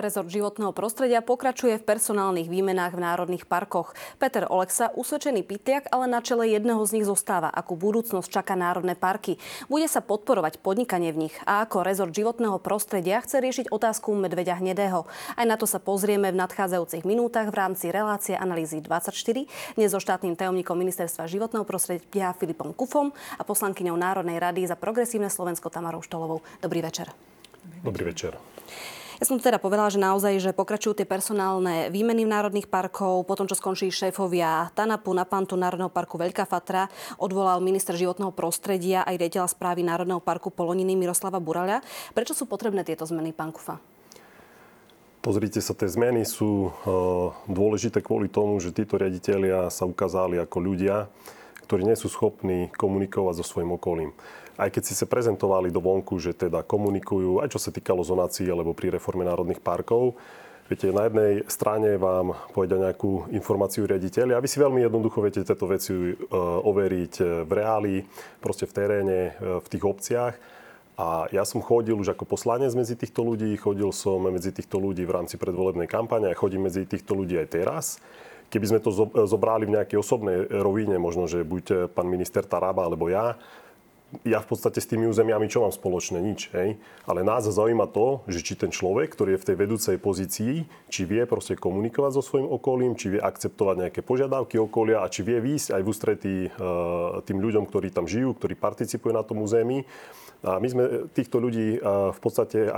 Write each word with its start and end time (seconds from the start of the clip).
Rezort 0.00 0.32
životného 0.32 0.72
prostredia 0.72 1.20
pokračuje 1.20 1.76
v 1.76 1.84
personálnych 1.84 2.48
výmenách 2.48 2.96
v 2.96 3.04
národných 3.04 3.44
parkoch. 3.44 3.92
Peter 4.16 4.48
Oleksa, 4.48 4.88
usvedčený 4.96 5.44
pytliak, 5.44 5.92
ale 5.92 6.08
na 6.08 6.24
čele 6.24 6.48
jedného 6.48 6.80
z 6.88 6.96
nich 6.96 7.04
zostáva. 7.04 7.52
Akú 7.52 7.76
budúcnosť 7.76 8.32
čaká 8.32 8.56
národné 8.56 8.96
parky? 8.96 9.36
Bude 9.68 9.84
sa 9.92 10.00
podporovať 10.00 10.64
podnikanie 10.64 11.12
v 11.12 11.28
nich? 11.28 11.36
A 11.44 11.68
ako 11.68 11.84
rezort 11.84 12.16
životného 12.16 12.56
prostredia 12.64 13.20
chce 13.20 13.44
riešiť 13.44 13.66
otázku 13.68 14.16
medveďa 14.16 14.64
hnedého? 14.64 15.04
Aj 15.36 15.44
na 15.44 15.60
to 15.60 15.68
sa 15.68 15.76
pozrieme 15.76 16.32
v 16.32 16.40
nadchádzajúcich 16.48 17.04
minútach 17.04 17.52
v 17.52 17.60
rámci 17.60 17.92
relácie 17.92 18.32
analýzy 18.32 18.80
24. 18.80 19.12
Dnes 19.76 19.92
so 19.92 20.00
štátnym 20.00 20.32
tajomníkom 20.32 20.80
ministerstva 20.80 21.28
životného 21.28 21.68
prostredia 21.68 22.32
Filipom 22.40 22.72
Kufom 22.72 23.12
a 23.36 23.44
poslankyňou 23.44 24.00
Národnej 24.00 24.40
rady 24.40 24.64
za 24.64 24.80
progresívne 24.80 25.28
Slovensko 25.28 25.68
Tamarou 25.68 26.00
Štolovou. 26.00 26.40
Dobrý 26.64 26.80
večer. 26.80 27.12
Dobrý 27.84 28.08
večer. 28.08 28.49
Ja 29.20 29.28
som 29.28 29.36
teda 29.36 29.60
povedala, 29.60 29.92
že 29.92 30.00
naozaj, 30.00 30.40
že 30.40 30.56
pokračujú 30.56 30.96
tie 30.96 31.04
personálne 31.04 31.92
výmeny 31.92 32.24
v 32.24 32.32
národných 32.32 32.72
parkov. 32.72 33.28
Potom, 33.28 33.44
čo 33.44 33.52
skončí 33.52 33.92
šéfovia 33.92 34.72
Tanapu, 34.72 35.12
Napantu, 35.12 35.60
Národného 35.60 35.92
parku 35.92 36.16
Veľká 36.16 36.48
Fatra, 36.48 36.88
odvolal 37.20 37.60
minister 37.60 37.92
životného 37.92 38.32
prostredia 38.32 39.04
aj 39.04 39.20
riaditeľa 39.20 39.52
správy 39.52 39.84
Národného 39.84 40.24
parku 40.24 40.48
Poloniny 40.48 40.96
Miroslava 40.96 41.36
Buraľa. 41.36 41.84
Prečo 42.16 42.32
sú 42.32 42.48
potrebné 42.48 42.80
tieto 42.80 43.04
zmeny, 43.04 43.36
pán 43.36 43.52
Kufa? 43.52 43.76
Pozrite 45.20 45.60
sa, 45.60 45.76
tie 45.76 45.92
zmeny 45.92 46.24
sú 46.24 46.72
uh, 46.72 47.36
dôležité 47.44 48.00
kvôli 48.00 48.32
tomu, 48.32 48.56
že 48.56 48.72
títo 48.72 48.96
riaditeľia 48.96 49.68
sa 49.68 49.84
ukázali 49.84 50.40
ako 50.40 50.64
ľudia, 50.64 51.12
ktorí 51.68 51.84
nie 51.84 51.92
sú 51.92 52.08
schopní 52.08 52.72
komunikovať 52.72 53.36
so 53.36 53.44
svojím 53.44 53.76
okolím 53.76 54.16
aj 54.60 54.68
keď 54.76 54.82
si 54.84 54.94
sa 54.94 55.08
prezentovali 55.08 55.72
do 55.72 55.80
vonku, 55.80 56.20
že 56.20 56.36
teda 56.36 56.60
komunikujú, 56.60 57.40
aj 57.40 57.56
čo 57.56 57.58
sa 57.58 57.72
týkalo 57.72 58.04
zonácií 58.04 58.44
alebo 58.52 58.76
pri 58.76 58.92
reforme 58.92 59.24
národných 59.24 59.64
parkov, 59.64 60.20
Viete, 60.70 60.94
na 60.94 61.10
jednej 61.10 61.42
strane 61.50 61.98
vám 61.98 62.30
povedia 62.54 62.78
nejakú 62.78 63.26
informáciu 63.34 63.90
riaditeľi 63.90 64.38
a 64.38 64.42
vy 64.42 64.46
si 64.46 64.62
veľmi 64.62 64.86
jednoducho 64.86 65.18
viete 65.18 65.42
tieto 65.42 65.66
veci 65.66 65.90
uh, 65.90 66.14
overiť 66.62 67.14
e, 67.18 67.24
v 67.42 67.50
reáli, 67.50 68.06
proste 68.38 68.70
v 68.70 68.72
teréne, 68.78 69.34
uh, 69.42 69.58
v 69.58 69.66
tých 69.66 69.82
obciach. 69.82 70.34
A 70.94 71.26
ja 71.34 71.42
som 71.42 71.58
chodil 71.58 71.98
už 71.98 72.14
ako 72.14 72.22
poslanec 72.22 72.70
medzi 72.78 72.94
týchto 72.94 73.26
ľudí, 73.26 73.50
chodil 73.58 73.90
som 73.90 74.22
medzi 74.30 74.54
týchto 74.54 74.78
ľudí 74.78 75.02
v 75.02 75.10
rámci 75.10 75.42
predvolebnej 75.42 75.90
kampane 75.90 76.30
a 76.30 76.38
chodím 76.38 76.70
medzi 76.70 76.86
týchto 76.86 77.18
ľudí 77.18 77.34
aj 77.34 77.48
teraz. 77.50 77.98
Keby 78.54 78.70
sme 78.70 78.78
to 78.78 78.94
zobrali 79.26 79.66
v 79.66 79.74
nejakej 79.74 79.98
osobnej 79.98 80.46
rovine, 80.54 81.02
možno, 81.02 81.26
že 81.26 81.42
buď 81.42 81.90
pán 81.90 82.06
minister 82.06 82.46
Taraba 82.46 82.86
alebo 82.86 83.10
ja, 83.10 83.34
ja 84.26 84.42
v 84.42 84.48
podstate 84.50 84.82
s 84.82 84.90
tými 84.90 85.06
územiami 85.06 85.46
čo 85.46 85.62
mám 85.62 85.70
spoločné? 85.70 86.18
Nič. 86.18 86.50
Hej? 86.50 86.76
Ale 87.06 87.22
nás 87.22 87.46
zaujíma 87.46 87.86
to, 87.90 88.26
že 88.26 88.42
či 88.42 88.58
ten 88.58 88.74
človek, 88.74 89.14
ktorý 89.14 89.38
je 89.38 89.42
v 89.42 89.46
tej 89.46 89.56
vedúcej 89.56 89.96
pozícii, 90.02 90.66
či 90.90 91.02
vie 91.06 91.22
proste 91.30 91.54
komunikovať 91.54 92.18
so 92.18 92.22
svojím 92.22 92.50
okolím, 92.50 92.98
či 92.98 93.14
vie 93.14 93.20
akceptovať 93.22 93.86
nejaké 93.86 94.00
požiadavky 94.02 94.58
okolia 94.58 95.06
a 95.06 95.10
či 95.10 95.22
vie 95.22 95.38
výjsť 95.38 95.78
aj 95.78 95.82
v 95.82 95.88
ústretí 95.88 96.36
uh, 96.50 97.22
tým 97.22 97.38
ľuďom, 97.38 97.64
ktorí 97.70 97.94
tam 97.94 98.10
žijú, 98.10 98.34
ktorí 98.34 98.58
participujú 98.58 99.14
na 99.14 99.22
tom 99.22 99.42
území. 99.46 99.86
A 100.40 100.56
my 100.56 100.68
sme 100.72 100.84
týchto 101.12 101.36
ľudí 101.36 101.76
uh, 101.76 102.16
v 102.16 102.20
podstate 102.24 102.72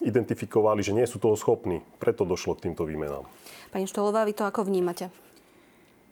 identifikovali, 0.00 0.80
že 0.80 0.96
nie 0.96 1.04
sú 1.04 1.20
toho 1.20 1.36
schopní. 1.36 1.84
Preto 2.00 2.24
došlo 2.24 2.56
k 2.56 2.70
týmto 2.70 2.88
výmenám. 2.88 3.28
Pani 3.68 3.84
Štolová, 3.84 4.24
vy 4.24 4.32
to 4.32 4.48
ako 4.48 4.64
vnímate? 4.64 5.27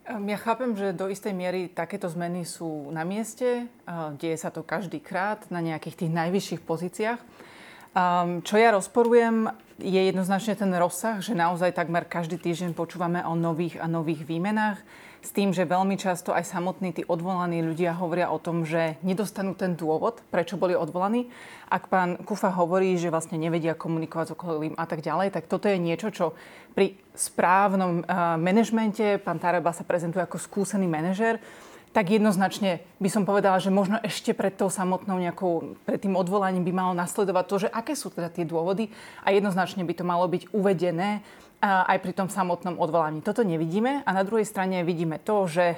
Ehm, 0.06 0.30
ja 0.30 0.38
chápem, 0.38 0.70
že 0.78 0.94
do 0.94 1.10
istej 1.10 1.34
miery 1.34 1.66
takéto 1.66 2.06
zmeny 2.06 2.46
sú 2.46 2.94
na 2.94 3.02
mieste. 3.02 3.66
Ehm, 3.66 4.14
deje 4.14 4.38
sa 4.38 4.54
to 4.54 4.62
každý 4.62 5.02
krát 5.02 5.42
na 5.50 5.58
nejakých 5.58 6.06
tých 6.06 6.12
najvyšších 6.14 6.62
pozíciách. 6.62 7.20
Ehm, 7.20 8.40
čo 8.46 8.54
ja 8.54 8.70
rozporujem, 8.70 9.50
je 9.83 10.00
jednoznačne 10.08 10.55
ten 10.55 10.70
rozsah, 10.78 11.18
že 11.18 11.34
naozaj 11.34 11.74
takmer 11.74 12.06
každý 12.06 12.39
týždeň 12.39 12.72
počúvame 12.72 13.20
o 13.27 13.34
nových 13.34 13.83
a 13.83 13.90
nových 13.90 14.24
výmenách 14.24 14.80
s 15.27 15.35
tým, 15.35 15.51
že 15.51 15.67
veľmi 15.67 15.98
často 15.98 16.31
aj 16.31 16.47
samotní 16.47 16.95
tí 16.95 17.03
odvolaní 17.03 17.59
ľudia 17.59 17.98
hovoria 17.98 18.31
o 18.31 18.39
tom, 18.39 18.63
že 18.63 18.95
nedostanú 19.03 19.59
ten 19.59 19.75
dôvod, 19.75 20.23
prečo 20.31 20.55
boli 20.55 20.79
odvolaní. 20.79 21.27
Ak 21.67 21.91
pán 21.91 22.23
Kufa 22.23 22.55
hovorí, 22.55 22.95
že 22.95 23.11
vlastne 23.11 23.35
nevedia 23.35 23.75
komunikovať 23.75 24.27
s 24.31 24.35
okolím 24.39 24.79
a 24.79 24.87
tak 24.87 25.03
ďalej, 25.03 25.35
tak 25.35 25.51
toto 25.51 25.67
je 25.67 25.83
niečo, 25.83 26.14
čo 26.14 26.39
pri 26.79 26.95
správnom 27.19 28.07
uh, 28.07 28.39
manažmente, 28.39 29.19
pán 29.19 29.42
Tareba 29.42 29.75
sa 29.75 29.83
prezentuje 29.83 30.23
ako 30.23 30.39
skúsený 30.39 30.87
manažer, 30.87 31.43
tak 31.91 32.13
jednoznačne 32.13 32.85
by 33.01 33.08
som 33.08 33.25
povedala, 33.25 33.57
že 33.57 33.73
možno 33.73 33.97
ešte 34.05 34.37
pred 34.37 34.53
tou 34.53 34.69
samotnou 34.69 35.17
nejakou, 35.17 35.81
pred 35.89 35.97
tým 35.97 36.13
odvolaním 36.13 36.61
by 36.61 36.73
malo 36.77 36.93
nasledovať 36.93 37.45
to, 37.48 37.57
že 37.67 37.69
aké 37.73 37.97
sú 37.97 38.13
teda 38.13 38.29
tie 38.29 38.45
dôvody 38.45 38.93
a 39.25 39.33
jednoznačne 39.33 39.81
by 39.81 39.97
to 39.97 40.05
malo 40.05 40.29
byť 40.29 40.53
uvedené 40.53 41.25
aj 41.62 41.98
pri 42.05 42.12
tom 42.12 42.28
samotnom 42.28 42.77
odvolaní. 42.77 43.24
Toto 43.24 43.40
nevidíme 43.40 44.05
a 44.05 44.11
na 44.12 44.22
druhej 44.22 44.44
strane 44.44 44.84
vidíme 44.84 45.17
to, 45.18 45.48
že 45.48 45.72
e, 45.72 45.77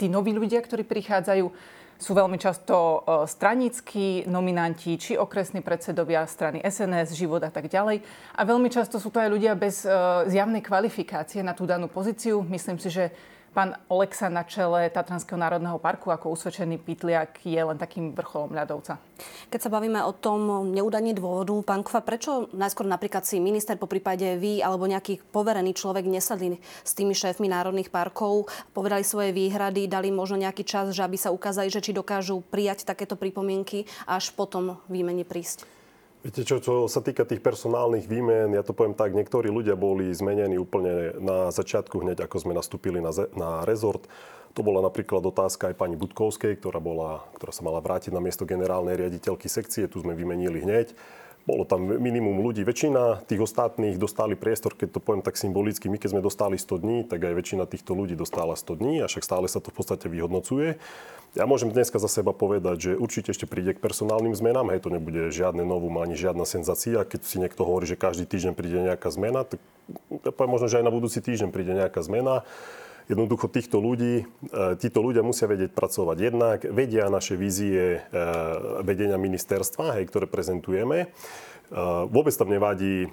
tí 0.00 0.08
noví 0.08 0.32
ľudia, 0.32 0.64
ktorí 0.64 0.88
prichádzajú, 0.88 1.46
sú 2.02 2.18
veľmi 2.18 2.34
často 2.40 2.74
e, 2.74 2.98
stranickí 3.30 4.26
nominanti, 4.26 4.98
či 4.98 5.14
okresní 5.14 5.62
predsedovia 5.62 6.26
strany 6.26 6.64
SNS, 6.64 7.14
život 7.14 7.44
a 7.44 7.52
tak 7.52 7.70
ďalej. 7.70 8.02
A 8.34 8.40
veľmi 8.42 8.66
často 8.72 8.98
sú 8.98 9.14
to 9.14 9.22
aj 9.22 9.30
ľudia 9.30 9.54
bez 9.54 9.86
e, 9.86 9.92
zjavnej 10.26 10.64
kvalifikácie 10.64 11.44
na 11.46 11.54
tú 11.54 11.68
danú 11.68 11.86
pozíciu. 11.86 12.42
Myslím 12.42 12.80
si, 12.82 12.90
že 12.90 13.14
Pán 13.52 13.76
Oleksa 13.92 14.32
na 14.32 14.48
čele 14.48 14.88
Tatranského 14.88 15.36
národného 15.36 15.76
parku 15.76 16.08
ako 16.08 16.32
usvedčený 16.32 16.80
pitliak 16.80 17.36
je 17.44 17.60
len 17.60 17.76
takým 17.76 18.16
vrcholom 18.16 18.56
ľadovca. 18.56 18.96
Keď 19.52 19.60
sa 19.60 19.68
bavíme 19.68 20.00
o 20.00 20.16
tom 20.16 20.72
neudaní 20.72 21.12
dôvodu, 21.12 21.52
pán 21.60 21.84
Kva, 21.84 22.00
prečo 22.00 22.48
najskôr 22.56 22.88
napríklad 22.88 23.28
si 23.28 23.44
minister, 23.44 23.76
po 23.76 23.84
prípade 23.84 24.40
vy 24.40 24.64
alebo 24.64 24.88
nejaký 24.88 25.20
poverený 25.36 25.76
človek 25.76 26.08
nesadli 26.08 26.56
s 26.80 26.96
tými 26.96 27.12
šéfmi 27.12 27.52
národných 27.52 27.92
parkov, 27.92 28.48
povedali 28.72 29.04
svoje 29.04 29.36
výhrady, 29.36 29.84
dali 29.84 30.08
možno 30.08 30.40
nejaký 30.40 30.64
čas, 30.64 30.96
že 30.96 31.04
aby 31.04 31.20
sa 31.20 31.28
ukázali, 31.28 31.68
že 31.68 31.84
či 31.84 31.92
dokážu 31.92 32.40
prijať 32.48 32.88
takéto 32.88 33.20
pripomienky 33.20 33.84
až 34.08 34.32
potom 34.32 34.80
výmene 34.88 35.28
prísť? 35.28 35.81
Viete 36.22 36.46
čo, 36.46 36.62
čo 36.62 36.86
sa 36.86 37.02
týka 37.02 37.26
tých 37.26 37.42
personálnych 37.42 38.06
výmen, 38.06 38.54
ja 38.54 38.62
to 38.62 38.70
poviem 38.70 38.94
tak, 38.94 39.10
niektorí 39.10 39.50
ľudia 39.50 39.74
boli 39.74 40.14
zmenení 40.14 40.54
úplne 40.54 41.18
na 41.18 41.50
začiatku, 41.50 41.98
hneď 41.98 42.30
ako 42.30 42.46
sme 42.46 42.54
nastúpili 42.54 43.02
na, 43.02 43.10
na 43.34 43.66
rezort. 43.66 44.06
To 44.54 44.62
bola 44.62 44.78
napríklad 44.86 45.18
otázka 45.18 45.74
aj 45.74 45.80
pani 45.82 45.98
Budkovskej, 45.98 46.62
ktorá, 46.62 46.78
bola, 46.78 47.26
ktorá 47.34 47.50
sa 47.50 47.66
mala 47.66 47.82
vrátiť 47.82 48.14
na 48.14 48.22
miesto 48.22 48.46
generálnej 48.46 49.02
riaditeľky 49.02 49.50
sekcie. 49.50 49.90
Tu 49.90 49.98
sme 49.98 50.14
vymenili 50.14 50.62
hneď. 50.62 50.94
Bolo 51.42 51.66
tam 51.66 51.82
minimum 51.82 52.38
ľudí. 52.38 52.62
Väčšina 52.62 53.26
tých 53.26 53.42
ostatných 53.42 53.98
dostali 53.98 54.38
priestor, 54.38 54.78
keď 54.78 54.94
to 54.94 55.00
poviem 55.02 55.26
tak 55.26 55.34
symbolicky. 55.34 55.90
My 55.90 55.98
keď 55.98 56.14
sme 56.14 56.22
dostali 56.22 56.54
100 56.54 56.78
dní, 56.78 56.98
tak 57.02 57.18
aj 57.18 57.34
väčšina 57.34 57.66
týchto 57.66 57.98
ľudí 57.98 58.14
dostala 58.14 58.54
100 58.54 58.78
dní 58.78 59.02
a 59.02 59.10
však 59.10 59.26
stále 59.26 59.50
sa 59.50 59.58
to 59.58 59.74
v 59.74 59.82
podstate 59.82 60.06
vyhodnocuje. 60.06 60.78
Ja 61.34 61.48
môžem 61.48 61.72
dneska 61.72 61.98
za 61.98 62.06
seba 62.06 62.30
povedať, 62.30 62.76
že 62.78 62.90
určite 62.94 63.34
ešte 63.34 63.48
príde 63.48 63.74
k 63.74 63.82
personálnym 63.82 64.36
zmenám. 64.36 64.70
Hej, 64.70 64.86
to 64.86 64.94
nebude 64.94 65.32
žiadne 65.32 65.64
novum 65.66 65.98
ani 65.98 66.14
žiadna 66.14 66.46
senzácia. 66.46 67.02
Keď 67.02 67.20
si 67.24 67.40
niekto 67.42 67.66
hovorí, 67.66 67.90
že 67.90 67.98
každý 67.98 68.28
týždeň 68.28 68.52
príde 68.54 68.78
nejaká 68.78 69.10
zmena, 69.10 69.42
tak 69.48 69.58
možno, 70.38 70.70
že 70.70 70.78
aj 70.78 70.86
na 70.86 70.94
budúci 70.94 71.24
týždeň 71.24 71.50
príde 71.50 71.74
nejaká 71.74 72.04
zmena. 72.04 72.46
Jednoducho 73.12 73.52
týchto 73.52 73.76
ľudí, 73.76 74.24
e, 74.24 74.80
títo 74.80 75.04
ľudia 75.04 75.20
musia 75.20 75.44
vedieť 75.44 75.76
pracovať. 75.76 76.16
Jednak 76.16 76.58
vedia 76.64 77.12
naše 77.12 77.36
vízie 77.36 78.00
e, 78.00 78.24
vedenia 78.80 79.20
ministerstva, 79.20 80.00
hej, 80.00 80.08
ktoré 80.08 80.24
prezentujeme. 80.24 81.04
E, 81.04 81.06
vôbec 82.08 82.32
tam 82.32 82.48
nevadí 82.48 83.12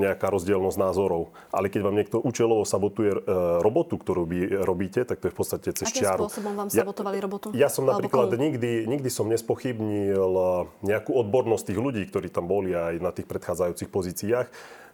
nejaká 0.00 0.32
rozdielnosť 0.32 0.78
názorov. 0.80 1.36
Ale 1.52 1.68
keď 1.68 1.80
vám 1.84 1.96
niekto 2.00 2.16
účelovo 2.16 2.64
sabotuje 2.64 3.12
robotu, 3.60 4.00
ktorú 4.00 4.24
vy 4.24 4.40
robíte, 4.64 5.04
tak 5.04 5.20
to 5.20 5.28
je 5.28 5.32
v 5.36 5.38
podstate 5.44 5.68
cez 5.76 5.84
Akým 5.92 6.00
čiaru. 6.00 6.20
spôsobom 6.24 6.56
vám 6.56 6.68
sabotovali 6.72 7.20
robotu? 7.20 7.52
Ja, 7.52 7.68
ja 7.68 7.70
som 7.72 7.84
napríklad 7.84 8.32
nikdy, 8.32 8.88
nikdy 8.88 9.12
som 9.12 9.28
nespochybnil 9.28 10.32
nejakú 10.80 11.12
odbornosť 11.12 11.76
tých 11.76 11.80
ľudí, 11.84 12.02
ktorí 12.08 12.32
tam 12.32 12.48
boli 12.48 12.72
aj 12.72 13.04
na 13.04 13.12
tých 13.12 13.28
predchádzajúcich 13.28 13.92
pozíciách 13.92 14.48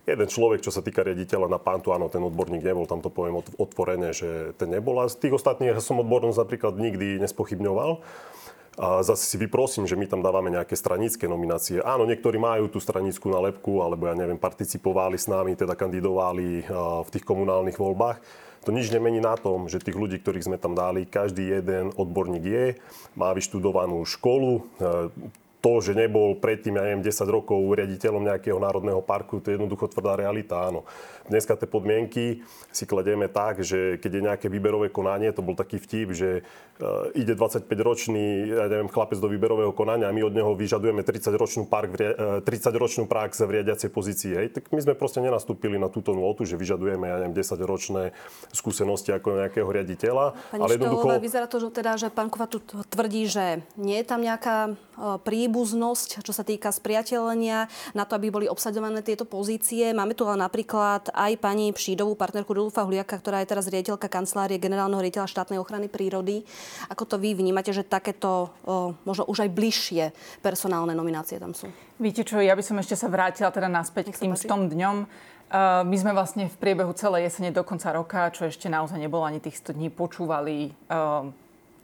jeden 0.06 0.28
človek, 0.28 0.60
čo 0.62 0.74
sa 0.74 0.82
týka 0.82 1.06
riaditeľa 1.06 1.46
na 1.46 1.62
Pantu, 1.62 1.94
áno, 1.94 2.10
ten 2.10 2.22
odborník 2.22 2.62
nebol, 2.66 2.90
tam 2.90 2.98
to 2.98 3.10
poviem 3.10 3.38
otvorene, 3.60 4.10
že 4.10 4.56
ten 4.58 4.70
nebol. 4.70 4.98
A 4.98 5.06
z 5.06 5.18
tých 5.22 5.38
ostatných 5.38 5.74
ja 5.74 5.82
som 5.82 6.02
odbornosť 6.02 6.38
napríklad 6.42 6.74
nikdy 6.78 7.22
nespochybňoval. 7.22 8.02
A 8.80 9.04
zase 9.04 9.28
si 9.28 9.36
vyprosím, 9.36 9.84
že 9.84 10.00
my 10.00 10.08
tam 10.08 10.24
dávame 10.24 10.48
nejaké 10.48 10.72
stranické 10.80 11.28
nominácie. 11.28 11.84
Áno, 11.84 12.08
niektorí 12.08 12.40
majú 12.40 12.72
tú 12.72 12.80
stranickú 12.80 13.28
nalepku, 13.28 13.84
alebo 13.84 14.08
ja 14.08 14.16
neviem, 14.16 14.40
participovali 14.40 15.20
s 15.20 15.28
nami, 15.28 15.52
teda 15.52 15.76
kandidovali 15.76 16.64
v 17.04 17.08
tých 17.12 17.20
komunálnych 17.20 17.76
voľbách. 17.76 18.16
To 18.64 18.72
nič 18.72 18.88
nemení 18.88 19.20
na 19.20 19.36
tom, 19.36 19.68
že 19.68 19.82
tých 19.82 19.98
ľudí, 19.98 20.24
ktorých 20.24 20.48
sme 20.48 20.56
tam 20.56 20.72
dali, 20.72 21.04
každý 21.04 21.52
jeden 21.52 21.92
odborník 21.98 22.44
je, 22.46 22.66
má 23.12 23.34
vyštudovanú 23.36 24.08
školu, 24.08 24.64
to, 25.62 25.78
že 25.78 25.94
nebol 25.94 26.34
predtým, 26.42 26.74
ja 26.74 26.82
neviem, 26.82 27.06
10 27.06 27.22
rokov 27.30 27.62
riaditeľom 27.78 28.26
nejakého 28.26 28.58
národného 28.58 28.98
parku, 28.98 29.38
to 29.38 29.54
je 29.54 29.56
jednoducho 29.56 29.86
tvrdá 29.94 30.18
realita, 30.18 30.58
áno. 30.58 30.82
Dneska 31.22 31.54
tie 31.54 31.70
podmienky 31.70 32.42
si 32.74 32.82
kladieme 32.82 33.30
tak, 33.30 33.62
že 33.62 33.94
keď 34.02 34.10
je 34.10 34.26
nejaké 34.26 34.46
výberové 34.50 34.90
konanie, 34.90 35.30
to 35.30 35.38
bol 35.38 35.54
taký 35.54 35.78
vtip, 35.78 36.10
že 36.10 36.42
uh, 36.42 37.14
ide 37.14 37.38
25-ročný, 37.38 38.50
ja 38.50 38.66
neviem, 38.66 38.90
chlapec 38.90 39.22
do 39.22 39.30
výberového 39.30 39.70
konania 39.70 40.10
a 40.10 40.16
my 40.16 40.26
od 40.26 40.34
neho 40.34 40.50
vyžadujeme 40.58 41.06
30-ročnú, 41.06 41.70
park, 41.70 41.94
uh, 41.94 42.42
30-ročnú 42.42 43.06
prax 43.06 43.46
v 43.46 43.62
riadiacej 43.62 43.94
pozícii. 43.94 44.32
Hej. 44.34 44.46
Tak 44.58 44.74
my 44.74 44.82
sme 44.82 44.94
proste 44.98 45.22
nenastúpili 45.22 45.78
na 45.78 45.86
túto 45.86 46.10
nôtu, 46.10 46.42
že 46.42 46.58
vyžadujeme, 46.58 47.06
ja 47.06 47.22
neviem, 47.22 47.38
10-ročné 47.38 48.10
skúsenosti 48.50 49.14
ako 49.14 49.46
nejakého 49.46 49.68
riaditeľa. 49.70 50.34
Pani 50.50 50.58
ale 50.58 50.74
jednoducho... 50.74 51.06
vyzerá 51.22 51.46
to, 51.46 51.62
že, 51.62 51.70
teda, 51.70 51.94
že 51.94 52.10
pán 52.10 52.34
Kova 52.34 52.50
tu 52.50 52.58
tvrdí, 52.66 53.30
že 53.30 53.62
nie 53.78 54.02
je 54.02 54.06
tam 54.10 54.18
nejaká 54.26 54.74
príbuznosť, 55.52 56.24
čo 56.24 56.32
sa 56.32 56.48
týka 56.48 56.72
spriateľenia 56.72 57.68
na 57.92 58.08
to, 58.08 58.16
aby 58.16 58.32
boli 58.32 58.48
obsadované 58.48 59.04
tieto 59.04 59.28
pozície. 59.28 59.92
Máme 59.92 60.16
tu 60.16 60.24
ale 60.24 60.40
napríklad 60.40 61.12
aj 61.12 61.36
pani 61.36 61.68
Pšídovú, 61.76 62.16
partnerku 62.16 62.56
Rudolfa 62.56 62.88
Huliaka, 62.88 63.20
ktorá 63.20 63.44
je 63.44 63.52
teraz 63.52 63.68
riaditeľka 63.68 64.08
kancelárie 64.08 64.56
generálneho 64.56 65.04
riaditeľa 65.04 65.28
štátnej 65.28 65.60
ochrany 65.60 65.92
prírody. 65.92 66.40
Ako 66.88 67.04
to 67.04 67.20
vy 67.20 67.36
vnímate, 67.36 67.68
že 67.76 67.84
takéto 67.84 68.48
možno 69.04 69.28
už 69.28 69.44
aj 69.44 69.52
bližšie 69.52 70.04
personálne 70.40 70.96
nominácie 70.96 71.36
tam 71.36 71.52
sú? 71.52 71.68
Viete 72.00 72.24
čo, 72.24 72.40
ja 72.40 72.56
by 72.56 72.64
som 72.64 72.80
ešte 72.80 72.96
sa 72.96 73.12
vrátila 73.12 73.52
teda 73.52 73.68
naspäť 73.68 74.16
k 74.16 74.24
tým 74.24 74.32
100 74.32 74.72
dňom. 74.72 74.96
my 75.84 75.96
sme 76.00 76.16
vlastne 76.16 76.48
v 76.48 76.56
priebehu 76.56 76.96
celej 76.96 77.28
jesene 77.28 77.52
do 77.52 77.60
konca 77.60 77.92
roka, 77.92 78.32
čo 78.32 78.48
ešte 78.48 78.72
naozaj 78.72 78.96
nebolo 78.96 79.28
ani 79.28 79.36
tých 79.36 79.60
100 79.60 79.76
dní, 79.76 79.92
počúvali 79.92 80.72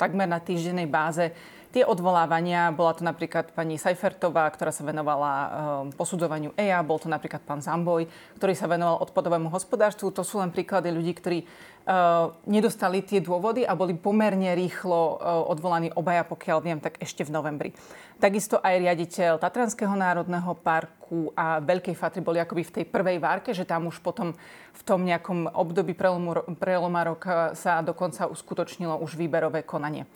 takmer 0.00 0.24
na 0.24 0.40
týždennej 0.40 0.88
báze 0.88 1.28
tie 1.72 1.84
odvolávania. 1.84 2.72
Bola 2.72 2.96
to 2.96 3.04
napríklad 3.04 3.52
pani 3.52 3.76
Seifertová, 3.76 4.48
ktorá 4.48 4.72
sa 4.72 4.84
venovala 4.84 5.32
um, 5.32 5.48
posudzovaniu 5.92 6.56
EIA, 6.56 6.80
bol 6.80 6.96
to 6.96 7.12
napríklad 7.12 7.44
pán 7.44 7.60
Zamboj, 7.60 8.08
ktorý 8.40 8.54
sa 8.56 8.70
venoval 8.70 9.04
odpadovému 9.04 9.52
hospodárstvu. 9.52 10.08
To 10.16 10.24
sú 10.24 10.40
len 10.40 10.48
príklady 10.48 10.88
ľudí, 10.88 11.12
ktorí 11.12 11.38
uh, 11.44 12.32
nedostali 12.48 13.04
tie 13.04 13.20
dôvody 13.20 13.68
a 13.68 13.76
boli 13.76 13.92
pomerne 13.92 14.56
rýchlo 14.56 15.20
uh, 15.20 15.44
odvolaní 15.52 15.92
obaja, 15.92 16.24
pokiaľ 16.24 16.58
viem, 16.64 16.80
tak 16.80 16.96
ešte 17.04 17.28
v 17.28 17.34
novembri. 17.36 17.70
Takisto 18.18 18.58
aj 18.58 18.74
riaditeľ 18.82 19.38
Tatranského 19.38 19.94
národného 19.94 20.50
parku 20.58 21.30
a 21.38 21.62
Veľkej 21.62 21.94
Fatry 21.94 22.18
boli 22.18 22.42
akoby 22.42 22.66
v 22.66 22.74
tej 22.80 22.84
prvej 22.88 23.22
várke, 23.22 23.54
že 23.54 23.62
tam 23.62 23.86
už 23.86 24.02
potom 24.02 24.34
v 24.74 24.82
tom 24.82 25.06
nejakom 25.06 25.46
období 25.54 25.94
prelomu, 25.94 26.42
preloma 26.58 27.06
roka 27.06 27.54
sa 27.54 27.78
dokonca 27.78 28.26
uskutočnilo 28.26 28.98
už 28.98 29.14
výberové 29.14 29.62
konanie. 29.62 30.08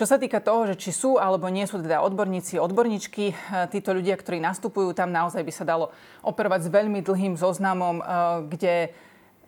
Čo 0.00 0.08
sa 0.08 0.16
týka 0.16 0.40
toho, 0.40 0.64
že 0.64 0.80
či 0.80 0.96
sú 0.96 1.20
alebo 1.20 1.52
nie 1.52 1.68
sú 1.68 1.76
teda 1.76 2.00
odborníci, 2.00 2.56
odborníčky, 2.56 3.36
eh, 3.36 3.68
títo 3.68 3.92
ľudia, 3.92 4.16
ktorí 4.16 4.40
nastupujú, 4.40 4.96
tam 4.96 5.12
naozaj 5.12 5.44
by 5.44 5.52
sa 5.52 5.68
dalo 5.68 5.92
operovať 6.24 6.60
s 6.64 6.72
veľmi 6.72 7.04
dlhým 7.04 7.36
zoznamom, 7.36 8.00
eh, 8.00 8.04
kde 8.48 8.74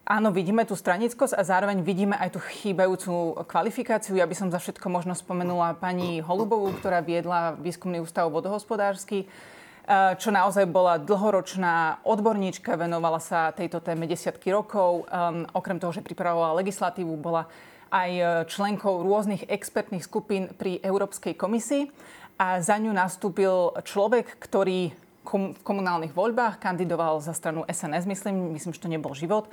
Áno, 0.02 0.34
vidíme 0.34 0.66
tú 0.66 0.74
stranickosť 0.74 1.38
a 1.38 1.46
zároveň 1.46 1.86
vidíme 1.86 2.18
aj 2.18 2.34
tú 2.34 2.42
chýbajúcu 2.42 3.46
kvalifikáciu. 3.46 4.18
Ja 4.18 4.26
by 4.26 4.34
som 4.34 4.50
za 4.50 4.58
všetko 4.58 4.90
možno 4.90 5.14
spomenula 5.14 5.78
pani 5.78 6.18
Holubovú, 6.18 6.74
ktorá 6.74 6.98
viedla 7.06 7.54
výskumný 7.54 8.02
ústav 8.02 8.26
vodohospodársky, 8.26 9.24
eh, 9.24 10.12
čo 10.18 10.34
naozaj 10.34 10.66
bola 10.66 10.98
dlhoročná 10.98 12.02
odborníčka, 12.02 12.74
venovala 12.74 13.22
sa 13.22 13.54
tejto 13.54 13.78
téme 13.78 14.10
desiatky 14.10 14.50
rokov. 14.50 15.06
Um, 15.06 15.46
okrem 15.54 15.78
toho, 15.78 15.94
že 15.94 16.02
pripravovala 16.02 16.60
legislatívu, 16.60 17.14
bola 17.16 17.46
aj 17.92 18.10
e, 18.16 18.24
členkou 18.48 19.04
rôznych 19.04 19.44
expertných 19.52 20.00
skupín 20.00 20.48
pri 20.56 20.80
Európskej 20.80 21.36
komisii 21.36 21.92
a 22.40 22.64
za 22.64 22.80
ňu 22.80 22.88
nastúpil 22.88 23.76
človek, 23.84 24.40
ktorý 24.40 24.96
v 25.22 25.62
komunálnych 25.62 26.16
voľbách 26.16 26.58
kandidoval 26.58 27.22
za 27.22 27.30
stranu 27.36 27.62
SNS, 27.68 28.08
myslím, 28.08 28.56
myslím, 28.56 28.72
že 28.74 28.82
to 28.82 28.90
nebol 28.90 29.12
život. 29.12 29.46
E, 29.46 29.52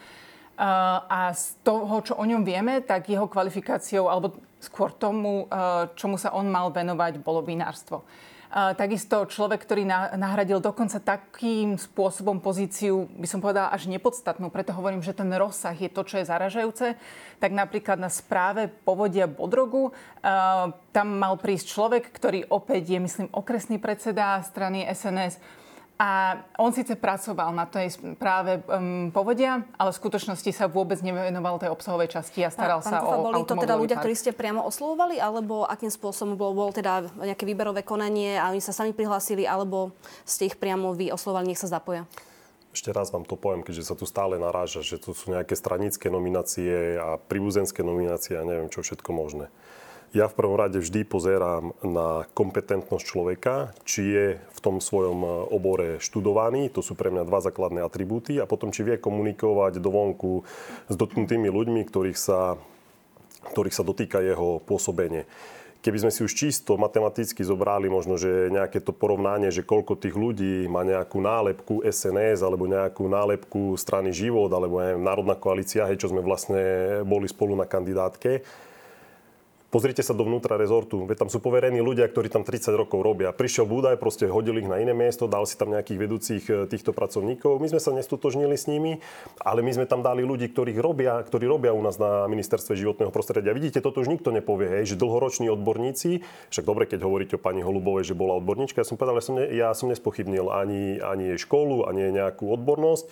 a 1.04 1.36
z 1.36 1.60
toho, 1.68 2.00
čo 2.00 2.16
o 2.16 2.24
ňom 2.24 2.48
vieme, 2.48 2.80
tak 2.80 3.12
jeho 3.12 3.28
kvalifikáciou, 3.28 4.08
alebo 4.08 4.40
skôr 4.64 4.96
tomu, 4.96 5.46
e, 5.52 5.92
čomu 6.00 6.16
sa 6.16 6.32
on 6.32 6.48
mal 6.48 6.72
venovať, 6.72 7.20
bolo 7.20 7.44
vinárstvo. 7.44 8.08
Takisto 8.50 9.30
človek, 9.30 9.62
ktorý 9.62 9.86
nahradil 10.18 10.58
dokonca 10.58 10.98
takým 10.98 11.78
spôsobom 11.78 12.42
pozíciu, 12.42 13.06
by 13.22 13.28
som 13.30 13.46
povedala, 13.46 13.70
až 13.70 13.86
nepodstatnú, 13.86 14.50
preto 14.50 14.74
hovorím, 14.74 15.06
že 15.06 15.14
ten 15.14 15.30
rozsah 15.30 15.78
je 15.78 15.86
to, 15.86 16.02
čo 16.02 16.18
je 16.18 16.26
zaražajúce, 16.26 16.98
tak 17.38 17.52
napríklad 17.54 18.02
na 18.02 18.10
správe 18.10 18.66
povodia 18.66 19.30
Bodrogu 19.30 19.94
tam 20.90 21.08
mal 21.22 21.38
prísť 21.38 21.78
človek, 21.78 22.10
ktorý 22.10 22.50
opäť 22.50 22.98
je, 22.98 23.00
myslím, 23.00 23.28
okresný 23.30 23.78
predseda 23.78 24.42
strany 24.42 24.82
SNS, 24.82 25.38
a 26.00 26.40
on 26.56 26.72
síce 26.72 26.96
pracoval 26.96 27.52
na 27.52 27.68
tej 27.68 27.92
práve 28.16 28.64
um, 28.72 29.12
povodia, 29.12 29.68
ale 29.76 29.92
v 29.92 30.00
skutočnosti 30.00 30.48
sa 30.56 30.72
vôbec 30.72 30.96
nevenoval 31.04 31.60
tej 31.60 31.76
obsahovej 31.76 32.16
časti 32.16 32.40
a 32.48 32.48
staral 32.48 32.80
a, 32.80 32.88
sa 32.88 33.04
Kofa, 33.04 33.20
o 33.20 33.24
Boli 33.28 33.44
to 33.44 33.60
teda 33.60 33.76
ľudia, 33.76 34.00
park. 34.00 34.08
ktorí 34.08 34.16
ste 34.16 34.32
priamo 34.32 34.64
oslovovali, 34.64 35.20
alebo 35.20 35.68
akým 35.68 35.92
spôsobom 35.92 36.40
bol, 36.40 36.56
bol 36.56 36.72
teda 36.72 37.04
nejaké 37.20 37.44
výberové 37.44 37.84
konanie 37.84 38.40
a 38.40 38.48
oni 38.48 38.64
sa 38.64 38.72
sami 38.72 38.96
prihlásili, 38.96 39.44
alebo 39.44 39.92
ste 40.24 40.48
ich 40.48 40.56
priamo 40.56 40.96
vy 40.96 41.12
oslovovali, 41.12 41.52
nech 41.52 41.60
sa 41.60 41.68
zapoja? 41.68 42.08
Ešte 42.72 42.96
raz 42.96 43.12
vám 43.12 43.28
to 43.28 43.36
poviem, 43.36 43.68
keďže 43.68 43.92
sa 43.92 43.96
tu 44.00 44.08
stále 44.08 44.40
naráža, 44.40 44.80
že 44.80 45.04
tu 45.04 45.12
sú 45.12 45.36
nejaké 45.36 45.52
stranické 45.52 46.08
nominácie 46.08 46.96
a 46.96 47.20
príbuzenské 47.20 47.84
nominácie 47.84 48.40
a 48.40 48.48
neviem 48.48 48.72
čo 48.72 48.80
všetko 48.88 49.12
možné. 49.12 49.52
Ja 50.10 50.26
v 50.26 50.42
prvom 50.42 50.58
rade 50.58 50.82
vždy 50.82 51.06
pozerám 51.06 51.78
na 51.86 52.26
kompetentnosť 52.34 53.04
človeka, 53.06 53.78
či 53.86 54.02
je 54.10 54.28
v 54.42 54.60
tom 54.60 54.82
svojom 54.82 55.22
e, 55.22 55.30
obore 55.54 56.02
študovaný, 56.02 56.74
to 56.74 56.82
sú 56.82 56.98
pre 56.98 57.14
mňa 57.14 57.30
dva 57.30 57.46
základné 57.46 57.86
atribúty, 57.86 58.42
a 58.42 58.50
potom 58.50 58.74
či 58.74 58.82
vie 58.82 58.98
komunikovať 58.98 59.78
dovonku 59.78 60.42
s 60.90 60.96
dotknutými 60.98 61.54
ľuďmi, 61.54 61.86
ktorých 61.86 62.18
sa, 62.18 62.58
ktorých 63.54 63.78
sa 63.78 63.86
dotýka 63.86 64.18
jeho 64.26 64.58
pôsobenie. 64.66 65.30
Keby 65.86 66.02
sme 66.02 66.12
si 66.12 66.26
už 66.26 66.34
čisto 66.34 66.74
matematicky 66.76 67.46
zobrali 67.46 67.86
možno, 67.88 68.18
že 68.18 68.50
nejaké 68.50 68.82
to 68.82 68.92
porovnanie, 68.92 69.54
že 69.54 69.62
koľko 69.62 69.94
tých 69.94 70.18
ľudí 70.18 70.66
má 70.68 70.82
nejakú 70.84 71.22
nálepku 71.22 71.86
SNS 71.86 72.42
alebo 72.44 72.66
nejakú 72.66 73.06
nálepku 73.06 73.78
strany 73.78 74.10
Život 74.10 74.50
alebo 74.52 74.82
neviem, 74.82 75.06
Národná 75.06 75.38
koalícia, 75.38 75.86
hej, 75.86 76.02
čo 76.02 76.12
sme 76.12 76.26
vlastne 76.26 76.60
boli 77.06 77.30
spolu 77.30 77.56
na 77.56 77.64
kandidátke, 77.64 78.44
Pozrite 79.70 80.02
sa 80.02 80.18
dovnútra 80.18 80.58
rezortu, 80.58 81.06
veď 81.06 81.22
tam 81.22 81.30
sú 81.30 81.38
poverení 81.38 81.78
ľudia, 81.78 82.10
ktorí 82.10 82.26
tam 82.26 82.42
30 82.42 82.74
rokov 82.74 83.06
robia. 83.06 83.30
Prišiel 83.30 83.70
Budaj, 83.70 84.02
proste 84.02 84.26
hodil 84.26 84.58
ich 84.58 84.66
na 84.66 84.82
iné 84.82 84.98
miesto, 84.98 85.30
dal 85.30 85.46
si 85.46 85.62
tam 85.62 85.70
nejakých 85.70 86.00
vedúcich 86.02 86.44
e, 86.50 86.54
týchto 86.66 86.90
pracovníkov. 86.90 87.62
My 87.62 87.70
sme 87.70 87.78
sa 87.78 87.94
nestotožnili 87.94 88.58
s 88.58 88.66
nimi, 88.66 88.98
ale 89.38 89.62
my 89.62 89.70
sme 89.70 89.86
tam 89.86 90.02
dali 90.02 90.26
ľudí, 90.26 90.50
ktorých 90.50 90.82
robia, 90.82 91.22
ktorí 91.22 91.46
robia 91.46 91.70
u 91.70 91.86
nás 91.86 92.02
na 92.02 92.26
ministerstve 92.26 92.74
životného 92.82 93.14
prostredia. 93.14 93.54
Vidíte, 93.54 93.78
toto 93.78 94.02
už 94.02 94.10
nikto 94.10 94.34
nepovie, 94.34 94.82
hej, 94.82 94.98
že 94.98 94.98
dlhoroční 94.98 95.54
odborníci, 95.54 96.26
však 96.50 96.66
dobre, 96.66 96.90
keď 96.90 97.06
hovoríte 97.06 97.38
o 97.38 97.44
pani 97.46 97.62
Holubovej, 97.62 98.10
že 98.10 98.18
bola 98.18 98.42
odborníčka, 98.42 98.82
ja 98.82 98.90
som 98.90 98.98
povedal, 98.98 99.22
že 99.22 99.30
som 99.30 99.38
ne, 99.38 99.54
ja 99.54 99.70
som 99.78 99.86
nespochybnil 99.86 100.50
ani, 100.50 100.98
ani 100.98 101.38
jej 101.38 101.46
školu, 101.46 101.86
ani 101.86 102.10
jej 102.10 102.14
nejakú 102.18 102.50
odbornosť 102.58 103.06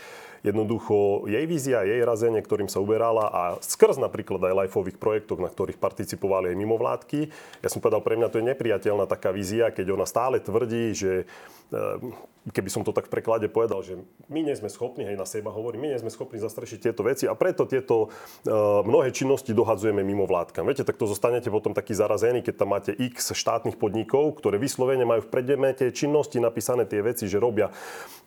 jednoducho 0.46 1.26
jej 1.30 1.46
vízia, 1.46 1.86
jej 1.88 2.02
razenie, 2.04 2.42
ktorým 2.42 2.70
sa 2.70 2.82
uberala 2.82 3.30
a 3.30 3.42
skrz 3.64 4.02
napríklad 4.02 4.42
aj 4.44 4.68
lifeových 4.68 4.98
projektov, 4.98 5.42
na 5.42 5.50
ktorých 5.50 5.82
participovali 5.82 6.54
aj 6.54 6.58
mimovládky. 6.58 7.20
Ja 7.62 7.70
som 7.70 7.80
povedal, 7.80 8.02
pre 8.06 8.18
mňa 8.18 8.30
to 8.30 8.40
je 8.42 8.50
nepriateľná 8.50 9.06
taká 9.10 9.34
vízia, 9.34 9.74
keď 9.74 9.98
ona 9.98 10.06
stále 10.06 10.42
tvrdí, 10.42 10.94
že 10.94 11.12
eh, 11.24 12.36
keby 12.52 12.70
som 12.72 12.84
to 12.84 12.96
tak 12.96 13.12
v 13.12 13.20
preklade 13.20 13.48
povedal, 13.52 13.84
že 13.84 14.00
my 14.32 14.40
nie 14.40 14.56
sme 14.56 14.72
schopní, 14.72 15.04
hej, 15.04 15.20
na 15.20 15.28
seba 15.28 15.52
hovorím, 15.52 15.84
my 15.84 15.90
nie 15.96 16.00
sme 16.00 16.12
schopní 16.12 16.40
zastrešiť 16.40 16.80
tieto 16.80 17.04
veci 17.04 17.28
a 17.28 17.36
preto 17.36 17.68
tieto 17.68 18.08
uh, 18.08 18.84
mnohé 18.88 19.12
činnosti 19.12 19.52
dohadzujeme 19.52 20.00
mimo 20.04 20.24
vládkam. 20.24 20.64
Viete, 20.68 20.88
tak 20.88 20.96
to 20.96 21.10
zostanete 21.10 21.52
potom 21.52 21.76
taký 21.76 21.92
zarazený, 21.92 22.44
keď 22.44 22.56
tam 22.56 22.72
máte 22.72 22.96
x 22.96 23.36
štátnych 23.36 23.76
podnikov, 23.76 24.40
ktoré 24.40 24.56
vyslovene 24.56 25.04
majú 25.04 25.28
v 25.28 25.32
predmete 25.32 25.92
činnosti 25.92 26.40
napísané 26.40 26.88
tie 26.88 27.04
veci, 27.04 27.28
že 27.28 27.42
robia 27.42 27.68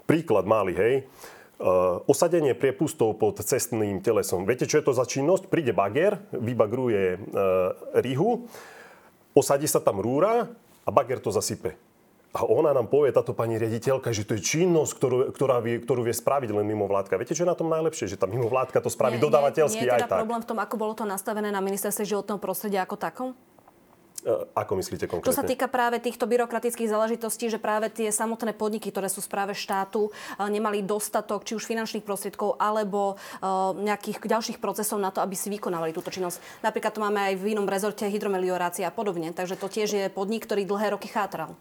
príklad 0.04 0.44
malý, 0.44 0.76
hej, 0.76 0.94
osadenie 2.08 2.56
priepustov 2.56 3.20
pod 3.20 3.44
cestným 3.44 4.00
telesom. 4.00 4.48
Viete, 4.48 4.64
čo 4.64 4.80
je 4.80 4.84
to 4.88 4.96
za 4.96 5.04
činnosť? 5.04 5.52
Príde 5.52 5.76
bager, 5.76 6.16
vybagruje 6.32 7.04
e, 7.14 7.18
rihu, 8.00 8.48
osadí 9.36 9.68
sa 9.68 9.84
tam 9.84 10.00
rúra 10.00 10.48
a 10.84 10.90
bager 10.90 11.20
to 11.20 11.28
zasype. 11.28 11.76
A 12.30 12.46
ona 12.46 12.70
nám 12.70 12.86
povie, 12.86 13.10
táto 13.10 13.34
pani 13.34 13.58
riaditeľka, 13.58 14.14
že 14.14 14.22
to 14.22 14.38
je 14.38 14.42
činnosť, 14.42 14.92
ktorú, 14.94 15.18
ktorá 15.34 15.58
vie, 15.58 15.82
ktorú 15.82 16.06
vie 16.06 16.14
spraviť 16.14 16.54
len 16.54 16.62
mimo 16.62 16.86
vládka. 16.86 17.18
Viete, 17.18 17.34
čo 17.34 17.42
je 17.42 17.50
na 17.50 17.58
tom 17.58 17.66
najlepšie? 17.66 18.06
Že 18.06 18.22
tá 18.22 18.26
mimo 18.30 18.46
vládka 18.46 18.78
to 18.78 18.86
spraví 18.86 19.18
nie, 19.18 19.24
dodávateľsky 19.26 19.82
nie, 19.82 19.90
nie 19.90 19.90
je 19.90 19.98
teda 19.98 20.06
aj 20.06 20.10
tak. 20.14 20.20
problém 20.22 20.40
v 20.40 20.48
tom, 20.54 20.58
ako 20.62 20.74
bolo 20.78 20.94
to 20.94 21.02
nastavené 21.02 21.50
na 21.50 21.58
ministerstve 21.58 22.06
životného 22.06 22.38
prostredia 22.38 22.86
ako 22.86 22.94
takom? 22.94 23.28
E, 24.20 24.32
ako 24.52 24.72
myslíte 24.76 25.08
konkrétne? 25.08 25.32
Čo 25.32 25.38
sa 25.40 25.46
týka 25.46 25.64
práve 25.70 25.96
týchto 25.96 26.28
byrokratických 26.28 26.92
záležitostí, 26.92 27.48
že 27.48 27.56
práve 27.56 27.88
tie 27.88 28.12
samotné 28.12 28.52
podniky, 28.52 28.92
ktoré 28.92 29.08
sú 29.08 29.24
správe 29.24 29.56
štátu, 29.56 30.08
e, 30.08 30.10
nemali 30.44 30.84
dostatok 30.84 31.48
či 31.48 31.56
už 31.56 31.64
finančných 31.64 32.04
prostriedkov 32.04 32.60
alebo 32.60 33.16
e, 33.16 33.44
nejakých 33.80 34.20
ďalších 34.20 34.58
procesov 34.60 35.00
na 35.00 35.08
to, 35.08 35.24
aby 35.24 35.32
si 35.32 35.48
vykonávali 35.48 35.96
túto 35.96 36.12
činnosť. 36.12 36.60
Napríklad 36.60 36.92
to 36.92 37.00
máme 37.00 37.20
aj 37.32 37.34
v 37.40 37.56
inom 37.56 37.64
rezorte 37.64 38.04
hydromeliorácia 38.04 38.84
a 38.88 38.92
podobne. 38.92 39.32
Takže 39.32 39.56
to 39.56 39.72
tiež 39.72 39.88
je 39.88 40.04
podnik, 40.12 40.44
ktorý 40.44 40.68
dlhé 40.68 40.92
roky 40.92 41.08
chátral. 41.08 41.56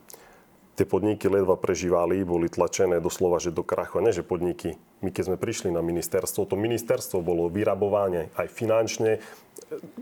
tie 0.76 0.88
podniky 0.88 1.28
ledva 1.28 1.60
prežívali, 1.60 2.24
boli 2.24 2.48
tlačené 2.48 3.04
doslova, 3.04 3.40
že 3.40 3.52
do 3.52 3.68
krachu. 3.68 4.00
Ne, 4.00 4.16
že 4.16 4.24
podniky. 4.24 4.80
My 5.00 5.16
keď 5.16 5.32
sme 5.32 5.38
prišli 5.40 5.70
na 5.72 5.80
ministerstvo, 5.80 6.44
to 6.44 6.60
ministerstvo 6.60 7.24
bolo 7.24 7.48
vyrabované 7.48 8.28
aj 8.36 8.48
finančne. 8.52 9.24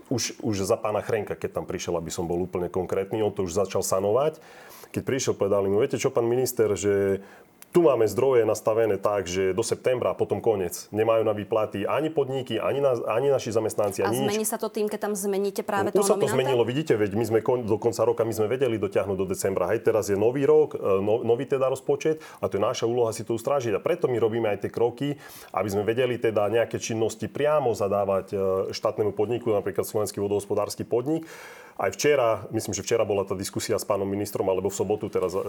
Už, 0.09 0.41
už 0.41 0.65
za 0.65 0.77
pána 0.79 1.05
Chrenka, 1.05 1.37
keď 1.37 1.61
tam 1.61 1.65
prišiel, 1.69 1.97
aby 2.01 2.09
som 2.09 2.25
bol 2.25 2.41
úplne 2.41 2.71
konkrétny, 2.71 3.21
on 3.21 3.33
to 3.33 3.45
už 3.45 3.53
začal 3.53 3.85
sanovať. 3.85 4.41
Keď 4.89 5.01
prišiel, 5.03 5.33
povedali 5.37 5.69
mu, 5.69 5.83
viete 5.83 6.01
čo, 6.01 6.09
pán 6.09 6.25
minister, 6.25 6.73
že 6.73 7.21
tu 7.77 7.85
máme 7.85 8.09
zdroje 8.09 8.41
nastavené 8.41 8.97
tak, 8.97 9.29
že 9.29 9.53
do 9.53 9.61
septembra 9.61 10.17
potom 10.17 10.41
koniec. 10.41 10.89
Nemajú 10.89 11.21
na 11.21 11.29
výplaty 11.29 11.85
ani 11.85 12.09
podniky, 12.09 12.57
ani, 12.57 12.81
na, 12.81 12.97
ani 13.05 13.29
naši 13.29 13.53
zamestnanci. 13.53 14.01
Ani 14.01 14.25
a 14.25 14.33
zmení 14.33 14.41
nič. 14.41 14.49
sa 14.49 14.57
to 14.57 14.65
tým, 14.73 14.89
keď 14.89 15.05
tam 15.05 15.13
zmeníte 15.13 15.61
práve 15.61 15.93
no, 15.93 16.01
toho 16.01 16.09
sa 16.09 16.17
to 16.17 16.25
zmenilo, 16.25 16.65
vidíte, 16.65 16.97
veď 16.97 17.13
my 17.13 17.25
sme 17.29 17.39
kon, 17.45 17.69
do 17.69 17.77
konca 17.77 18.01
roka 18.01 18.25
my 18.25 18.33
sme 18.33 18.49
vedeli 18.49 18.81
dotiahnuť 18.81 19.17
do 19.21 19.29
decembra. 19.29 19.69
Hej, 19.69 19.85
teraz 19.85 20.09
je 20.09 20.17
nový 20.17 20.49
rok, 20.49 20.73
e, 20.73 20.81
no, 20.81 21.21
nový 21.21 21.45
teda 21.45 21.69
rozpočet 21.69 22.17
a 22.41 22.49
to 22.49 22.57
je 22.57 22.65
naša 22.65 22.89
úloha 22.89 23.13
si 23.13 23.21
to 23.21 23.37
ustrážiť. 23.37 23.77
A 23.77 23.79
preto 23.79 24.09
my 24.09 24.17
robíme 24.17 24.49
aj 24.49 24.65
tie 24.65 24.73
kroky, 24.73 25.13
aby 25.53 25.69
sme 25.69 25.85
vedeli 25.85 26.17
teda 26.17 26.49
nejaké 26.49 26.81
činnosti 26.81 27.29
priamo 27.29 27.77
zadávať 27.77 28.25
e, 28.33 28.37
štátnemu 28.73 29.13
podniku, 29.13 29.53
napríklad 29.53 29.85
Slovenský 29.85 30.17
vodohospodársky 30.17 30.81
podnik 30.81 31.29
aj 31.77 31.93
včera, 31.93 32.49
myslím, 32.49 32.73
že 32.73 32.81
včera 32.81 33.05
bola 33.05 33.21
tá 33.21 33.37
diskusia 33.37 33.77
s 33.77 33.85
pánom 33.85 34.09
ministrom, 34.09 34.49
alebo 34.49 34.73
v 34.73 34.77
sobotu 34.77 35.13
teraz, 35.13 35.37
e, 35.37 35.45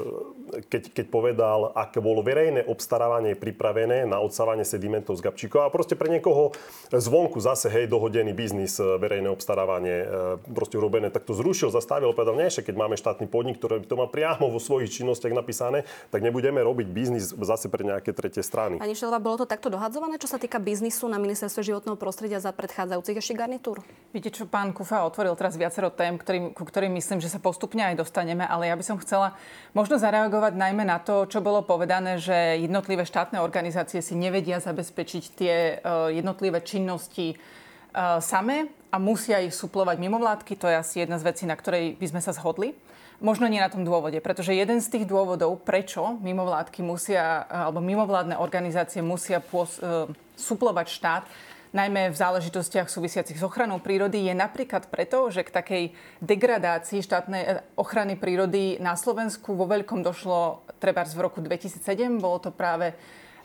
keď, 0.69 0.93
keď 0.93 1.07
povedal, 1.09 1.73
aké 1.73 2.05
bolo 2.05 2.21
verejné 2.21 2.69
obstarávanie 2.69 3.33
pripravené 3.33 4.05
na 4.05 4.21
odsávanie 4.21 4.69
sedimentov 4.69 5.17
z 5.17 5.25
Gabčíkov 5.25 5.65
a 5.65 5.73
proste 5.73 5.97
pre 5.97 6.13
niekoho 6.13 6.53
zvonku 6.93 7.41
zase, 7.41 7.73
hej, 7.73 7.89
dohodený 7.89 8.37
biznis, 8.37 8.77
e, 8.77 8.85
verejné 9.01 9.33
obstarávanie 9.33 9.97
e, 10.05 10.07
proste 10.53 10.77
urobené, 10.77 11.09
tak 11.09 11.25
to 11.25 11.33
zrušil, 11.33 11.73
zastavil, 11.73 12.13
povedal, 12.13 12.37
nie, 12.37 12.53
keď 12.53 12.77
máme 12.77 13.01
štátny 13.01 13.25
podnik, 13.25 13.57
ktorý 13.57 13.89
to 13.89 13.97
má 13.97 14.05
priamo 14.05 14.53
vo 14.53 14.61
svojich 14.61 14.93
činnostiach 15.01 15.33
napísané, 15.33 15.89
tak 16.13 16.21
nebudeme 16.21 16.61
robiť 16.61 16.87
biznis 16.93 17.33
zase 17.33 17.73
pre 17.73 17.89
nejaké 17.89 18.13
tretie 18.13 18.45
strany. 18.45 18.77
Pani 18.77 18.93
Šelová, 18.93 19.17
bolo 19.17 19.41
to 19.41 19.47
takto 19.49 19.73
dohadzované, 19.73 20.21
čo 20.21 20.29
sa 20.29 20.37
týka 20.37 20.61
biznisu 20.61 21.09
na 21.09 21.17
ministerstve 21.17 21.65
životného 21.65 21.97
prostredia 21.97 22.37
za 22.37 22.53
predchádzajúcich 22.53 23.17
ešte 23.17 23.35
garnitúr? 23.39 23.81
Viete 24.13 24.29
čo, 24.29 24.45
pán 24.45 24.77
Kufa 24.77 25.09
otvoril 25.09 25.33
teraz 25.39 25.57
viacero 25.57 25.89
tém, 25.95 26.18
ktorým, 26.19 26.51
ku 26.53 26.67
ktorým 26.67 26.93
myslím, 26.99 27.23
že 27.23 27.31
sa 27.31 27.39
postupne 27.39 27.81
aj 27.87 28.03
dostaneme, 28.03 28.43
ale 28.43 28.69
ja 28.69 28.75
by 28.75 28.85
som 28.85 29.01
chcela 29.01 29.39
možno 29.73 29.97
zareagovať 29.97 30.59
najmä 30.59 30.83
na 30.83 30.99
to, 30.99 31.25
čo 31.31 31.39
bolo 31.39 31.63
povedané, 31.63 32.19
že 32.19 32.59
jednotlivé 32.61 33.07
štátne 33.07 33.39
organizácie 33.39 34.03
si 34.03 34.19
nevedia 34.19 34.59
zabezpečiť 34.59 35.25
tie 35.39 35.55
uh, 35.79 36.11
jednotlivé 36.11 36.61
činnosti 36.61 37.39
uh, 37.39 38.19
same 38.19 38.69
a 38.91 38.97
musia 38.99 39.41
ich 39.41 39.55
suplovať 39.55 39.97
mimovládky. 40.03 40.59
To 40.59 40.67
je 40.67 40.77
asi 40.77 40.95
jedna 41.07 41.23
z 41.23 41.27
vecí, 41.31 41.45
na 41.47 41.55
ktorej 41.55 41.95
by 41.97 42.07
sme 42.11 42.21
sa 42.21 42.35
zhodli. 42.35 42.75
Možno 43.19 43.51
nie 43.51 43.59
na 43.59 43.71
tom 43.71 43.83
dôvode, 43.83 44.23
pretože 44.23 44.55
jeden 44.55 44.79
z 44.79 44.95
tých 44.95 45.05
dôvodov, 45.11 45.67
prečo 45.67 46.19
mimovládky 46.23 46.87
musia, 46.87 47.47
alebo 47.51 47.83
mimovládne 47.83 48.39
organizácie 48.39 49.03
musia 49.03 49.43
pôs, 49.43 49.79
uh, 49.83 50.07
suplovať 50.39 50.87
štát, 50.91 51.25
najmä 51.73 52.11
v 52.13 52.17
záležitostiach 52.17 52.89
súvisiacich 52.89 53.37
s 53.37 53.45
ochranou 53.45 53.79
prírody, 53.79 54.29
je 54.29 54.35
napríklad 54.35 54.89
preto, 54.89 55.29
že 55.29 55.45
k 55.45 55.55
takej 55.55 55.85
degradácii 56.25 57.01
štátnej 57.05 57.43
eh, 57.45 57.53
ochrany 57.77 58.17
prírody 58.17 58.81
na 58.81 58.97
Slovensku 58.97 59.55
vo 59.55 59.69
veľkom 59.69 60.01
došlo 60.01 60.65
trebárs 60.81 61.13
v 61.13 61.25
roku 61.25 61.41
2007. 61.45 62.21
Bolo 62.21 62.39
to 62.39 62.51
práve 62.51 62.93
eh, 62.93 62.97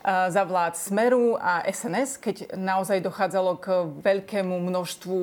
za 0.04 0.42
vlád 0.44 0.76
Smeru 0.76 1.36
a 1.36 1.64
SNS, 1.68 2.20
keď 2.20 2.36
naozaj 2.56 3.04
dochádzalo 3.04 3.52
k 3.60 3.66
veľkému 4.00 4.56
množstvu 4.60 5.18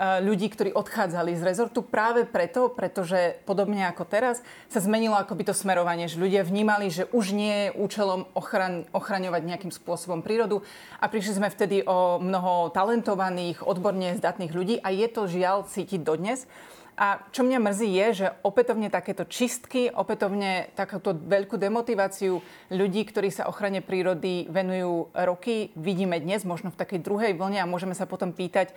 ľudí, 0.00 0.48
ktorí 0.48 0.72
odchádzali 0.72 1.36
z 1.36 1.44
rezortu 1.44 1.84
práve 1.84 2.24
preto, 2.24 2.72
pretože 2.72 3.36
podobne 3.44 3.84
ako 3.84 4.08
teraz 4.08 4.40
sa 4.72 4.80
zmenilo 4.80 5.12
akoby 5.12 5.44
to 5.44 5.52
smerovanie, 5.52 6.08
že 6.08 6.16
ľudia 6.16 6.40
vnímali, 6.40 6.88
že 6.88 7.04
už 7.12 7.36
nie 7.36 7.68
je 7.68 7.76
účelom 7.76 8.24
ochran- 8.32 8.88
ochraňovať 8.96 9.42
nejakým 9.44 9.72
spôsobom 9.72 10.24
prírodu 10.24 10.64
a 10.96 11.04
prišli 11.04 11.36
sme 11.36 11.52
vtedy 11.52 11.84
o 11.84 12.16
mnoho 12.16 12.72
talentovaných, 12.72 13.60
odborne 13.60 14.16
zdatných 14.16 14.56
ľudí 14.56 14.80
a 14.80 14.88
je 14.88 15.06
to 15.12 15.28
žiaľ 15.28 15.68
cítiť 15.68 16.00
dodnes. 16.00 16.48
A 17.00 17.24
čo 17.32 17.40
mňa 17.48 17.64
mrzí 17.64 17.88
je, 17.96 18.06
že 18.12 18.26
opätovne 18.44 18.92
takéto 18.92 19.24
čistky, 19.24 19.88
opätovne 19.88 20.68
takúto 20.76 21.16
veľkú 21.16 21.56
demotiváciu 21.56 22.44
ľudí, 22.68 23.08
ktorí 23.08 23.32
sa 23.32 23.48
ochrane 23.48 23.80
prírody 23.80 24.44
venujú 24.52 25.08
roky, 25.16 25.72
vidíme 25.80 26.20
dnes, 26.20 26.44
možno 26.44 26.68
v 26.68 26.76
takej 26.76 27.00
druhej 27.00 27.32
vlne 27.40 27.64
a 27.64 27.70
môžeme 27.70 27.96
sa 27.96 28.04
potom 28.04 28.36
pýtať, 28.36 28.76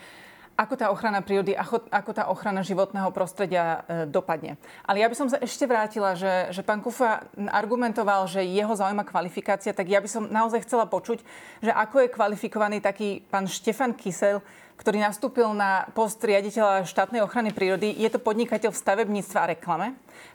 ako 0.53 0.73
tá 0.77 0.93
ochrana 0.93 1.25
prírody, 1.25 1.57
ako, 1.57 1.89
ako 1.89 2.11
tá 2.13 2.23
ochrana 2.29 2.61
životného 2.61 3.09
prostredia 3.09 3.81
e, 3.89 4.05
dopadne. 4.05 4.61
Ale 4.85 5.01
ja 5.01 5.09
by 5.09 5.15
som 5.17 5.27
sa 5.27 5.41
ešte 5.41 5.65
vrátila, 5.65 6.13
že, 6.13 6.53
že 6.53 6.61
pán 6.61 6.77
Kufa 6.77 7.25
argumentoval, 7.49 8.29
že 8.29 8.45
jeho 8.45 8.69
zaujíma 8.69 9.01
kvalifikácia, 9.01 9.73
tak 9.73 9.89
ja 9.89 9.97
by 9.97 10.09
som 10.09 10.29
naozaj 10.29 10.61
chcela 10.65 10.85
počuť, 10.85 11.25
že 11.65 11.71
ako 11.73 12.05
je 12.05 12.13
kvalifikovaný 12.13 12.77
taký 12.85 13.25
pán 13.33 13.49
Štefan 13.49 13.97
Kysel, 13.97 14.45
ktorý 14.73 14.99
nastúpil 14.99 15.53
na 15.53 15.87
post 15.93 16.17
riaditeľa 16.19 16.89
štátnej 16.89 17.21
ochrany 17.21 17.53
prírody. 17.53 17.93
Je 17.93 18.09
to 18.09 18.17
podnikateľ 18.17 18.73
v 18.73 18.81
stavebníctve 18.81 19.37
a 19.37 19.45
reklame. 19.53 19.87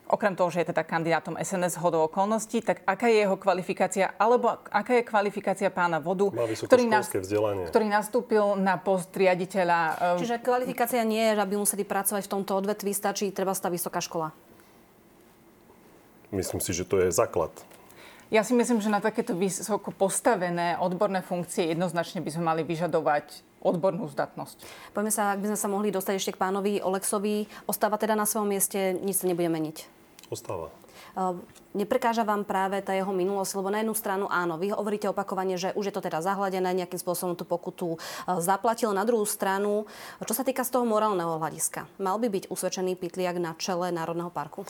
Okrem 0.09 0.33
toho, 0.33 0.49
že 0.49 0.65
je 0.65 0.73
teda 0.73 0.89
kandidátom 0.89 1.37
SNS 1.37 1.77
hodou 1.85 2.09
okolností, 2.09 2.65
tak 2.65 2.81
aká 2.89 3.13
je 3.13 3.29
jeho 3.29 3.37
kvalifikácia, 3.37 4.17
alebo 4.17 4.57
aká 4.73 5.01
je 5.01 5.05
kvalifikácia 5.05 5.69
pána 5.69 6.01
Vodu, 6.01 6.33
ktorý, 6.65 6.89
nás, 6.89 7.13
ktorý 7.69 7.87
nastúpil 7.93 8.57
na 8.57 8.81
post 8.81 9.13
riaditeľa... 9.13 10.17
Um... 10.17 10.19
Čiže 10.25 10.41
kvalifikácia 10.41 11.05
nie 11.05 11.21
je, 11.21 11.37
aby 11.37 11.61
museli 11.61 11.85
pracovať 11.85 12.25
v 12.25 12.33
tomto 12.41 12.57
odvetví, 12.57 12.97
stačí 12.97 13.29
treba 13.37 13.53
tá 13.53 13.69
vysoká 13.69 14.01
škola. 14.01 14.33
Myslím 16.33 16.61
si, 16.61 16.73
že 16.73 16.89
to 16.89 17.05
je 17.05 17.13
základ. 17.13 17.53
Ja 18.29 18.45
si 18.45 18.53
myslím, 18.53 18.85
že 18.85 18.93
na 18.93 19.01
takéto 19.01 19.33
vysoko 19.33 19.89
postavené 19.89 20.77
odborné 20.77 21.25
funkcie 21.25 21.73
jednoznačne 21.73 22.21
by 22.21 22.29
sme 22.29 22.45
mali 22.45 22.61
vyžadovať 22.61 23.41
odbornú 23.65 24.05
zdatnosť. 24.13 24.69
Poďme 24.93 25.09
sa, 25.09 25.33
ak 25.33 25.41
by 25.41 25.49
sme 25.51 25.59
sa 25.59 25.69
mohli 25.73 25.89
dostať 25.89 26.15
ešte 26.21 26.37
k 26.37 26.43
pánovi 26.45 26.85
Olexovi. 26.85 27.49
Ostáva 27.65 27.97
teda 27.97 28.13
na 28.13 28.29
svojom 28.29 28.53
mieste, 28.53 29.01
nič 29.01 29.25
sa 29.25 29.27
nebude 29.27 29.49
meniť? 29.49 29.77
Ostáva. 30.29 30.69
Neprekáža 31.73 32.23
vám 32.23 32.45
práve 32.45 32.79
tá 32.85 32.93
jeho 32.93 33.11
minulosť, 33.11 33.53
lebo 33.59 33.73
na 33.73 33.81
jednu 33.81 33.97
stranu 33.97 34.29
áno, 34.29 34.61
vy 34.61 34.77
hovoríte 34.77 35.09
opakovane, 35.09 35.57
že 35.57 35.73
už 35.73 35.89
je 35.89 35.95
to 35.97 36.05
teda 36.05 36.21
zahladené, 36.21 36.71
nejakým 36.85 37.01
spôsobom 37.01 37.33
tú 37.33 37.49
pokutu 37.49 37.97
zaplatil. 38.39 38.93
Na 38.93 39.09
druhú 39.09 39.25
stranu, 39.25 39.89
čo 40.21 40.37
sa 40.37 40.45
týka 40.45 40.69
z 40.69 40.79
toho 40.79 40.85
morálneho 40.85 41.41
hľadiska, 41.41 41.89
mal 41.97 42.21
by 42.21 42.29
byť 42.29 42.45
usvedčený 42.53 42.95
Pitliak 43.01 43.41
na 43.41 43.57
čele 43.57 43.89
Národného 43.89 44.31
parku? 44.31 44.69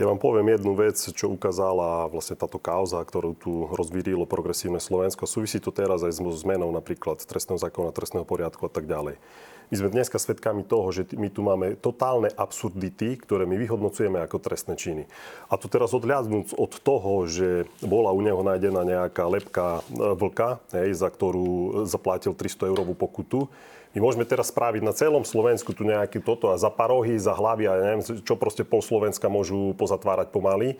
Ja 0.00 0.08
vám 0.08 0.16
poviem 0.16 0.56
jednu 0.56 0.72
vec, 0.72 0.96
čo 0.96 1.28
ukázala 1.28 2.08
vlastne 2.08 2.32
táto 2.32 2.56
kauza, 2.56 3.04
ktorú 3.04 3.36
tu 3.36 3.68
rozvírilo 3.68 4.24
progresívne 4.24 4.80
Slovensko. 4.80 5.28
Súvisí 5.28 5.60
to 5.60 5.68
teraz 5.68 6.00
aj 6.00 6.16
s 6.16 6.24
zmenou 6.24 6.72
napríklad 6.72 7.20
trestného 7.20 7.60
zákona, 7.60 7.92
trestného 7.92 8.24
poriadku 8.24 8.64
a 8.64 8.72
tak 8.72 8.88
ďalej. 8.88 9.20
My 9.68 9.74
sme 9.76 9.92
dneska 9.92 10.16
svedkami 10.16 10.64
toho, 10.64 10.88
že 10.88 11.04
my 11.12 11.28
tu 11.28 11.44
máme 11.44 11.76
totálne 11.76 12.32
absurdity, 12.32 13.20
ktoré 13.20 13.44
my 13.44 13.60
vyhodnocujeme 13.60 14.24
ako 14.24 14.40
trestné 14.40 14.80
činy. 14.80 15.04
A 15.52 15.60
tu 15.60 15.68
teraz 15.68 15.92
odhľadnúť 15.92 16.56
od 16.56 16.72
toho, 16.80 17.28
že 17.28 17.68
bola 17.84 18.16
u 18.16 18.24
neho 18.24 18.40
nájdená 18.40 18.80
nejaká 18.88 19.28
lepka 19.28 19.84
e, 19.84 20.16
vlka, 20.16 20.64
hej, 20.80 20.96
za 20.96 21.12
ktorú 21.12 21.84
zaplatil 21.84 22.32
300 22.32 22.72
eurovú 22.72 22.96
pokutu, 22.96 23.52
my 23.90 23.98
môžeme 23.98 24.22
teraz 24.22 24.54
spraviť 24.54 24.86
na 24.86 24.94
celom 24.94 25.26
Slovensku 25.26 25.74
tu 25.74 25.82
nejaké 25.82 26.22
toto 26.22 26.54
a 26.54 26.60
za 26.60 26.70
parohy, 26.70 27.18
za 27.18 27.34
hlavy 27.34 27.64
a 27.66 27.74
neviem, 27.74 28.02
čo 28.22 28.38
proste 28.38 28.62
pol 28.62 28.78
Slovenska 28.78 29.26
môžu 29.26 29.74
pozatvárať 29.74 30.30
pomaly. 30.30 30.78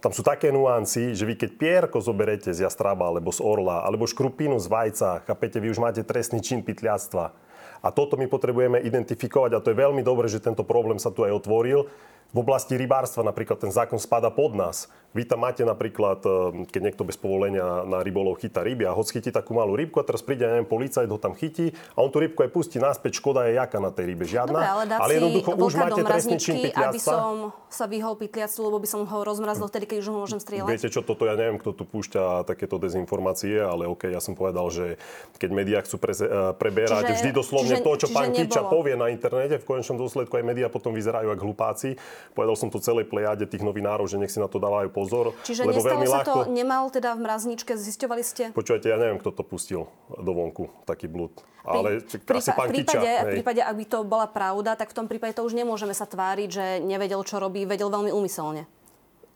Tam 0.00 0.10
sú 0.16 0.24
také 0.24 0.48
nuancy, 0.48 1.12
že 1.12 1.28
vy 1.28 1.36
keď 1.36 1.50
pierko 1.60 2.00
zoberete 2.00 2.50
z 2.50 2.64
jastraba 2.64 3.06
alebo 3.06 3.30
z 3.30 3.44
orla, 3.44 3.84
alebo 3.84 4.08
škrupinu 4.08 4.56
z 4.56 4.66
vajca, 4.66 5.28
chápete, 5.28 5.60
vy 5.60 5.70
už 5.70 5.78
máte 5.78 6.02
trestný 6.02 6.40
čin 6.40 6.64
pytliactva. 6.64 7.36
A 7.80 7.88
toto 7.92 8.16
my 8.16 8.24
potrebujeme 8.26 8.80
identifikovať 8.80 9.50
a 9.56 9.62
to 9.62 9.70
je 9.72 9.80
veľmi 9.80 10.00
dobré, 10.00 10.26
že 10.26 10.42
tento 10.42 10.64
problém 10.64 10.96
sa 10.96 11.12
tu 11.12 11.22
aj 11.22 11.44
otvoril. 11.44 11.86
V 12.30 12.38
oblasti 12.46 12.78
rybárstva 12.78 13.26
napríklad 13.26 13.58
ten 13.58 13.74
zákon 13.74 13.98
spada 13.98 14.30
pod 14.30 14.54
nás. 14.54 14.86
Vy 15.10 15.26
tam 15.26 15.42
máte 15.42 15.66
napríklad, 15.66 16.22
eh, 16.22 16.70
keď 16.70 16.80
niekto 16.86 17.02
bez 17.02 17.18
povolenia 17.18 17.82
na 17.82 17.98
rybolov 18.06 18.38
chytá 18.38 18.62
ryby 18.62 18.86
a 18.86 18.94
ho 18.94 19.02
chytí 19.02 19.34
takú 19.34 19.58
malú 19.58 19.74
rybku 19.74 19.98
a 19.98 20.06
teraz 20.06 20.22
príde, 20.22 20.46
neviem, 20.46 20.62
policajt 20.62 21.10
ho 21.10 21.18
tam 21.18 21.34
chytí 21.34 21.74
a 21.98 22.06
on 22.06 22.14
tú 22.14 22.22
rybku 22.22 22.46
aj 22.46 22.50
pustí 22.54 22.78
naspäť, 22.78 23.18
škoda 23.18 23.50
je 23.50 23.58
jaká 23.58 23.82
na 23.82 23.90
tej 23.90 24.14
rybe, 24.14 24.22
žiadna. 24.22 24.62
Dobre, 24.62 24.70
ale, 24.70 24.82
ale 24.94 25.12
jednoducho 25.18 25.50
už 25.58 25.72
máte 25.74 26.02
trestný 26.06 26.38
čin 26.38 26.56
aby 26.70 27.00
som 27.02 27.50
sa 27.66 27.90
vyhol 27.90 28.14
pytliactvu, 28.18 28.62
lebo 28.66 28.78
by 28.78 28.88
som 28.90 29.02
ho 29.02 29.18
rozmrazil 29.26 29.66
vtedy, 29.66 29.86
keď 29.90 29.96
už 30.02 30.08
ho 30.10 30.16
môžem 30.22 30.38
strieľať. 30.38 30.70
Viete 30.70 30.90
čo, 30.90 31.02
toto 31.02 31.26
ja 31.26 31.34
neviem, 31.34 31.58
kto 31.58 31.74
tu 31.74 31.82
púšťa 31.82 32.46
takéto 32.46 32.78
dezinformácie, 32.78 33.58
ale 33.58 33.90
OK, 33.90 34.06
ja 34.10 34.22
som 34.22 34.38
povedal, 34.38 34.70
že 34.70 34.98
keď 35.42 35.50
médiá 35.50 35.78
chcú 35.82 35.98
pre, 35.98 36.14
eh, 36.14 36.54
preberať 36.54 37.10
čiže, 37.10 37.16
vždy 37.18 37.30
doslovne 37.34 37.76
čiže, 37.78 37.86
to, 37.86 37.92
čo 38.06 38.08
pán 38.14 38.30
Kiča 38.30 38.62
povie 38.70 38.94
na 38.94 39.10
internete, 39.10 39.58
v 39.58 39.66
konečnom 39.66 39.98
dôsledku 39.98 40.38
aj 40.38 40.44
médiá 40.46 40.70
potom 40.70 40.94
vyzerajú 40.94 41.34
ako 41.34 41.42
hlupáci. 41.50 41.98
Povedal 42.32 42.56
som 42.56 42.68
to 42.68 42.78
celej 42.80 43.08
plejade 43.10 43.46
tých 43.48 43.60
novinárov, 43.60 44.06
že 44.06 44.16
nech 44.16 44.30
si 44.32 44.38
na 44.38 44.46
to 44.46 44.60
dávajú 44.62 44.88
pozor. 44.92 45.36
Čiže 45.44 45.66
lebo 45.66 45.80
veľmi 45.80 46.06
sa 46.06 46.22
ľahko... 46.22 46.46
to, 46.46 46.52
nemal 46.52 46.88
teda 46.88 47.16
v 47.16 47.20
mrazničke, 47.26 47.74
zisťovali 47.74 48.22
ste? 48.22 48.44
Počujete, 48.54 48.88
ja 48.88 48.98
neviem, 48.98 49.18
kto 49.20 49.30
to 49.34 49.42
pustil 49.42 49.90
do 50.08 50.32
vonku, 50.32 50.70
taký 50.84 51.08
blúd. 51.10 51.34
Ale 51.60 52.00
v, 52.00 52.24
prípa- 52.24 52.56
pán 52.56 52.68
v, 52.72 52.80
prípade, 52.80 53.10
Kiča, 53.10 53.24
v 53.28 53.32
prípade, 53.36 53.60
ak 53.60 53.76
by 53.76 53.84
to 53.84 53.98
bola 54.08 54.26
pravda, 54.30 54.80
tak 54.80 54.90
v 54.92 54.96
tom 54.96 55.06
prípade 55.06 55.36
to 55.36 55.44
už 55.44 55.52
nemôžeme 55.52 55.92
sa 55.92 56.08
tváriť, 56.08 56.48
že 56.48 56.66
nevedel, 56.80 57.20
čo 57.20 57.36
robí, 57.36 57.68
vedel 57.68 57.92
veľmi 57.92 58.08
úmyselne. 58.10 58.64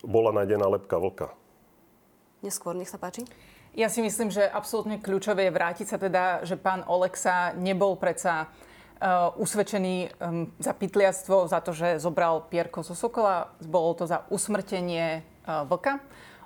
bola 0.01 0.33
nájdená 0.33 0.65
lepka 0.69 0.97
vlka. 0.97 1.27
Neskôr, 2.41 2.77
nech 2.77 2.89
sa 2.89 3.01
páči. 3.01 3.25
Ja 3.75 3.91
si 3.91 3.99
myslím, 3.99 4.31
že 4.31 4.47
absolútne 4.47 5.03
kľúčové 5.03 5.49
je 5.49 5.51
vrátiť 5.51 5.87
sa 5.91 5.97
teda, 5.99 6.47
že 6.47 6.55
pán 6.55 6.87
Oleksa 6.87 7.51
nebol 7.59 7.99
predsa 7.99 8.47
usvedčený 9.35 9.95
um, 10.17 10.47
za 10.57 10.71
pytliactvo, 10.71 11.51
za 11.51 11.59
to, 11.59 11.75
že 11.75 11.99
zobral 11.99 12.47
pierko 12.47 12.79
zo 12.81 12.95
Sokola. 12.95 13.51
Bolo 13.59 13.91
to 13.93 14.07
za 14.07 14.23
usmrtenie 14.31 15.21
uh, 15.45 15.67
vlka. 15.67 15.99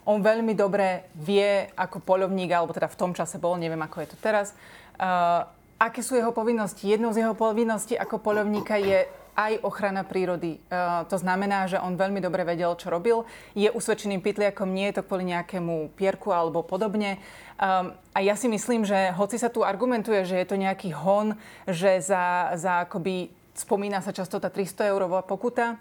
On 0.10 0.18
veľmi 0.18 0.58
dobre 0.58 1.06
vie, 1.14 1.70
ako 1.78 2.02
poľovník, 2.02 2.50
alebo 2.50 2.74
teda 2.74 2.90
v 2.90 3.00
tom 3.00 3.12
čase 3.14 3.38
bol, 3.38 3.54
neviem, 3.62 3.80
ako 3.80 4.02
je 4.02 4.10
to 4.10 4.18
teraz, 4.18 4.58
uh, 4.98 5.46
aké 5.78 6.02
sú 6.02 6.18
jeho 6.18 6.34
povinnosti. 6.34 6.90
Jednou 6.90 7.14
z 7.14 7.24
jeho 7.24 7.38
povinností 7.38 7.94
ako 7.94 8.18
poľovníka 8.18 8.82
je 8.82 9.06
aj 9.36 9.62
ochrana 9.66 10.06
prírody. 10.06 10.62
Uh, 10.70 11.06
to 11.10 11.18
znamená, 11.20 11.70
že 11.70 11.82
on 11.82 12.00
veľmi 12.00 12.24
dobre 12.24 12.46
vedel, 12.46 12.74
čo 12.78 12.90
robil. 12.94 13.28
Je 13.58 13.70
usvedčeným 13.70 14.24
pytliakom, 14.24 14.70
nie 14.70 14.90
je 14.90 15.02
to 15.02 15.06
kvôli 15.06 15.30
nejakému 15.30 15.94
pierku 15.98 16.34
alebo 16.34 16.66
podobne. 16.66 17.22
Um, 17.60 17.94
a 18.16 18.20
ja 18.24 18.34
si 18.40 18.48
myslím, 18.48 18.88
že 18.88 19.12
hoci 19.14 19.36
sa 19.36 19.52
tu 19.52 19.62
argumentuje, 19.68 20.24
že 20.24 20.40
je 20.40 20.48
to 20.48 20.56
nejaký 20.56 20.96
hon, 20.96 21.36
že 21.68 22.00
za, 22.00 22.56
za 22.56 22.88
akoby 22.88 23.36
spomína 23.60 24.00
sa 24.00 24.16
často 24.16 24.40
tá 24.40 24.48
300 24.48 24.96
eurová 24.96 25.20
pokuta, 25.20 25.76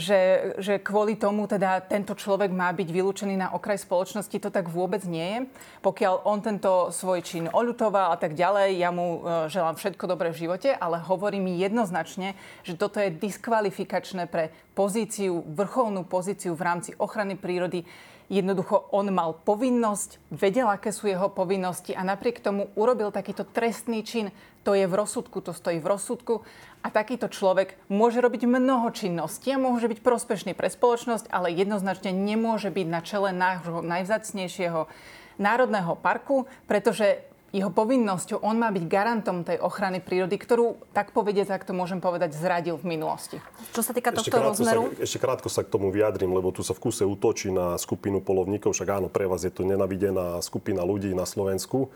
že, 0.00 0.52
že 0.56 0.80
kvôli 0.80 1.20
tomu 1.20 1.44
teda 1.44 1.84
tento 1.84 2.16
človek 2.16 2.48
má 2.48 2.72
byť 2.72 2.88
vylúčený 2.88 3.36
na 3.36 3.52
okraj 3.52 3.84
spoločnosti, 3.84 4.32
to 4.32 4.48
tak 4.48 4.72
vôbec 4.72 5.04
nie 5.04 5.28
je. 5.28 5.40
Pokiaľ 5.84 6.24
on 6.24 6.40
tento 6.40 6.88
svoj 6.88 7.20
čin 7.20 7.44
oľutoval 7.52 8.16
a 8.16 8.18
tak 8.18 8.32
ďalej, 8.32 8.80
ja 8.80 8.88
mu 8.88 9.20
uh, 9.20 9.52
želám 9.52 9.76
všetko 9.76 10.08
dobré 10.08 10.32
v 10.32 10.48
živote, 10.48 10.72
ale 10.72 11.04
hovorí 11.04 11.36
mi 11.36 11.60
jednoznačne, 11.60 12.32
že 12.64 12.80
toto 12.80 12.96
je 12.96 13.12
diskvalifikačné 13.12 14.24
pre 14.24 14.48
pozíciu, 14.72 15.44
vrcholnú 15.52 16.08
pozíciu 16.08 16.56
v 16.56 16.64
rámci 16.64 16.90
ochrany 16.96 17.36
prírody 17.36 17.84
Jednoducho 18.26 18.90
on 18.90 19.06
mal 19.14 19.38
povinnosť, 19.38 20.34
vedel, 20.34 20.66
aké 20.66 20.90
sú 20.90 21.06
jeho 21.06 21.30
povinnosti 21.30 21.94
a 21.94 22.02
napriek 22.02 22.42
tomu 22.42 22.74
urobil 22.74 23.14
takýto 23.14 23.46
trestný 23.46 24.02
čin. 24.02 24.34
To 24.66 24.74
je 24.74 24.82
v 24.82 24.98
rozsudku, 24.98 25.38
to 25.38 25.54
stojí 25.54 25.78
v 25.78 25.94
rozsudku 25.94 26.42
a 26.86 26.88
takýto 26.94 27.26
človek 27.26 27.74
môže 27.90 28.22
robiť 28.22 28.46
mnoho 28.46 28.86
činností 28.94 29.50
a 29.50 29.58
môže 29.58 29.90
byť 29.90 30.06
prospešný 30.06 30.54
pre 30.54 30.70
spoločnosť, 30.70 31.34
ale 31.34 31.50
jednoznačne 31.50 32.14
nemôže 32.14 32.70
byť 32.70 32.86
na 32.86 33.02
čele 33.02 33.34
nášho 33.34 33.82
najvzácnejšieho 33.82 34.86
národného 35.42 35.98
parku, 35.98 36.46
pretože 36.70 37.26
jeho 37.50 37.72
povinnosťou, 37.72 38.42
on 38.42 38.58
má 38.58 38.68
byť 38.68 38.84
garantom 38.84 39.42
tej 39.42 39.58
ochrany 39.62 39.98
prírody, 39.98 40.36
ktorú, 40.36 40.76
tak 40.92 41.10
povediať, 41.10 41.56
ak 41.56 41.64
to 41.64 41.72
môžem 41.72 42.04
povedať, 42.04 42.36
zradil 42.36 42.76
v 42.76 42.98
minulosti. 42.98 43.40
Čo 43.72 43.80
sa 43.80 43.96
týka 43.96 44.12
tohto 44.12 44.34
rozmeru? 44.34 44.92
Sa, 44.92 45.08
ešte 45.08 45.18
krátko 45.22 45.48
sa 45.48 45.64
k 45.64 45.72
tomu 45.72 45.88
vyjadrím, 45.88 46.36
lebo 46.36 46.52
tu 46.52 46.60
sa 46.60 46.76
v 46.76 46.90
kuse 46.90 47.06
útočí 47.06 47.48
na 47.48 47.80
skupinu 47.80 48.20
polovníkov, 48.20 48.76
však 48.76 49.00
áno, 49.00 49.08
pre 49.08 49.24
vás 49.24 49.46
je 49.46 49.54
to 49.54 49.64
nenavidená 49.64 50.38
skupina 50.44 50.84
ľudí 50.84 51.16
na 51.16 51.24
Slovensku. 51.24 51.88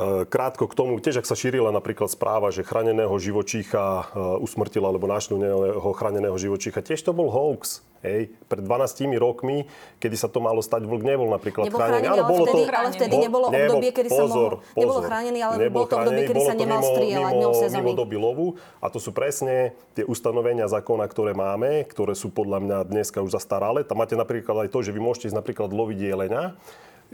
E, 0.00 0.24
krátko 0.24 0.64
k 0.64 0.72
tomu, 0.72 0.96
tiež 0.96 1.20
ak 1.20 1.28
sa 1.28 1.36
šírila 1.36 1.68
napríklad 1.68 2.08
správa, 2.08 2.48
že 2.48 2.64
chráneného 2.64 3.12
živočícha 3.20 3.84
e, 3.84 4.04
usmrtila 4.40 4.88
alebo 4.88 5.04
našľuného 5.04 5.92
chráneného 5.92 6.36
živočícha, 6.40 6.80
tiež 6.80 7.04
to 7.04 7.12
bol 7.12 7.28
hoax. 7.28 7.84
Hej, 8.00 8.32
pred 8.48 8.64
12 8.64 9.12
rokmi, 9.20 9.68
kedy 10.00 10.16
sa 10.16 10.32
to 10.32 10.40
malo 10.40 10.64
stať, 10.64 10.88
vlk 10.88 11.04
nebol 11.04 11.28
napríklad 11.28 11.68
nebol 11.68 11.84
chránený. 11.84 12.08
ale, 12.08 12.24
bolo 12.24 12.44
vtedy, 12.48 12.62
to, 12.64 12.72
ale 12.72 12.90
vtedy 12.96 13.16
nebolo 13.20 13.44
obdobie, 13.52 13.90
kedy 13.92 14.08
pozor, 14.08 14.24
sa 14.24 14.24
mohol... 14.24 14.48
Pozor, 14.56 14.80
nebolo 14.80 15.00
chránený, 15.04 15.38
ale 15.44 15.54
nebol 15.60 15.76
bolo 15.76 15.84
to 15.84 15.96
obdobie, 16.00 16.22
kedy 16.24 16.40
sa 16.40 16.54
nemal 16.56 16.80
mimo, 16.80 16.90
strieľať 16.96 17.32
mimo, 17.36 17.52
mimo 17.60 17.92
doby 17.92 18.16
lovu. 18.16 18.46
A 18.80 18.88
to 18.88 18.96
sú 18.96 19.12
presne 19.12 19.76
tie 19.92 20.08
ustanovenia 20.08 20.64
zákona, 20.72 21.04
ktoré 21.12 21.36
máme, 21.36 21.84
ktoré 21.92 22.16
sú 22.16 22.32
podľa 22.32 22.64
mňa 22.64 22.78
dneska 22.88 23.20
už 23.20 23.36
zastaralé. 23.36 23.84
Tam 23.84 24.00
máte 24.00 24.16
napríklad 24.16 24.64
aj 24.64 24.72
to, 24.72 24.80
že 24.80 24.96
vy 24.96 25.00
môžete 25.04 25.28
ísť 25.28 25.36
napríklad 25.36 25.68
loviť 25.68 26.00
jelenia 26.00 26.56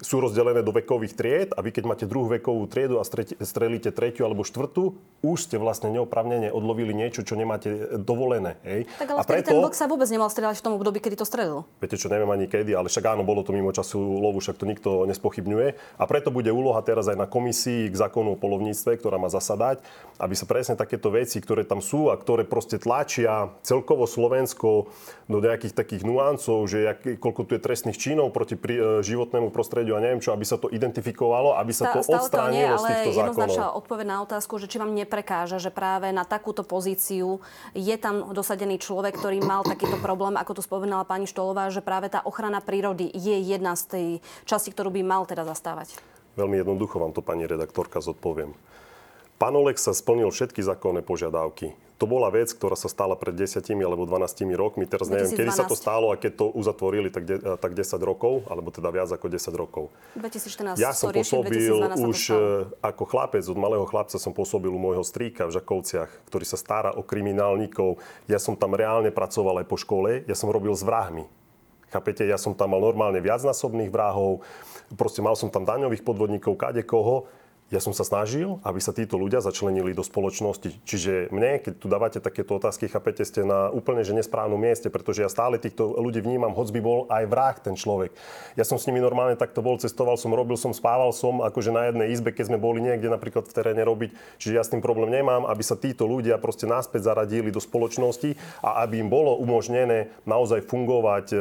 sú 0.00 0.20
rozdelené 0.20 0.60
do 0.60 0.72
vekových 0.72 1.14
tried 1.16 1.48
a 1.56 1.64
vy 1.64 1.72
keď 1.72 1.84
máte 1.88 2.04
druhú 2.04 2.28
vekovú 2.28 2.68
triedu 2.68 3.00
a 3.00 3.04
strelíte 3.40 3.88
tretiu 3.92 4.28
alebo 4.28 4.44
štvrtú, 4.44 4.96
už 5.24 5.38
ste 5.48 5.56
vlastne 5.56 5.88
neopravnene 5.88 6.52
odlovili 6.52 6.92
niečo, 6.92 7.24
čo 7.24 7.34
nemáte 7.38 7.96
dovolené. 7.96 8.60
Hej? 8.62 8.84
Tak 9.00 9.08
ale 9.08 9.18
a 9.20 9.24
preto, 9.24 9.48
ten 9.52 9.56
vlk 9.56 9.74
sa 9.76 9.88
vôbec 9.88 10.08
nemal 10.12 10.28
strieľať 10.28 10.60
v 10.60 10.64
tom 10.64 10.74
období, 10.76 11.00
kedy 11.00 11.16
to 11.16 11.26
strelil. 11.28 11.64
Viete 11.80 11.96
čo, 11.96 12.12
neviem 12.12 12.28
ani 12.28 12.44
kedy, 12.44 12.76
ale 12.76 12.92
však 12.92 13.16
áno, 13.16 13.22
bolo 13.24 13.40
to 13.40 13.56
mimo 13.56 13.72
času 13.72 13.96
lovu, 13.96 14.44
však 14.44 14.60
to 14.60 14.68
nikto 14.68 14.90
nespochybňuje. 15.08 15.68
A 15.96 16.04
preto 16.04 16.28
bude 16.28 16.52
úloha 16.52 16.80
teraz 16.84 17.08
aj 17.08 17.16
na 17.16 17.26
komisii 17.28 17.88
k 17.88 17.96
zákonu 17.96 18.36
o 18.36 18.40
polovníctve, 18.40 19.00
ktorá 19.00 19.16
má 19.16 19.32
zasadať, 19.32 19.80
aby 20.20 20.34
sa 20.36 20.44
presne 20.44 20.74
takéto 20.76 21.08
veci, 21.08 21.40
ktoré 21.40 21.64
tam 21.64 21.80
sú 21.80 22.12
a 22.12 22.18
ktoré 22.18 22.44
proste 22.44 22.76
tlačia 22.76 23.52
celkovo 23.64 24.04
Slovensko 24.04 24.92
do 25.26 25.38
nejakých 25.42 25.74
takých 25.74 26.02
nuancov, 26.06 26.66
že 26.66 26.86
jak, 26.86 26.98
koľko 27.18 27.42
tu 27.46 27.52
je 27.58 27.64
trestných 27.64 27.98
činov 27.98 28.30
proti 28.30 28.54
pri, 28.54 28.74
e, 28.78 28.82
životnému 29.02 29.50
prostrediu 29.50 29.85
prostrediu 29.86 29.94
a 29.94 30.00
neviem 30.02 30.20
čo, 30.22 30.34
aby 30.34 30.44
sa 30.44 30.56
to 30.58 30.66
identifikovalo, 30.68 31.54
aby 31.54 31.72
sa 31.72 31.94
to 31.94 32.02
odstránilo 32.02 32.74
z 32.82 32.84
týchto 32.90 33.10
zákonov. 33.14 33.54
Ale 33.54 33.78
odpoveď 33.78 34.06
na 34.06 34.18
otázku, 34.26 34.58
že 34.58 34.66
či 34.66 34.82
vám 34.82 34.90
neprekáža, 34.90 35.62
že 35.62 35.70
práve 35.70 36.10
na 36.10 36.26
takúto 36.26 36.66
pozíciu 36.66 37.38
je 37.72 37.96
tam 37.96 38.34
dosadený 38.34 38.82
človek, 38.82 39.14
ktorý 39.14 39.38
mal 39.46 39.62
takýto 39.62 40.02
problém, 40.02 40.34
ako 40.34 40.58
to 40.58 40.62
spomenala 40.66 41.06
pani 41.06 41.30
Štolová, 41.30 41.70
že 41.70 41.84
práve 41.84 42.10
tá 42.10 42.20
ochrana 42.26 42.58
prírody 42.58 43.06
je 43.14 43.36
jedna 43.46 43.78
z 43.78 43.82
tej 43.86 44.06
časti, 44.48 44.74
ktorú 44.74 44.90
by 44.90 45.02
mal 45.06 45.22
teda 45.24 45.46
zastávať. 45.46 45.94
Veľmi 46.36 46.60
jednoducho 46.60 47.00
vám 47.00 47.14
to, 47.16 47.24
pani 47.24 47.48
redaktorka, 47.48 48.02
zodpoviem. 48.02 48.52
Pán 49.36 49.52
Olek 49.56 49.76
sa 49.76 49.92
splnil 49.92 50.32
všetky 50.32 50.64
zákonné 50.64 51.04
požiadavky. 51.04 51.76
To 51.96 52.04
bola 52.04 52.28
vec, 52.28 52.52
ktorá 52.52 52.76
sa 52.76 52.92
stala 52.92 53.16
pred 53.16 53.32
10 53.32 53.64
alebo 53.80 54.04
12 54.04 54.44
rokmi. 54.52 54.84
Teraz 54.84 55.08
neviem, 55.08 55.32
2012. 55.32 55.40
kedy 55.40 55.52
sa 55.56 55.64
to 55.64 55.72
stalo 55.72 56.12
a 56.12 56.20
keď 56.20 56.44
to 56.44 56.46
uzatvorili, 56.52 57.08
tak, 57.08 57.24
de, 57.24 57.40
tak 57.56 57.72
10 57.72 57.96
rokov, 58.04 58.44
alebo 58.52 58.68
teda 58.68 58.92
viac 58.92 59.08
ako 59.08 59.32
10 59.32 59.48
rokov. 59.56 59.88
2014 60.20 60.76
ja 60.76 60.92
som 60.92 61.08
pôsobil 61.08 61.72
už 61.96 62.18
e, 62.28 62.68
ako 62.84 63.02
chlapec, 63.08 63.48
od 63.48 63.56
malého 63.56 63.88
chlapca 63.88 64.20
som 64.20 64.36
pôsobil 64.36 64.68
u 64.68 64.76
môjho 64.76 65.00
strýka 65.00 65.48
v 65.48 65.56
Žakovciach, 65.56 66.28
ktorý 66.28 66.44
sa 66.44 66.60
stará 66.60 66.92
o 66.92 67.00
kriminálnikov. 67.00 67.96
Ja 68.28 68.36
som 68.36 68.60
tam 68.60 68.76
reálne 68.76 69.08
pracoval 69.08 69.64
aj 69.64 69.66
po 69.66 69.80
škole, 69.80 70.28
ja 70.28 70.36
som 70.36 70.52
robil 70.52 70.76
s 70.76 70.84
vrahmi. 70.84 71.24
Chápete, 71.88 72.28
ja 72.28 72.36
som 72.36 72.52
tam 72.52 72.76
mal 72.76 72.82
normálne 72.84 73.24
viacnásobných 73.24 73.88
vrahov, 73.88 74.44
proste 75.00 75.24
mal 75.24 75.32
som 75.32 75.48
tam 75.48 75.64
daňových 75.64 76.04
podvodníkov, 76.04 76.60
kade 76.60 76.84
koho 76.84 77.24
ja 77.66 77.82
som 77.82 77.90
sa 77.90 78.06
snažil, 78.06 78.62
aby 78.62 78.78
sa 78.78 78.94
títo 78.94 79.18
ľudia 79.18 79.42
začlenili 79.42 79.90
do 79.90 80.06
spoločnosti. 80.06 80.86
Čiže 80.86 81.34
mne, 81.34 81.58
keď 81.58 81.72
tu 81.74 81.90
dávate 81.90 82.22
takéto 82.22 82.54
otázky, 82.62 82.86
chápete, 82.86 83.26
ste 83.26 83.42
na 83.42 83.74
úplne 83.74 84.06
že 84.06 84.14
nesprávnom 84.14 84.54
mieste, 84.54 84.86
pretože 84.86 85.26
ja 85.26 85.30
stále 85.30 85.58
týchto 85.58 85.98
ľudí 85.98 86.22
vnímam, 86.22 86.54
hoď 86.54 86.78
by 86.78 86.80
bol 86.80 86.98
aj 87.10 87.24
vrah 87.26 87.58
ten 87.58 87.74
človek. 87.74 88.14
Ja 88.54 88.62
som 88.62 88.78
s 88.78 88.86
nimi 88.86 89.02
normálne 89.02 89.34
takto 89.34 89.66
bol, 89.66 89.82
cestoval 89.82 90.14
som, 90.14 90.30
robil 90.30 90.54
som, 90.54 90.70
spával 90.70 91.10
som, 91.10 91.42
akože 91.42 91.74
na 91.74 91.90
jednej 91.90 92.14
izbe, 92.14 92.30
keď 92.30 92.54
sme 92.54 92.62
boli 92.62 92.78
niekde 92.78 93.10
napríklad 93.10 93.50
v 93.50 93.56
teréne 93.58 93.82
robiť. 93.82 94.14
Čiže 94.38 94.54
ja 94.54 94.62
s 94.62 94.70
tým 94.70 94.78
problém 94.78 95.10
nemám, 95.10 95.50
aby 95.50 95.62
sa 95.66 95.74
títo 95.74 96.06
ľudia 96.06 96.38
proste 96.38 96.70
náspäť 96.70 97.10
zaradili 97.10 97.50
do 97.50 97.58
spoločnosti 97.58 98.38
a 98.62 98.86
aby 98.86 99.02
im 99.02 99.10
bolo 99.10 99.34
umožnené 99.42 100.14
naozaj 100.22 100.62
fungovať 100.70 101.34
e, 101.34 101.38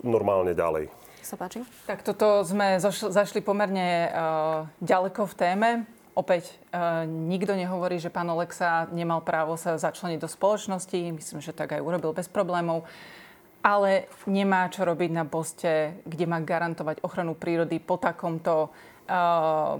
normálne 0.00 0.56
ďalej 0.56 1.07
sa 1.28 1.36
páči. 1.36 1.60
Tak 1.84 2.00
toto 2.00 2.40
sme 2.40 2.80
zašli 2.80 3.44
pomerne 3.44 4.08
uh, 4.08 4.64
ďaleko 4.80 5.28
v 5.28 5.34
téme. 5.36 5.68
Opäť 6.16 6.56
uh, 6.72 7.04
nikto 7.04 7.52
nehovorí, 7.52 8.00
že 8.00 8.08
pán 8.08 8.32
Oleksa 8.32 8.88
nemal 8.90 9.20
právo 9.20 9.60
sa 9.60 9.76
začleniť 9.76 10.18
do 10.18 10.26
spoločnosti. 10.26 11.12
Myslím, 11.12 11.44
že 11.44 11.52
tak 11.52 11.76
aj 11.76 11.84
urobil 11.84 12.16
bez 12.16 12.26
problémov. 12.32 12.88
Ale 13.60 14.08
nemá 14.24 14.72
čo 14.72 14.88
robiť 14.88 15.10
na 15.12 15.28
poste, 15.28 16.00
kde 16.08 16.24
má 16.24 16.40
garantovať 16.40 17.04
ochranu 17.04 17.36
prírody 17.36 17.76
po 17.76 18.00
takomto 18.00 18.72
uh, 18.72 19.76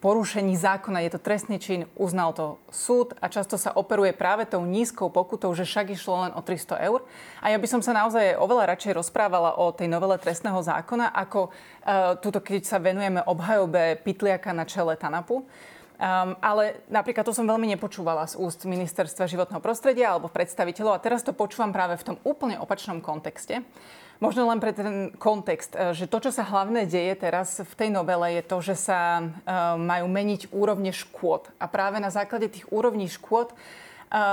porušení 0.00 0.56
zákona, 0.56 1.00
je 1.06 1.10
to 1.16 1.20
trestný 1.20 1.56
čin, 1.58 1.88
uznal 1.96 2.36
to 2.36 2.60
súd 2.68 3.16
a 3.18 3.32
často 3.32 3.56
sa 3.56 3.72
operuje 3.72 4.12
práve 4.12 4.44
tou 4.44 4.60
nízkou 4.62 5.08
pokutou, 5.08 5.52
že 5.56 5.64
však 5.64 5.96
išlo 5.96 6.28
len 6.28 6.32
o 6.36 6.40
300 6.44 6.86
eur. 6.86 7.00
A 7.40 7.50
ja 7.50 7.58
by 7.58 7.66
som 7.66 7.80
sa 7.80 7.96
naozaj 7.96 8.36
oveľa 8.36 8.76
radšej 8.76 8.96
rozprávala 8.96 9.56
o 9.56 9.72
tej 9.72 9.88
novele 9.88 10.20
trestného 10.20 10.60
zákona, 10.60 11.10
ako 11.10 11.48
uh, 11.48 12.14
tuto, 12.20 12.44
keď 12.44 12.62
sa 12.68 12.78
venujeme 12.78 13.24
obhajobe 13.24 13.98
Pitliaka 14.04 14.52
na 14.52 14.68
čele 14.68 14.94
TANAPu. 15.00 15.42
Um, 15.96 16.36
ale 16.44 16.84
napríklad 16.92 17.24
to 17.24 17.32
som 17.32 17.48
veľmi 17.48 17.72
nepočúvala 17.72 18.28
z 18.28 18.36
úst 18.36 18.68
ministerstva 18.68 19.24
životného 19.24 19.64
prostredia 19.64 20.12
alebo 20.12 20.28
predstaviteľov 20.28 20.92
a 20.92 21.00
teraz 21.00 21.24
to 21.24 21.32
počúvam 21.32 21.72
práve 21.72 21.96
v 21.96 22.12
tom 22.12 22.16
úplne 22.20 22.60
opačnom 22.60 23.00
kontexte. 23.00 23.64
Možno 24.20 24.48
len 24.48 24.60
pre 24.60 24.76
ten 24.76 25.12
kontext, 25.16 25.72
e, 25.72 25.92
že 25.92 26.04
to, 26.04 26.28
čo 26.28 26.30
sa 26.32 26.44
hlavne 26.44 26.84
deje 26.84 27.16
teraz 27.16 27.64
v 27.64 27.72
tej 27.76 27.88
novele, 27.92 28.40
je 28.40 28.42
to, 28.44 28.56
že 28.60 28.76
sa 28.76 29.00
e, 29.20 29.24
majú 29.76 30.08
meniť 30.08 30.52
úrovne 30.52 30.92
škôd. 30.92 31.48
A 31.60 31.64
práve 31.68 31.96
na 31.96 32.12
základe 32.12 32.48
tých 32.48 32.68
úrovní 32.68 33.08
škôd 33.12 33.52
e, 33.52 33.54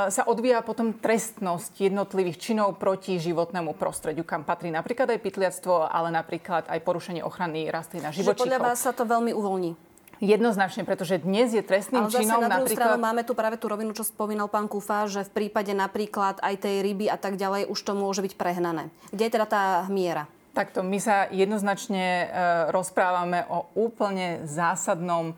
sa 0.08 0.23
odvíja 0.28 0.63
potom 0.67 0.95
trestnosť 0.95 1.80
jednotlivých 1.80 2.39
činov 2.43 2.76
proti 2.76 3.19
životnému 3.19 3.76
prostrediu, 3.76 4.28
kam 4.28 4.47
patrí 4.47 4.67
napríklad 4.67 5.08
aj 5.15 5.19
pytliactvo, 5.19 5.88
ale 5.88 6.12
napríklad 6.12 6.67
aj 6.67 6.80
porušenie 6.84 7.23
ochrany 7.23 7.67
rastlín 7.67 8.08
a 8.08 8.12
živočíchov. 8.12 8.39
Že 8.39 8.43
podľa 8.52 8.60
vás 8.63 8.80
sa 8.84 8.95
to 8.95 9.04
veľmi 9.04 9.36
uvoľní? 9.36 9.92
Jednoznačne, 10.21 10.86
pretože 10.86 11.17
dnes 11.21 11.54
je 11.54 11.63
trestným 11.65 12.06
Ale 12.06 12.13
zase 12.13 12.21
činom 12.26 12.41
na 12.41 12.49
druhú 12.52 12.69
napríklad... 12.69 12.86
stranu 12.86 12.97
máme 13.02 13.21
tu 13.26 13.34
práve 13.34 13.56
tú 13.58 13.65
rovinu, 13.71 13.91
čo 13.95 14.06
spomínal 14.06 14.52
pán 14.52 14.69
Kufa, 14.69 15.10
že 15.10 15.26
v 15.26 15.45
prípade 15.45 15.73
napríklad 15.73 16.38
aj 16.41 16.63
tej 16.63 16.86
ryby 16.86 17.10
a 17.10 17.17
tak 17.17 17.36
ďalej 17.36 17.71
už 17.71 17.80
to 17.82 17.97
môže 17.97 18.21
byť 18.21 18.34
prehnané. 18.38 18.93
Kde 19.10 19.23
je 19.26 19.34
teda 19.34 19.47
tá 19.49 19.63
miera? 19.89 20.30
Takto, 20.54 20.86
my 20.86 21.02
sa 21.02 21.26
jednoznačne 21.34 22.06
e, 22.06 22.26
rozprávame 22.69 23.41
o 23.49 23.73
úplne 23.73 24.45
zásadnom 24.45 25.34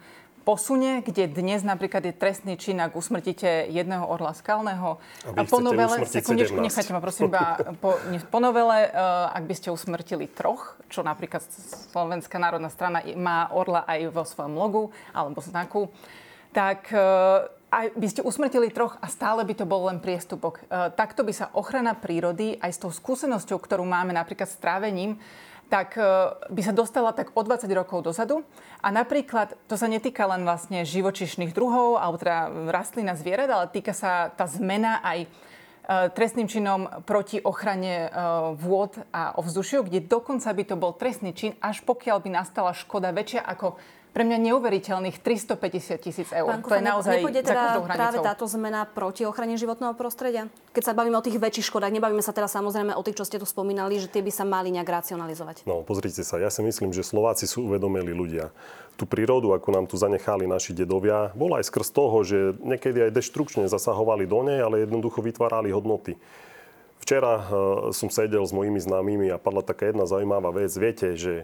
posune, 0.45 1.01
kde 1.01 1.25
dnes 1.25 1.65
napríklad 1.65 2.05
je 2.05 2.13
trestný 2.13 2.53
čin, 2.53 2.77
ak 2.77 2.93
usmrtíte 2.93 3.65
jedného 3.65 4.05
orla 4.05 4.37
skalného. 4.37 5.01
A 5.33 5.41
vy 5.41 5.49
po 5.49 5.57
novele, 5.57 6.05
sekundičku, 6.05 6.61
nechajte 6.61 6.93
ma 6.93 7.01
prosím 7.01 7.33
iba 7.33 7.57
po, 7.81 7.97
nie, 8.13 8.21
po 8.21 8.37
novele, 8.37 8.93
uh, 8.93 9.33
ak 9.33 9.43
by 9.49 9.55
ste 9.57 9.73
usmrtili 9.73 10.29
troch, 10.29 10.77
čo 10.93 11.01
napríklad 11.01 11.41
Slovenská 11.89 12.37
národná 12.37 12.69
strana 12.69 13.01
má 13.17 13.49
orla 13.49 13.81
aj 13.89 14.13
vo 14.13 14.21
svojom 14.21 14.53
logu 14.53 14.83
alebo 15.09 15.41
znaku, 15.41 15.89
tak 16.53 16.93
uh, 16.93 17.49
aj 17.73 17.97
by 17.97 18.07
ste 18.07 18.21
usmrtili 18.21 18.69
troch 18.69 18.95
a 19.01 19.09
stále 19.09 19.41
by 19.43 19.57
to 19.57 19.65
bol 19.65 19.89
len 19.89 19.97
priestupok. 19.97 20.61
Uh, 20.69 20.93
takto 20.93 21.25
by 21.25 21.33
sa 21.33 21.49
ochrana 21.57 21.97
prírody 21.97 22.61
aj 22.61 22.71
s 22.71 22.79
tou 22.79 22.93
skúsenosťou, 22.93 23.57
ktorú 23.57 23.83
máme 23.83 24.13
napríklad 24.13 24.47
s 24.47 24.61
trávením, 24.61 25.17
tak 25.67 25.97
e, 25.97 26.03
by 26.53 26.61
sa 26.61 26.73
dostala 26.73 27.11
tak 27.11 27.33
o 27.33 27.41
20 27.41 27.65
rokov 27.73 28.05
dozadu. 28.05 28.45
A 28.85 28.93
napríklad, 28.93 29.57
to 29.65 29.75
sa 29.75 29.89
netýka 29.89 30.29
len 30.29 30.45
vlastne 30.45 30.85
živočišných 30.85 31.51
druhov, 31.51 31.97
alebo 31.97 32.21
teda 32.21 32.69
rastlín 32.69 33.09
a 33.09 33.17
zvierat, 33.17 33.49
ale 33.49 33.65
týka 33.73 33.91
sa 33.91 34.29
tá 34.29 34.45
zmena 34.45 35.01
aj 35.01 35.25
e, 35.25 35.27
trestným 36.13 36.45
činom 36.45 37.03
proti 37.03 37.41
ochrane 37.41 38.07
e, 38.07 38.09
vôd 38.61 38.93
a 39.09 39.33
ovzdušiu, 39.41 39.85
kde 39.85 40.05
dokonca 40.05 40.49
by 40.53 40.63
to 40.63 40.75
bol 40.77 40.93
trestný 40.93 41.33
čin, 41.33 41.57
až 41.59 41.81
pokiaľ 41.81 42.21
by 42.21 42.29
nastala 42.29 42.71
škoda 42.77 43.09
väčšia 43.09 43.41
ako 43.41 43.77
pre 44.15 44.23
mňa 44.23 44.47
neuveriteľných 44.47 45.19
350 45.19 45.99
tisíc 45.99 46.31
eur. 46.31 46.47
Pán 46.47 46.63
to 46.63 46.79
je 46.79 46.87
naozaj 46.87 47.19
nepôjde 47.19 47.43
teda 47.43 47.83
práve 47.83 48.23
táto 48.23 48.47
zmena 48.47 48.87
proti 48.87 49.27
ochrane 49.27 49.59
životného 49.59 49.91
prostredia? 49.91 50.47
Keď 50.71 50.83
sa 50.87 50.93
bavíme 50.95 51.19
o 51.19 51.25
tých 51.25 51.35
väčších 51.35 51.67
škodách, 51.67 51.91
nebavíme 51.91 52.23
sa 52.23 52.31
teraz 52.31 52.55
samozrejme 52.55 52.95
o 52.95 53.03
tých, 53.03 53.19
čo 53.19 53.27
ste 53.27 53.43
tu 53.43 53.43
spomínali, 53.43 53.99
že 53.99 54.07
tie 54.07 54.23
by 54.23 54.31
sa 54.31 54.47
mali 54.47 54.71
nejak 54.71 54.87
racionalizovať. 54.87 55.67
No, 55.67 55.83
pozrite 55.83 56.23
sa, 56.23 56.39
ja 56.39 56.47
si 56.47 56.63
myslím, 56.63 56.95
že 56.95 57.03
Slováci 57.03 57.43
sú 57.43 57.67
uvedomili 57.67 58.15
ľudia. 58.15 58.55
Tú 58.95 59.03
prírodu, 59.03 59.51
ako 59.51 59.75
nám 59.75 59.85
tu 59.91 59.99
zanechali 59.99 60.47
naši 60.47 60.71
dedovia, 60.71 61.35
bola 61.35 61.59
aj 61.59 61.67
skrz 61.67 61.91
toho, 61.91 62.23
že 62.23 62.55
niekedy 62.63 63.11
aj 63.11 63.19
deštrukčne 63.19 63.67
zasahovali 63.67 64.23
do 64.23 64.39
nej, 64.47 64.63
ale 64.63 64.87
jednoducho 64.87 65.19
vytvárali 65.19 65.75
hodnoty. 65.75 66.15
Včera 67.03 67.35
uh, 67.35 67.43
som 67.91 68.07
sedel 68.07 68.47
s 68.47 68.55
mojimi 68.55 68.79
známymi 68.79 69.27
a 69.35 69.35
padla 69.35 69.59
taká 69.59 69.91
jedna 69.91 70.07
zaujímavá 70.07 70.55
vec. 70.55 70.71
Viete, 70.79 71.19
že 71.19 71.43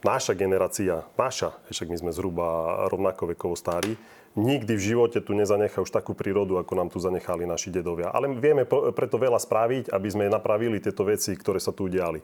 naša 0.00 0.32
generácia, 0.36 1.04
naša, 1.16 1.56
však 1.68 1.88
my 1.88 1.96
sme 1.96 2.10
zhruba 2.14 2.46
rovnako 2.88 3.36
vekovo 3.36 3.56
starí, 3.56 3.96
nikdy 4.38 4.72
v 4.78 4.86
živote 4.94 5.18
tu 5.20 5.34
nezanechá 5.34 5.82
už 5.82 5.90
takú 5.90 6.14
prírodu, 6.14 6.56
ako 6.60 6.72
nám 6.78 6.88
tu 6.88 7.02
zanechali 7.02 7.44
naši 7.44 7.74
dedovia. 7.74 8.14
Ale 8.14 8.30
vieme 8.38 8.64
preto 8.68 9.18
veľa 9.18 9.38
spraviť, 9.42 9.90
aby 9.90 10.08
sme 10.08 10.30
napravili 10.30 10.78
tieto 10.78 11.02
veci, 11.02 11.34
ktoré 11.34 11.58
sa 11.58 11.74
tu 11.74 11.90
udiali. 11.90 12.22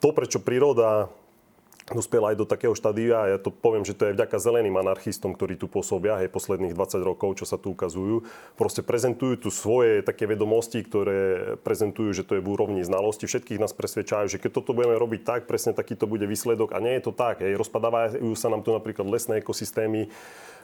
To, 0.00 0.12
prečo 0.12 0.40
príroda 0.40 1.08
dospela 1.86 2.34
aj 2.34 2.42
do 2.42 2.46
takého 2.48 2.74
štádia, 2.74 3.30
ja 3.30 3.38
to 3.38 3.54
poviem, 3.54 3.86
že 3.86 3.94
to 3.94 4.10
je 4.10 4.16
vďaka 4.18 4.42
zeleným 4.42 4.74
anarchistom, 4.74 5.38
ktorí 5.38 5.54
tu 5.54 5.70
pôsobia, 5.70 6.18
hej, 6.18 6.26
posledných 6.26 6.74
20 6.74 6.98
rokov, 7.06 7.38
čo 7.38 7.46
sa 7.46 7.54
tu 7.54 7.70
ukazujú, 7.78 8.26
proste 8.58 8.82
prezentujú 8.82 9.46
tu 9.46 9.48
svoje 9.54 10.02
také 10.02 10.26
vedomosti, 10.26 10.82
ktoré 10.82 11.54
prezentujú, 11.62 12.10
že 12.10 12.26
to 12.26 12.34
je 12.34 12.42
v 12.42 12.50
úrovni 12.50 12.82
znalosti. 12.82 13.30
Všetkých 13.30 13.62
nás 13.62 13.70
presvedčajú, 13.70 14.26
že 14.26 14.42
keď 14.42 14.50
toto 14.58 14.74
budeme 14.74 14.98
robiť 14.98 15.22
tak, 15.22 15.40
presne 15.46 15.78
takýto 15.78 16.10
bude 16.10 16.26
výsledok. 16.26 16.74
A 16.74 16.82
nie 16.82 16.98
je 16.98 17.06
to 17.06 17.12
tak. 17.14 17.44
Hej. 17.44 17.54
Rozpadávajú 17.54 18.34
sa 18.34 18.50
nám 18.50 18.66
tu 18.66 18.74
napríklad 18.74 19.06
lesné 19.06 19.38
ekosystémy, 19.38 20.10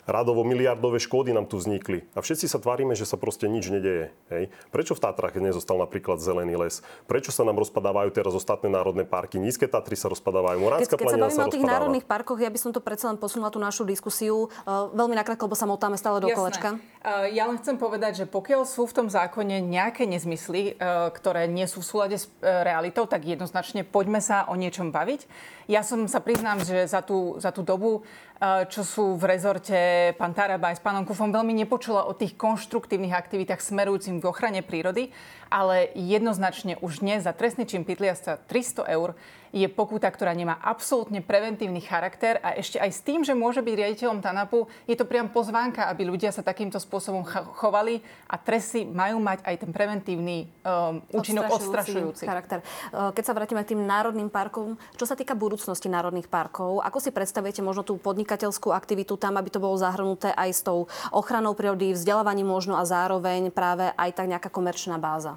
radovo 0.06 0.42
miliardové 0.42 0.98
škody 0.98 1.30
nám 1.30 1.46
tu 1.46 1.62
vznikli. 1.62 2.02
A 2.18 2.22
všetci 2.22 2.50
sa 2.50 2.58
tvárime, 2.58 2.98
že 2.98 3.06
sa 3.06 3.14
proste 3.14 3.46
nič 3.46 3.70
nedeje. 3.70 4.10
Hej. 4.34 4.50
Prečo 4.74 4.98
v 4.98 5.00
Tatrach 5.02 5.34
nezostal 5.38 5.78
napríklad 5.78 6.18
zelený 6.18 6.58
les? 6.58 6.82
Prečo 7.06 7.30
sa 7.30 7.46
nám 7.46 7.58
rozpadávajú 7.62 8.10
teraz 8.10 8.34
ostatné 8.34 8.66
národné 8.66 9.06
parky? 9.06 9.38
Nízke 9.38 9.70
Tatry 9.70 9.94
sa 9.94 10.10
rozpadávajú, 10.10 10.58
Moránska 10.58 10.98
keď, 10.98 11.06
keď 11.06 11.06
sa 11.06 11.18
bavíme 11.22 11.38
sa 11.38 11.46
o 11.46 11.54
tých 11.54 11.66
národných 11.66 12.06
parkoch, 12.06 12.38
ja 12.42 12.50
by 12.50 12.58
som 12.58 12.70
to 12.74 12.82
predsa 12.82 13.14
len 13.14 13.18
posunula 13.18 13.54
tú 13.54 13.62
našu 13.62 13.86
diskusiu. 13.86 14.50
Uh, 14.66 14.90
veľmi 14.90 15.14
nakrátko, 15.14 15.46
lebo 15.46 15.58
sa 15.58 15.70
motáme 15.70 15.94
stále 15.94 16.18
do 16.18 16.28
Jasné. 16.30 16.38
kolečka. 16.38 16.68
Uh, 17.02 17.30
ja 17.30 17.46
len 17.46 17.58
chcem 17.62 17.78
povedať, 17.78 18.22
že 18.22 18.24
pokiaľ 18.26 18.66
sú 18.66 18.90
v 18.90 18.94
tom 18.94 19.06
zákone 19.06 19.62
nejaké 19.62 20.06
nezmysly, 20.06 20.74
uh, 20.74 21.14
ktoré 21.14 21.46
nie 21.46 21.66
sú 21.70 21.78
v 21.82 21.86
súlade 21.86 22.16
s 22.18 22.26
realitou, 22.42 23.06
tak 23.06 23.22
jednoznačne 23.22 23.86
poďme 23.86 24.18
sa 24.18 24.46
o 24.50 24.54
niečom 24.58 24.90
baviť. 24.90 25.26
Ja 25.70 25.86
som 25.86 26.10
sa 26.10 26.18
priznám, 26.18 26.66
že 26.66 26.90
za 26.90 27.00
tú, 27.06 27.38
za 27.38 27.54
tú 27.54 27.62
dobu 27.62 28.02
čo 28.42 28.82
sú 28.82 29.14
v 29.14 29.38
rezorte 29.38 29.78
pán 30.18 30.34
Taraba 30.34 30.74
aj 30.74 30.82
s 30.82 30.82
pánom 30.82 31.06
Kufom, 31.06 31.30
veľmi 31.30 31.54
nepočula 31.54 32.10
o 32.10 32.18
tých 32.18 32.34
konštruktívnych 32.34 33.14
aktivitách 33.14 33.62
smerujúcim 33.62 34.18
k 34.18 34.26
ochrane 34.26 34.66
prírody, 34.66 35.14
ale 35.52 35.92
jednoznačne 35.92 36.80
už 36.80 37.04
dnes 37.04 37.28
za 37.28 37.36
trestný 37.36 37.68
čin 37.68 37.84
pytliasta 37.84 38.40
300 38.48 38.88
eur 38.88 39.12
je 39.52 39.68
pokuta, 39.68 40.08
ktorá 40.08 40.32
nemá 40.32 40.56
absolútne 40.64 41.20
preventívny 41.20 41.84
charakter 41.84 42.40
a 42.40 42.56
ešte 42.56 42.80
aj 42.80 42.90
s 42.90 43.04
tým, 43.04 43.20
že 43.20 43.36
môže 43.36 43.60
byť 43.60 43.74
riaditeľom 43.76 44.24
TANAPu, 44.24 44.64
je 44.88 44.96
to 44.96 45.04
priam 45.04 45.28
pozvánka, 45.28 45.92
aby 45.92 46.08
ľudia 46.08 46.32
sa 46.32 46.40
takýmto 46.40 46.80
spôsobom 46.80 47.20
chovali 47.60 48.00
a 48.32 48.40
tresy 48.40 48.88
majú 48.88 49.20
mať 49.20 49.44
aj 49.44 49.54
ten 49.60 49.70
preventívny 49.70 50.48
um, 50.64 51.04
účinok 51.12 51.52
odstrašujúci. 51.52 52.24
charakter. 52.24 52.64
Uh, 52.90 53.12
keď 53.12 53.24
sa 53.28 53.36
vrátime 53.36 53.60
k 53.60 53.76
tým 53.76 53.84
národným 53.84 54.32
parkom, 54.32 54.80
čo 54.96 55.04
sa 55.04 55.12
týka 55.12 55.36
budúcnosti 55.36 55.92
národných 55.92 56.32
parkov, 56.32 56.80
ako 56.80 56.98
si 57.04 57.12
predstavujete 57.12 57.60
možno 57.60 57.84
tú 57.84 58.00
podnikateľskú 58.00 58.72
aktivitu 58.72 59.20
tam, 59.20 59.36
aby 59.36 59.52
to 59.52 59.60
bolo 59.60 59.76
zahrnuté 59.76 60.32
aj 60.32 60.48
s 60.48 60.64
tou 60.64 60.88
ochranou 61.12 61.52
prírody, 61.52 61.92
vzdelávaním 61.92 62.48
možno 62.48 62.80
a 62.80 62.88
zároveň 62.88 63.52
práve 63.52 63.92
aj 64.00 64.10
tak 64.16 64.32
nejaká 64.32 64.48
komerčná 64.48 64.96
báza? 64.96 65.36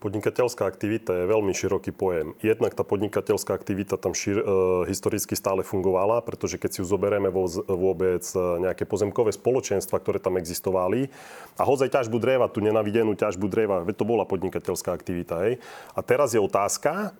Podnikateľská 0.00 0.64
aktivita 0.64 1.12
je 1.12 1.28
veľmi 1.28 1.52
široký 1.52 1.92
pojem. 1.92 2.32
Jednak 2.40 2.72
tá 2.72 2.80
podnikateľská 2.88 3.52
aktivita 3.52 4.00
tam 4.00 4.16
šir, 4.16 4.40
e, 4.40 4.44
historicky 4.88 5.36
stále 5.36 5.60
fungovala, 5.60 6.24
pretože 6.24 6.56
keď 6.56 6.70
si 6.72 6.78
ju 6.80 6.88
zoberieme 6.88 7.28
vo, 7.28 7.44
vôbec 7.68 8.24
e, 8.32 8.64
nejaké 8.64 8.88
pozemkové 8.88 9.36
spoločenstva, 9.36 10.00
ktoré 10.00 10.16
tam 10.16 10.40
existovali, 10.40 11.12
a 11.60 11.68
hozaj 11.68 11.92
ťažbu 11.92 12.16
dreva, 12.16 12.48
tú 12.48 12.64
nenavidenú 12.64 13.12
ťažbu 13.12 13.44
dreva, 13.52 13.84
veď 13.84 14.00
to 14.00 14.08
bola 14.08 14.24
podnikateľská 14.24 14.88
aktivita. 14.88 15.44
Hej. 15.44 15.60
A 15.92 16.00
teraz 16.00 16.32
je 16.32 16.40
otázka, 16.40 17.12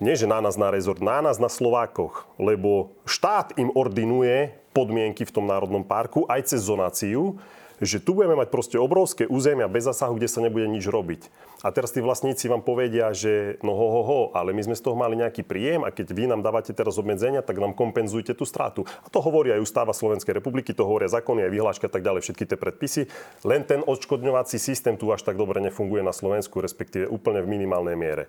nie 0.00 0.16
že 0.16 0.24
na 0.24 0.40
nás 0.40 0.56
na 0.56 0.72
rezort, 0.72 1.04
na 1.04 1.20
nás 1.20 1.36
na 1.36 1.52
Slovákoch, 1.52 2.24
lebo 2.40 2.96
štát 3.04 3.60
im 3.60 3.68
ordinuje 3.76 4.56
podmienky 4.72 5.28
v 5.28 5.34
tom 5.36 5.44
národnom 5.44 5.84
parku 5.84 6.24
aj 6.32 6.48
cez 6.48 6.64
zonáciu, 6.64 7.36
že 7.80 7.98
tu 7.98 8.12
budeme 8.12 8.36
mať 8.36 8.52
proste 8.52 8.76
obrovské 8.76 9.24
územia 9.24 9.66
bez 9.66 9.88
zasahu, 9.88 10.20
kde 10.20 10.28
sa 10.28 10.44
nebude 10.44 10.68
nič 10.68 10.84
robiť. 10.84 11.32
A 11.64 11.72
teraz 11.72 11.92
tí 11.92 12.04
vlastníci 12.04 12.48
vám 12.48 12.60
povedia, 12.64 13.12
že 13.16 13.56
no 13.64 13.72
ho, 13.72 13.88
ho, 13.88 14.02
ho, 14.04 14.20
ale 14.36 14.52
my 14.52 14.64
sme 14.64 14.76
z 14.76 14.84
toho 14.84 14.96
mali 14.96 15.16
nejaký 15.16 15.44
príjem 15.44 15.84
a 15.84 15.92
keď 15.92 16.12
vy 16.12 16.24
nám 16.28 16.40
dávate 16.44 16.72
teraz 16.76 17.00
obmedzenia, 17.00 17.40
tak 17.44 17.60
nám 17.60 17.76
kompenzujte 17.76 18.36
tú 18.36 18.44
stratu. 18.44 18.84
A 19.04 19.08
to 19.08 19.20
hovorí 19.24 19.52
aj 19.52 19.64
ústava 19.64 19.92
Slovenskej 19.96 20.36
republiky, 20.36 20.76
to 20.76 20.84
hovoria 20.84 21.08
zákony, 21.08 21.48
aj 21.48 21.52
vyhláška 21.52 21.88
a 21.88 21.92
tak 21.92 22.04
ďalej, 22.04 22.24
všetky 22.24 22.44
tie 22.48 22.58
predpisy. 22.60 23.02
Len 23.44 23.64
ten 23.64 23.80
odškodňovací 23.84 24.60
systém 24.60 24.96
tu 25.00 25.08
až 25.12 25.24
tak 25.24 25.40
dobre 25.40 25.60
nefunguje 25.64 26.04
na 26.04 26.12
Slovensku, 26.12 26.60
respektíve 26.60 27.08
úplne 27.08 27.44
v 27.44 27.50
minimálnej 27.60 27.96
miere. 27.96 28.24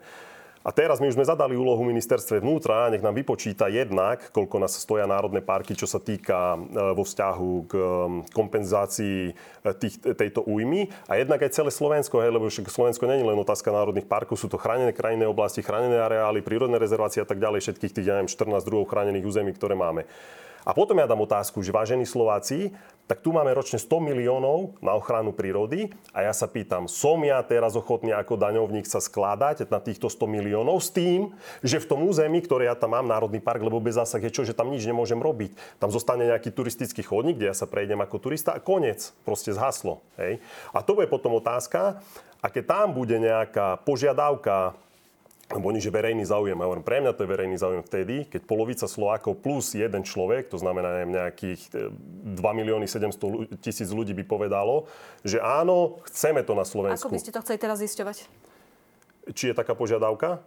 A 0.62 0.70
teraz 0.70 1.02
my 1.02 1.10
už 1.10 1.18
sme 1.18 1.26
zadali 1.26 1.58
úlohu 1.58 1.82
ministerstve 1.82 2.38
vnútra, 2.38 2.94
nech 2.94 3.02
nám 3.02 3.18
vypočíta 3.18 3.66
jednak, 3.66 4.30
koľko 4.30 4.62
nás 4.62 4.78
stoja 4.78 5.10
národné 5.10 5.42
parky, 5.42 5.74
čo 5.74 5.90
sa 5.90 5.98
týka 5.98 6.54
e, 6.54 6.60
vo 6.94 7.02
vzťahu 7.02 7.52
k 7.66 7.74
kompenzácii 8.30 9.20
e, 9.30 9.34
tých, 9.74 9.98
tejto 10.14 10.46
újmy. 10.46 10.86
A 11.10 11.18
jednak 11.18 11.42
aj 11.42 11.58
celé 11.58 11.74
Slovensko, 11.74 12.22
hej, 12.22 12.30
lebo 12.30 12.46
Slovensko 12.54 13.10
nie 13.10 13.18
je 13.18 13.26
len 13.26 13.42
otázka 13.42 13.74
národných 13.74 14.06
parkov, 14.06 14.38
sú 14.38 14.46
to 14.46 14.62
chránené 14.62 14.94
krajinné 14.94 15.26
oblasti, 15.26 15.66
chránené 15.66 15.98
areály, 15.98 16.46
prírodné 16.46 16.78
rezervácie 16.78 17.26
a 17.26 17.28
tak 17.28 17.42
ďalej, 17.42 17.66
všetkých 17.66 17.94
tých, 17.98 18.06
ja 18.06 18.22
neviem, 18.22 18.30
14 18.30 18.62
druhov 18.62 18.86
chránených 18.86 19.26
území, 19.26 19.58
ktoré 19.58 19.74
máme. 19.74 20.06
A 20.66 20.72
potom 20.78 20.98
ja 21.02 21.10
dám 21.10 21.26
otázku, 21.26 21.62
že 21.66 21.74
vážení 21.74 22.06
Slováci, 22.06 22.74
tak 23.12 23.20
tu 23.20 23.36
máme 23.36 23.52
ročne 23.52 23.76
100 23.76 23.92
miliónov 24.00 24.80
na 24.80 24.96
ochranu 24.96 25.36
prírody 25.36 25.92
a 26.16 26.24
ja 26.24 26.32
sa 26.32 26.48
pýtam, 26.48 26.88
som 26.88 27.20
ja 27.28 27.44
teraz 27.44 27.76
ochotný 27.76 28.16
ako 28.16 28.40
daňovník 28.40 28.88
sa 28.88 29.04
skladať 29.04 29.68
na 29.68 29.84
týchto 29.84 30.08
100 30.08 30.32
miliónov 30.32 30.80
s 30.80 30.96
tým, 30.96 31.36
že 31.60 31.84
v 31.84 31.90
tom 31.92 32.08
území, 32.08 32.40
ktoré 32.40 32.72
ja 32.72 32.76
tam 32.80 32.96
mám, 32.96 33.12
Národný 33.12 33.44
park, 33.44 33.68
lebo 33.68 33.84
bez 33.84 34.00
zásah 34.00 34.24
je 34.24 34.32
čo, 34.32 34.48
že 34.48 34.56
tam 34.56 34.72
nič 34.72 34.88
nemôžem 34.88 35.20
robiť. 35.20 35.60
Tam 35.76 35.92
zostane 35.92 36.24
nejaký 36.24 36.56
turistický 36.56 37.04
chodník, 37.04 37.36
kde 37.36 37.52
ja 37.52 37.56
sa 37.58 37.68
prejdem 37.68 38.00
ako 38.00 38.32
turista 38.32 38.56
a 38.56 38.64
koniec, 38.64 39.12
proste 39.28 39.52
zhaslo. 39.52 40.00
Hej? 40.16 40.40
A 40.72 40.80
to 40.80 40.96
bude 40.96 41.12
potom 41.12 41.36
otázka, 41.36 42.00
a 42.42 42.48
keď 42.50 42.64
tam 42.64 42.88
bude 42.98 43.20
nejaká 43.22 43.78
požiadavka 43.86 44.74
lebo 45.52 45.68
oni, 45.68 45.84
že 45.84 45.92
verejný 45.92 46.24
záujem. 46.24 46.56
Ja 46.56 46.66
hovorím, 46.68 46.86
pre 46.88 47.04
mňa 47.04 47.12
to 47.16 47.24
je 47.28 47.30
verejný 47.30 47.58
záujem 47.60 47.84
vtedy, 47.84 48.16
keď 48.28 48.42
polovica 48.48 48.86
Slovákov 48.88 49.44
plus 49.44 49.76
jeden 49.76 50.02
človek, 50.08 50.48
to 50.48 50.58
znamená 50.58 50.96
neviem, 50.96 51.14
nejakých 51.20 51.62
2 51.72 52.40
e, 52.40 52.54
milióny 52.56 52.88
700 52.88 53.60
tisíc 53.60 53.92
ľudí 53.92 54.16
by 54.16 54.24
povedalo, 54.24 54.88
že 55.28 55.44
áno, 55.44 56.00
chceme 56.08 56.42
to 56.48 56.56
na 56.56 56.64
Slovensku. 56.64 57.12
Ako 57.12 57.16
by 57.16 57.22
ste 57.22 57.36
to 57.36 57.44
chceli 57.44 57.60
teraz 57.60 57.84
zisťovať? 57.84 58.18
Či 59.36 59.52
je 59.52 59.56
taká 59.56 59.76
požiadavka? 59.76 60.42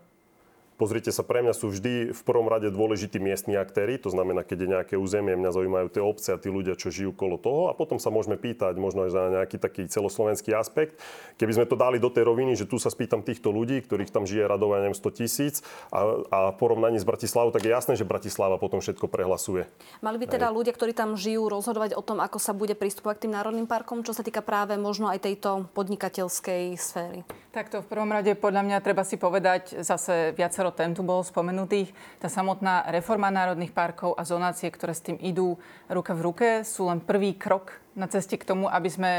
Pozrite 0.75 1.15
sa, 1.15 1.23
pre 1.23 1.39
mňa 1.39 1.55
sú 1.55 1.71
vždy 1.71 2.11
v 2.11 2.23
prvom 2.27 2.51
rade 2.51 2.67
dôležití 2.67 3.23
miestni 3.23 3.55
aktéry, 3.55 3.95
to 3.95 4.11
znamená, 4.11 4.43
keď 4.43 4.59
je 4.59 4.69
nejaké 4.75 4.95
územie, 4.99 5.39
mňa 5.39 5.55
zaujímajú 5.55 5.87
tie 5.87 6.03
obce 6.03 6.35
a 6.35 6.41
tí 6.41 6.51
ľudia, 6.51 6.75
čo 6.75 6.91
žijú 6.91 7.15
kolo 7.15 7.39
toho 7.39 7.71
a 7.71 7.79
potom 7.79 8.03
sa 8.03 8.11
môžeme 8.11 8.35
pýtať 8.35 8.75
možno 8.75 9.07
aj 9.07 9.11
za 9.15 9.23
nejaký 9.31 9.57
taký 9.63 9.83
celoslovenský 9.87 10.51
aspekt. 10.55 10.99
Keby 11.39 11.63
sme 11.63 11.67
to 11.71 11.79
dali 11.79 12.03
do 12.03 12.11
tej 12.11 12.27
roviny, 12.27 12.59
že 12.59 12.67
tu 12.67 12.83
sa 12.83 12.91
spýtam 12.91 13.23
týchto 13.23 13.55
ľudí, 13.55 13.87
ktorých 13.87 14.11
tam 14.11 14.27
žije 14.27 14.51
radové, 14.51 14.83
neviem, 14.83 14.99
100 14.99 15.19
tisíc 15.19 15.63
a, 15.95 16.23
a 16.31 16.39
porovnaní 16.55 16.99
s 16.99 17.07
Bratislavou, 17.07 17.55
tak 17.55 17.63
je 17.63 17.71
jasné, 17.71 17.95
že 17.95 18.07
Bratislava 18.07 18.59
potom 18.59 18.83
všetko 18.83 19.07
prehlasuje. 19.07 19.71
Mali 20.03 20.19
by 20.19 20.27
teda 20.27 20.51
Hej. 20.51 20.57
ľudia, 20.59 20.73
ktorí 20.75 20.91
tam 20.91 21.15
žijú, 21.15 21.47
rozhodovať 21.47 21.95
o 21.95 22.03
tom, 22.03 22.19
ako 22.19 22.43
sa 22.43 22.51
bude 22.51 22.75
pristupovať 22.75 23.17
k 23.19 23.23
tým 23.27 23.35
národným 23.39 23.71
parkom, 23.71 24.03
čo 24.03 24.11
sa 24.11 24.27
týka 24.27 24.43
práve 24.43 24.75
možno 24.75 25.07
aj 25.07 25.23
tejto 25.23 25.71
podnikateľskej 25.73 26.77
sféry? 26.77 27.23
Takto 27.55 27.83
v 27.83 27.87
prvom 27.87 28.11
rade 28.11 28.35
podľa 28.35 28.67
mňa 28.67 28.79
treba 28.83 29.07
si 29.07 29.15
povedať, 29.15 29.87
zase 29.87 30.35
viacero 30.35 30.64
tém 30.73 30.95
tu 30.95 31.03
bolo 31.03 31.27
spomenutých, 31.27 31.93
tá 32.23 32.31
samotná 32.33 32.89
reforma 32.89 33.29
národných 33.29 33.75
parkov 33.75 34.17
a 34.17 34.23
zonácie, 34.23 34.71
ktoré 34.71 34.95
s 34.97 35.05
tým 35.05 35.19
idú 35.21 35.59
ruka 35.91 36.17
v 36.17 36.25
ruke, 36.25 36.49
sú 36.63 36.89
len 36.89 37.03
prvý 37.03 37.37
krok 37.37 37.77
na 37.99 38.09
ceste 38.09 38.39
k 38.39 38.49
tomu, 38.49 38.71
aby 38.71 38.89
sme 38.89 39.11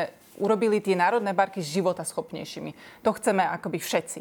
urobili 0.41 0.79
tie 0.79 0.97
národné 0.97 1.35
parky 1.35 1.59
života 1.61 2.07
schopnejšími. 2.07 3.01
To 3.03 3.13
chceme 3.13 3.43
akoby 3.43 3.77
všetci. 3.79 4.19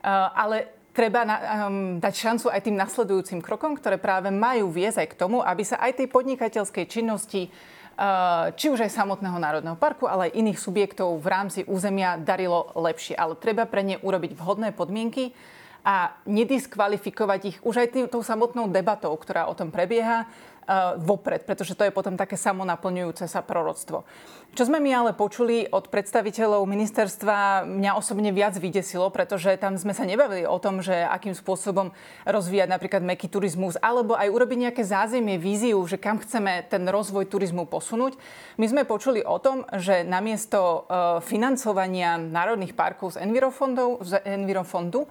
Uh, 0.00 0.32
ale 0.32 0.56
treba 0.94 1.26
na, 1.26 1.36
um, 1.68 2.00
dať 2.00 2.14
šancu 2.16 2.46
aj 2.48 2.60
tým 2.64 2.76
nasledujúcim 2.76 3.40
krokom, 3.44 3.76
ktoré 3.76 4.00
práve 4.00 4.32
majú 4.32 4.72
viesť 4.72 5.04
aj 5.04 5.08
k 5.12 5.18
tomu, 5.20 5.44
aby 5.44 5.62
sa 5.64 5.76
aj 5.80 6.00
tej 6.00 6.08
podnikateľskej 6.08 6.84
činnosti 6.88 7.52
Eh, 8.00 8.46
či 8.56 8.72
už 8.72 8.80
aj 8.80 8.96
samotného 8.96 9.36
Národného 9.36 9.76
parku, 9.76 10.08
ale 10.08 10.32
aj 10.32 10.40
iných 10.40 10.56
subjektov 10.56 11.20
v 11.20 11.26
rámci 11.28 11.60
územia 11.68 12.16
darilo 12.16 12.72
lepšie. 12.72 13.12
Ale 13.12 13.36
treba 13.36 13.68
pre 13.68 13.84
ne 13.84 14.00
urobiť 14.00 14.40
vhodné 14.40 14.72
podmienky 14.72 15.36
a 15.84 16.16
nediskvalifikovať 16.28 17.40
ich 17.44 17.56
už 17.64 17.84
aj 17.84 17.88
tým, 17.92 18.06
tou 18.06 18.20
samotnou 18.20 18.68
debatou, 18.68 19.12
ktorá 19.16 19.48
o 19.48 19.56
tom 19.56 19.72
prebieha 19.72 20.24
uh, 20.24 20.96
vopred, 21.00 21.44
pretože 21.48 21.72
to 21.72 21.84
je 21.84 21.92
potom 21.94 22.14
také 22.16 22.36
samonaplňujúce 22.36 23.24
sa 23.24 23.40
proroctvo. 23.40 24.04
Čo 24.50 24.66
sme 24.66 24.82
mi 24.82 24.90
ale 24.90 25.14
počuli 25.14 25.62
od 25.70 25.86
predstaviteľov 25.94 26.66
ministerstva, 26.66 27.70
mňa 27.70 27.94
osobne 27.94 28.34
viac 28.34 28.58
vydesilo, 28.58 29.06
pretože 29.14 29.54
tam 29.54 29.78
sme 29.78 29.94
sa 29.94 30.02
nebavili 30.02 30.42
o 30.42 30.58
tom, 30.58 30.82
že 30.82 31.06
akým 31.06 31.38
spôsobom 31.38 31.94
rozvíjať 32.26 32.66
napríklad 32.66 32.98
meký 33.06 33.30
turizmus, 33.30 33.78
alebo 33.78 34.18
aj 34.18 34.26
urobiť 34.26 34.58
nejaké 34.66 34.82
zázemie, 34.82 35.38
víziu, 35.38 35.78
že 35.86 36.02
kam 36.02 36.18
chceme 36.18 36.66
ten 36.66 36.82
rozvoj 36.82 37.30
turizmu 37.30 37.70
posunúť. 37.70 38.18
My 38.58 38.66
sme 38.66 38.82
počuli 38.82 39.22
o 39.22 39.38
tom, 39.38 39.62
že 39.78 40.02
namiesto 40.02 40.58
uh, 40.58 41.22
financovania 41.22 42.18
národných 42.18 42.74
parkov 42.74 43.14
z 43.14 43.22
Envirofondu, 43.22 44.02
z 44.02 44.18
Envirofondu 44.26 45.06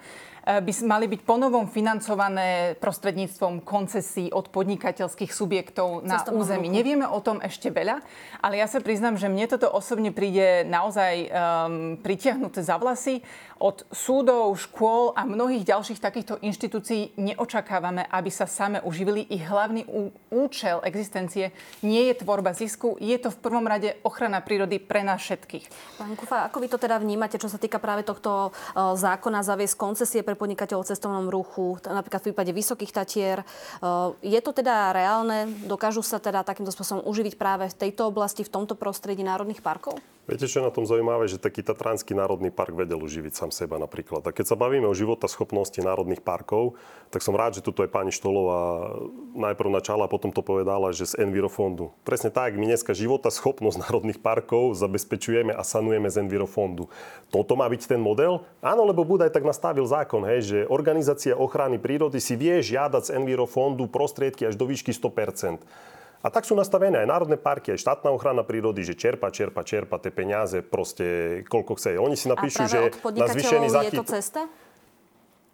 Eh, 0.50 0.66
by 0.66 0.74
mali 0.82 1.06
byť 1.06 1.22
ponovom 1.30 1.70
financované 1.70 2.74
prostredníctvom 2.82 3.62
koncesí 3.62 4.34
od 4.34 4.50
podnikateľských 4.50 5.30
subjektov 5.30 6.02
na 6.02 6.26
území. 6.26 6.66
Nevieme 6.66 7.06
o 7.06 7.22
tom 7.22 7.38
ešte 7.38 7.70
veľa, 7.70 8.02
ale 8.42 8.58
ja 8.58 8.66
sa 8.66 8.82
priznám, 8.82 9.14
že 9.14 9.29
mne 9.30 9.46
toto 9.46 9.70
osobne 9.70 10.10
príde 10.10 10.66
naozaj 10.66 11.14
um, 11.30 11.96
pritiahnuté 12.02 12.66
za 12.66 12.82
vlasy. 12.82 13.22
Od 13.60 13.84
súdov, 13.92 14.56
škôl 14.56 15.12
a 15.20 15.28
mnohých 15.28 15.68
ďalších 15.68 16.00
takýchto 16.00 16.40
inštitúcií 16.40 17.12
neočakávame, 17.20 18.08
aby 18.08 18.32
sa 18.32 18.48
same 18.48 18.80
uživili. 18.80 19.28
Ich 19.28 19.44
hlavný 19.44 19.84
účel 20.32 20.80
existencie 20.88 21.52
nie 21.84 22.08
je 22.08 22.24
tvorba 22.24 22.56
zisku, 22.56 22.96
je 23.04 23.20
to 23.20 23.28
v 23.28 23.42
prvom 23.44 23.68
rade 23.68 24.00
ochrana 24.08 24.40
prírody 24.40 24.80
pre 24.80 25.04
nás 25.04 25.20
všetkých. 25.20 26.00
Pán 26.00 26.16
Kufa, 26.16 26.48
ako 26.48 26.64
vy 26.64 26.68
to 26.72 26.80
teda 26.80 27.04
vnímate, 27.04 27.36
čo 27.36 27.52
sa 27.52 27.60
týka 27.60 27.84
práve 27.84 28.08
tohto 28.08 28.56
uh, 28.56 28.96
zákona 28.96 29.44
zaviesť 29.44 29.76
koncesie 29.76 30.24
pre 30.24 30.40
podnikateľov 30.40 30.88
cestovnom 30.88 31.28
ruchu, 31.28 31.84
napríklad 31.84 32.24
v 32.24 32.28
prípade 32.32 32.56
Vysokých 32.56 32.96
Tatier. 32.96 33.44
Uh, 33.84 34.16
je 34.24 34.40
to 34.40 34.56
teda 34.56 34.96
reálne? 34.96 35.52
Dokážu 35.68 36.00
sa 36.00 36.16
teda 36.24 36.48
takýmto 36.48 36.72
spôsobom 36.72 37.04
uživiť 37.04 37.36
práve 37.36 37.68
v 37.68 37.76
tejto 37.76 38.08
oblasti, 38.08 38.48
v 38.48 38.56
tomto 38.56 38.80
prostredí 38.80 39.20
národných 39.20 39.60
parkov? 39.60 40.00
Viete, 40.30 40.46
čo 40.46 40.62
je 40.62 40.68
na 40.70 40.70
tom 40.70 40.86
zaujímavé, 40.86 41.26
že 41.26 41.42
taký 41.42 41.66
Tatranský 41.66 42.14
národný 42.14 42.54
park 42.54 42.78
vedel 42.78 43.02
uživiť 43.02 43.34
sám 43.34 43.50
seba 43.50 43.82
napríklad. 43.82 44.22
A 44.22 44.30
keď 44.30 44.54
sa 44.54 44.54
bavíme 44.54 44.86
o 44.86 44.94
života 44.94 45.26
schopnosti 45.26 45.82
národných 45.82 46.22
parkov, 46.22 46.78
tak 47.10 47.26
som 47.26 47.34
rád, 47.34 47.58
že 47.58 47.66
tuto 47.66 47.82
je 47.82 47.90
pani 47.90 48.14
Štolová 48.14 48.94
najprv 49.34 49.74
načala 49.74 50.06
a 50.06 50.12
potom 50.14 50.30
to 50.30 50.46
povedala, 50.46 50.94
že 50.94 51.10
z 51.10 51.26
Envirofondu. 51.26 51.90
Presne 52.06 52.30
tak, 52.30 52.54
my 52.62 52.70
dneska 52.70 52.94
života 52.94 53.34
schopnosť 53.34 53.90
národných 53.90 54.22
parkov 54.22 54.78
zabezpečujeme 54.78 55.50
a 55.50 55.66
sanujeme 55.66 56.14
z 56.14 56.22
Envirofondu. 56.22 56.94
Toto 57.34 57.58
má 57.58 57.66
byť 57.66 57.90
ten 57.90 57.98
model? 57.98 58.46
Áno, 58.62 58.86
lebo 58.86 59.02
Budaj 59.02 59.34
tak 59.34 59.42
nastavil 59.42 59.90
zákon, 59.90 60.22
hej, 60.30 60.42
že 60.46 60.58
organizácia 60.70 61.34
ochrany 61.34 61.82
prírody 61.82 62.22
si 62.22 62.38
vie 62.38 62.62
žiadať 62.62 63.10
z 63.10 63.14
Envirofondu 63.18 63.90
prostriedky 63.90 64.46
až 64.46 64.54
do 64.54 64.70
výšky 64.70 64.94
100%. 64.94 65.90
A 66.20 66.28
tak 66.28 66.44
sú 66.44 66.52
nastavené 66.52 67.00
aj 67.00 67.08
národné 67.08 67.40
parky, 67.40 67.72
aj 67.72 67.80
štátna 67.80 68.12
ochrana 68.12 68.44
prírody, 68.44 68.84
že 68.84 68.92
čerpa, 69.00 69.32
čerpa, 69.32 69.64
čerpa 69.64 70.04
tie 70.04 70.12
peniaze, 70.12 70.60
proste 70.60 71.40
koľko 71.48 71.80
chce. 71.80 71.96
Oni 71.96 72.20
si 72.20 72.28
napíšu, 72.28 72.68
že 72.68 72.92
na 73.16 73.28
zvýšený 73.32 73.68
je 73.88 73.92
to 73.96 74.04
cesta? 74.04 74.42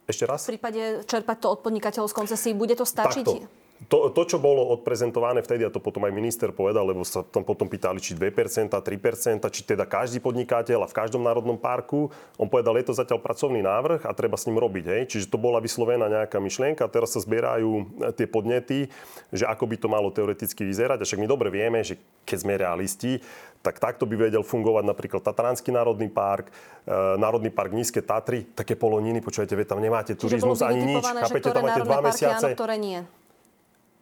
Ešte 0.10 0.26
raz? 0.26 0.46
V 0.46 0.58
prípade 0.58 1.06
čerpať 1.06 1.38
to 1.38 1.48
od 1.54 1.60
podnikateľov 1.62 2.10
z 2.10 2.16
koncesí, 2.18 2.50
bude 2.58 2.74
to 2.74 2.86
stačiť? 2.86 3.26
Takto. 3.26 3.65
To, 3.92 4.08
to, 4.08 4.24
čo 4.24 4.40
bolo 4.40 4.72
odprezentované 4.72 5.44
vtedy, 5.44 5.68
a 5.68 5.70
to 5.70 5.84
potom 5.84 6.08
aj 6.08 6.16
minister 6.16 6.48
povedal, 6.56 6.88
lebo 6.88 7.04
sa 7.04 7.28
tam 7.28 7.44
potom 7.44 7.68
pýtali, 7.68 8.00
či 8.00 8.16
2%, 8.16 8.72
3%, 8.72 9.52
či 9.52 9.62
teda 9.68 9.84
každý 9.84 10.24
podnikateľ 10.24 10.88
a 10.88 10.90
v 10.90 10.96
každom 10.96 11.20
národnom 11.20 11.60
parku, 11.60 12.08
on 12.40 12.48
povedal, 12.48 12.80
je 12.80 12.88
to 12.88 12.96
zatiaľ 12.96 13.20
pracovný 13.20 13.60
návrh 13.60 14.08
a 14.08 14.16
treba 14.16 14.40
s 14.40 14.48
ním 14.48 14.64
robiť. 14.64 14.86
Hej? 14.88 15.02
Čiže 15.12 15.26
to 15.28 15.36
bola 15.36 15.60
vyslovená 15.60 16.08
nejaká 16.08 16.40
myšlienka, 16.40 16.88
teraz 16.88 17.20
sa 17.20 17.20
zbierajú 17.20 17.72
e, 17.76 18.16
tie 18.16 18.24
podnety, 18.32 18.88
že 19.36 19.44
ako 19.44 19.68
by 19.68 19.76
to 19.76 19.88
malo 19.92 20.08
teoreticky 20.08 20.64
vyzerať. 20.64 21.04
A 21.04 21.06
však 21.06 21.20
my 21.20 21.28
dobre 21.28 21.52
vieme, 21.52 21.84
že 21.84 22.00
keď 22.24 22.38
sme 22.48 22.56
realisti, 22.56 23.20
tak 23.60 23.84
takto 23.84 24.08
by 24.08 24.32
vedel 24.32 24.48
fungovať 24.48 24.88
napríklad 24.88 25.20
Tatranský 25.20 25.76
národný 25.76 26.08
park, 26.08 26.48
e, 26.88 26.96
Národný 27.20 27.52
park 27.52 27.76
Nízke 27.76 28.00
Tatry, 28.00 28.48
také 28.56 28.80
poloniny, 28.80 29.20
počujete, 29.20 29.52
tam 29.68 29.84
nemáte 29.84 30.16
turizmus 30.16 30.64
ani 30.64 30.96
nič, 30.96 31.04
chápete, 31.04 31.52
tam 31.52 31.68
máte 31.68 31.84
dva 31.84 32.00
mesiace. 32.00 32.56
Áno, 32.56 32.56
ktoré 32.56 32.80
nie. 32.80 33.04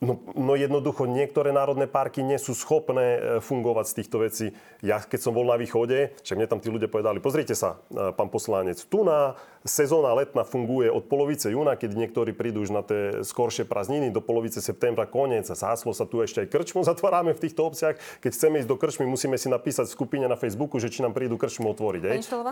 No, 0.03 0.19
no 0.35 0.53
jednoducho 0.59 1.07
niektoré 1.07 1.55
národné 1.55 1.87
parky 1.87 2.19
nie 2.19 2.35
sú 2.35 2.51
schopné 2.51 3.05
e, 3.15 3.19
fungovať 3.39 3.85
z 3.87 3.97
týchto 4.03 4.17
vecí. 4.19 4.47
Ja 4.83 4.99
keď 4.99 5.19
som 5.23 5.31
bol 5.31 5.47
na 5.47 5.55
východe, 5.55 6.11
však 6.27 6.35
mne 6.35 6.51
tam 6.51 6.59
tí 6.59 6.67
ľudia 6.67 6.91
povedali, 6.91 7.23
pozrite 7.23 7.55
sa, 7.55 7.79
e, 7.87 8.11
pán 8.11 8.27
poslanec, 8.27 8.83
tu 8.91 9.07
na 9.07 9.39
sezóna 9.63 10.11
letná 10.11 10.43
funguje 10.43 10.91
od 10.91 11.07
polovice 11.07 11.47
júna, 11.47 11.79
keď 11.79 11.95
niektorí 11.95 12.35
prídu 12.35 12.63
už 12.63 12.71
na 12.75 12.83
tie 12.83 13.23
skoršie 13.23 13.63
prázdniny, 13.63 14.11
do 14.11 14.19
polovice 14.19 14.59
septembra 14.59 15.07
koniec 15.07 15.47
a 15.47 15.55
záslo 15.55 15.95
sa 15.95 16.03
tu 16.03 16.19
ešte 16.19 16.43
aj 16.43 16.51
krčmu 16.51 16.83
zatvárame 16.89 17.31
v 17.31 17.41
týchto 17.47 17.63
obciach. 17.63 17.95
Keď 18.19 18.31
chceme 18.35 18.59
ísť 18.59 18.69
do 18.69 18.77
krčmy, 18.77 19.07
musíme 19.07 19.39
si 19.39 19.47
napísať 19.47 19.89
v 19.89 19.95
skupine 19.95 20.25
na 20.27 20.35
Facebooku, 20.35 20.77
že 20.77 20.91
či 20.91 21.01
nám 21.01 21.15
prídu 21.15 21.39
krčmu 21.39 21.71
otvoriť. 21.71 22.01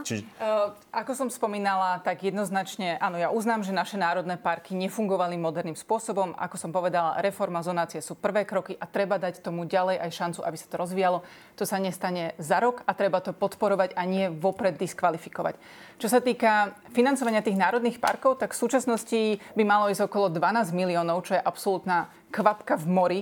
Či... 0.08 0.24
Uh, 0.40 0.72
ako 0.96 1.12
som 1.14 1.28
spomínala, 1.28 2.00
tak 2.00 2.24
jednoznačne, 2.24 2.96
áno, 2.98 3.20
ja 3.20 3.30
uznám, 3.30 3.68
že 3.68 3.76
naše 3.76 4.00
národné 4.00 4.40
parky 4.40 4.74
nefungovali 4.80 5.36
moderným 5.36 5.76
spôsobom. 5.76 6.32
Ako 6.40 6.56
som 6.56 6.72
povedala, 6.72 7.20
reforma 7.20 7.60
zonácie 7.60 8.00
sú 8.00 8.16
prvé 8.16 8.48
kroky 8.48 8.80
a 8.80 8.88
treba 8.88 9.20
dať 9.20 9.44
tomu 9.44 9.68
ďalej 9.68 10.00
aj 10.00 10.12
šancu, 10.16 10.40
aby 10.48 10.58
sa 10.58 10.68
to 10.72 10.80
rozvíjalo. 10.80 11.20
To 11.60 11.64
sa 11.68 11.78
nestane 11.78 12.34
za 12.40 12.64
rok 12.64 12.88
a 12.88 12.96
treba 12.96 13.20
to 13.20 13.36
podporovať 13.36 13.94
a 14.00 14.02
nie 14.08 14.32
vopred 14.32 14.80
diskvalifikovať. 14.80 15.60
Čo 16.02 16.10
sa 16.10 16.18
týka 16.18 16.74
financovania 16.98 17.46
tých 17.46 17.62
národných 17.62 18.02
parkov, 18.02 18.42
tak 18.42 18.58
v 18.58 18.62
súčasnosti 18.66 19.38
by 19.54 19.62
malo 19.62 19.86
ísť 19.86 20.10
okolo 20.10 20.34
12 20.34 20.74
miliónov, 20.74 21.22
čo 21.30 21.38
je 21.38 21.46
absolútna 21.46 22.10
kvapka 22.34 22.74
v 22.74 22.86
mori. 22.90 23.22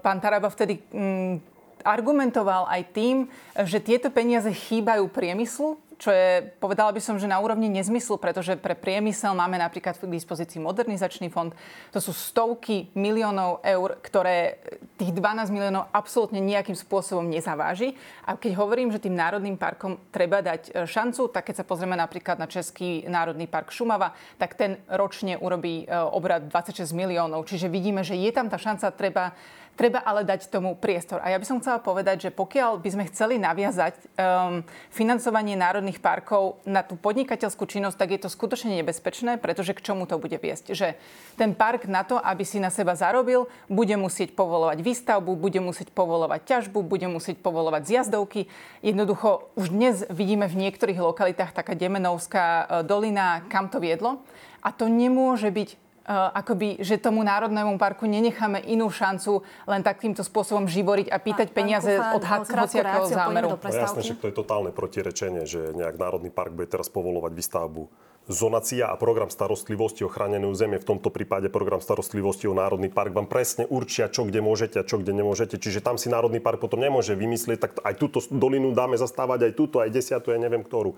Pán 0.00 0.18
Taraba 0.24 0.48
vtedy 0.48 0.80
mm, 0.80 1.44
argumentoval 1.84 2.72
aj 2.72 2.82
tým, 2.96 3.28
že 3.68 3.84
tieto 3.84 4.08
peniaze 4.08 4.48
chýbajú 4.48 5.12
priemyslu, 5.12 5.76
čo 5.98 6.10
je, 6.10 6.42
povedala 6.58 6.90
by 6.90 7.00
som, 7.00 7.16
že 7.16 7.30
na 7.30 7.38
úrovni 7.38 7.70
nezmyslu, 7.70 8.18
pretože 8.18 8.58
pre 8.58 8.74
priemysel 8.76 9.34
máme 9.34 9.58
napríklad 9.58 9.98
v 9.98 10.14
dispozícii 10.18 10.58
modernizačný 10.60 11.30
fond. 11.30 11.54
To 11.94 11.98
sú 12.02 12.10
stovky 12.10 12.90
miliónov 12.98 13.62
eur, 13.62 13.98
ktoré 14.02 14.58
tých 14.98 15.14
12 15.14 15.54
miliónov 15.54 15.90
absolútne 15.90 16.42
nejakým 16.42 16.74
spôsobom 16.74 17.26
nezaváži. 17.26 17.94
A 18.26 18.34
keď 18.34 18.58
hovorím, 18.58 18.90
že 18.90 19.02
tým 19.02 19.14
národným 19.14 19.58
parkom 19.58 19.98
treba 20.10 20.42
dať 20.42 20.62
e, 20.70 20.84
šancu, 20.86 21.30
tak 21.30 21.50
keď 21.50 21.62
sa 21.62 21.68
pozrieme 21.68 21.94
napríklad 21.98 22.38
na 22.38 22.50
Český 22.50 23.06
národný 23.06 23.46
park 23.46 23.70
Šumava, 23.70 24.12
tak 24.38 24.58
ten 24.58 24.78
ročne 24.90 25.38
urobí 25.38 25.84
e, 25.84 25.86
obrad 25.90 26.50
26 26.50 26.90
miliónov. 26.94 27.46
Čiže 27.46 27.70
vidíme, 27.70 28.02
že 28.02 28.18
je 28.18 28.30
tam 28.34 28.50
tá 28.50 28.58
šanca, 28.58 28.94
treba 28.94 29.34
Treba 29.74 30.06
ale 30.06 30.22
dať 30.22 30.54
tomu 30.54 30.78
priestor. 30.78 31.18
A 31.18 31.34
ja 31.34 31.38
by 31.38 31.46
som 31.46 31.58
chcela 31.58 31.82
povedať, 31.82 32.30
že 32.30 32.30
pokiaľ 32.30 32.78
by 32.78 32.88
sme 32.94 33.04
chceli 33.10 33.42
naviazať 33.42 33.98
um, 33.98 34.62
financovanie 34.94 35.58
národných 35.58 35.98
parkov 35.98 36.62
na 36.62 36.86
tú 36.86 36.94
podnikateľskú 36.94 37.66
činnosť, 37.66 37.98
tak 37.98 38.14
je 38.14 38.20
to 38.22 38.30
skutočne 38.30 38.70
nebezpečné, 38.78 39.42
pretože 39.42 39.74
k 39.74 39.82
čomu 39.82 40.06
to 40.06 40.22
bude 40.22 40.38
viesť? 40.38 40.78
Že 40.78 40.88
ten 41.34 41.58
park 41.58 41.90
na 41.90 42.06
to, 42.06 42.22
aby 42.22 42.46
si 42.46 42.62
na 42.62 42.70
seba 42.70 42.94
zarobil, 42.94 43.50
bude 43.66 43.98
musieť 43.98 44.38
povolovať 44.38 44.78
výstavbu, 44.78 45.34
bude 45.34 45.58
musieť 45.58 45.90
povolovať 45.90 46.40
ťažbu, 46.46 46.78
bude 46.86 47.10
musieť 47.10 47.42
povolovať 47.42 47.82
zjazdovky. 47.82 48.46
Jednoducho 48.78 49.50
už 49.58 49.74
dnes 49.74 50.06
vidíme 50.06 50.46
v 50.46 50.70
niektorých 50.70 51.02
lokalitách 51.02 51.50
taká 51.50 51.74
Demenovská 51.74 52.46
e, 52.46 52.64
dolina, 52.86 53.42
kam 53.50 53.66
to 53.66 53.82
viedlo. 53.82 54.22
A 54.62 54.70
to 54.70 54.86
nemôže 54.86 55.50
byť 55.50 55.83
akoby, 56.08 56.84
že 56.84 57.00
tomu 57.00 57.24
Národnému 57.24 57.80
parku 57.80 58.04
nenecháme 58.04 58.60
inú 58.68 58.92
šancu 58.92 59.40
len 59.64 59.80
takýmto 59.80 60.20
spôsobom 60.20 60.68
živoriť 60.68 61.08
a 61.08 61.16
pýtať 61.16 61.48
a, 61.48 61.54
peniaze 61.56 61.92
od 61.96 62.22
hociakého 62.22 63.08
zámeru. 63.08 63.56
No 63.56 63.72
jasné, 63.72 64.00
že 64.04 64.16
to 64.16 64.28
je 64.28 64.36
totálne 64.36 64.70
protirečenie, 64.70 65.48
že 65.48 65.72
nejak 65.72 65.96
Národný 65.96 66.28
park 66.28 66.52
bude 66.52 66.68
teraz 66.68 66.92
povolovať 66.92 67.32
výstavbu 67.32 67.88
zonácia 68.24 68.88
a 68.88 68.96
program 68.96 69.28
starostlivosti 69.28 70.00
o 70.00 70.08
chránené 70.08 70.48
územie, 70.48 70.80
v 70.80 70.96
tomto 70.96 71.12
prípade 71.12 71.52
program 71.52 71.84
starostlivosti 71.84 72.48
o 72.48 72.56
Národný 72.56 72.88
park 72.88 73.12
vám 73.12 73.28
presne 73.28 73.68
určia, 73.68 74.08
čo 74.08 74.24
kde 74.24 74.40
môžete 74.40 74.80
a 74.80 74.86
čo 74.86 74.96
kde 74.96 75.12
nemôžete. 75.12 75.60
Čiže 75.60 75.84
tam 75.84 76.00
si 76.00 76.08
Národný 76.08 76.40
park 76.40 76.56
potom 76.56 76.80
nemôže 76.80 77.12
vymyslieť, 77.12 77.58
tak 77.60 77.72
aj 77.84 77.94
túto 78.00 78.24
dolinu 78.32 78.72
dáme 78.72 78.96
zastávať, 78.96 79.52
aj 79.52 79.52
túto, 79.52 79.76
aj 79.84 79.92
desiatu, 79.92 80.32
ja 80.32 80.40
neviem 80.40 80.64
ktorú. 80.64 80.96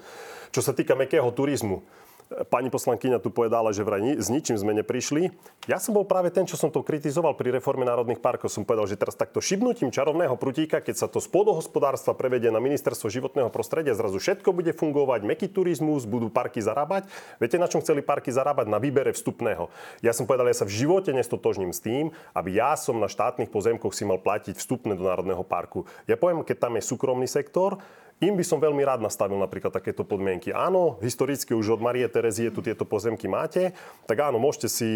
Čo 0.55 0.61
sa 0.63 0.71
týka 0.71 0.95
mekého 0.95 1.27
turizmu, 1.35 1.83
Pani 2.27 2.75
poslankyňa 2.75 3.23
tu 3.23 3.31
povedala, 3.31 3.71
že 3.71 3.87
vraj 3.87 4.19
s 4.19 4.27
ničím 4.27 4.59
sme 4.59 4.75
neprišli. 4.75 5.31
Ja 5.71 5.79
som 5.79 5.95
bol 5.95 6.03
práve 6.03 6.35
ten, 6.35 6.43
čo 6.43 6.59
som 6.59 6.75
to 6.75 6.83
kritizoval 6.83 7.39
pri 7.39 7.55
reforme 7.55 7.87
národných 7.87 8.19
parkov. 8.19 8.51
Som 8.51 8.67
povedal, 8.67 8.91
že 8.91 8.99
teraz 8.99 9.15
takto 9.15 9.39
šibnutím 9.39 9.95
čarovného 9.95 10.35
prutíka, 10.35 10.83
keď 10.83 10.95
sa 10.95 11.07
to 11.07 11.23
z 11.23 11.31
pôdohospodárstva 11.31 12.19
prevedie 12.19 12.51
na 12.51 12.59
ministerstvo 12.59 13.07
životného 13.07 13.47
prostredia, 13.55 13.95
zrazu 13.95 14.19
všetko 14.19 14.51
bude 14.51 14.75
fungovať, 14.75 15.23
meký 15.23 15.47
turizmus, 15.47 16.03
budú 16.03 16.27
parky 16.27 16.59
zarábať. 16.59 17.07
Viete, 17.39 17.63
na 17.63 17.71
čom 17.71 17.79
chceli 17.79 18.03
parky 18.03 18.35
zarábať? 18.35 18.67
Na 18.67 18.83
výbere 18.83 19.15
vstupného. 19.15 19.71
Ja 20.03 20.11
som 20.11 20.27
povedal, 20.27 20.51
ja 20.51 20.59
sa 20.59 20.67
v 20.67 20.75
živote 20.83 21.15
nestotožním 21.15 21.71
s 21.71 21.79
tým, 21.79 22.11
aby 22.35 22.59
ja 22.59 22.75
som 22.75 22.99
na 22.99 23.07
štátnych 23.07 23.55
pozemkoch 23.55 23.95
si 23.95 24.03
mal 24.03 24.19
platiť 24.19 24.59
vstupné 24.59 24.99
do 24.99 25.07
národného 25.07 25.47
parku. 25.47 25.87
Ja 26.11 26.19
poviem, 26.19 26.43
keď 26.43 26.59
tam 26.59 26.75
je 26.75 26.83
súkromný 26.83 27.31
sektor, 27.31 27.79
im 28.21 28.35
by 28.35 28.45
som 28.45 28.63
veľmi 28.63 28.81
rád 28.81 29.05
nastavil 29.05 29.37
napríklad 29.37 29.75
takéto 29.75 30.07
podmienky. 30.07 30.55
Áno, 30.55 30.97
historicky 31.05 31.53
už 31.53 31.77
od 31.77 31.85
Marie 31.85 32.09
Terezie 32.09 32.49
tu 32.49 32.65
tieto 32.65 32.89
pozemky 32.89 33.29
máte, 33.29 33.77
tak 34.09 34.25
áno, 34.25 34.41
môžete 34.41 34.69
si 34.73 34.89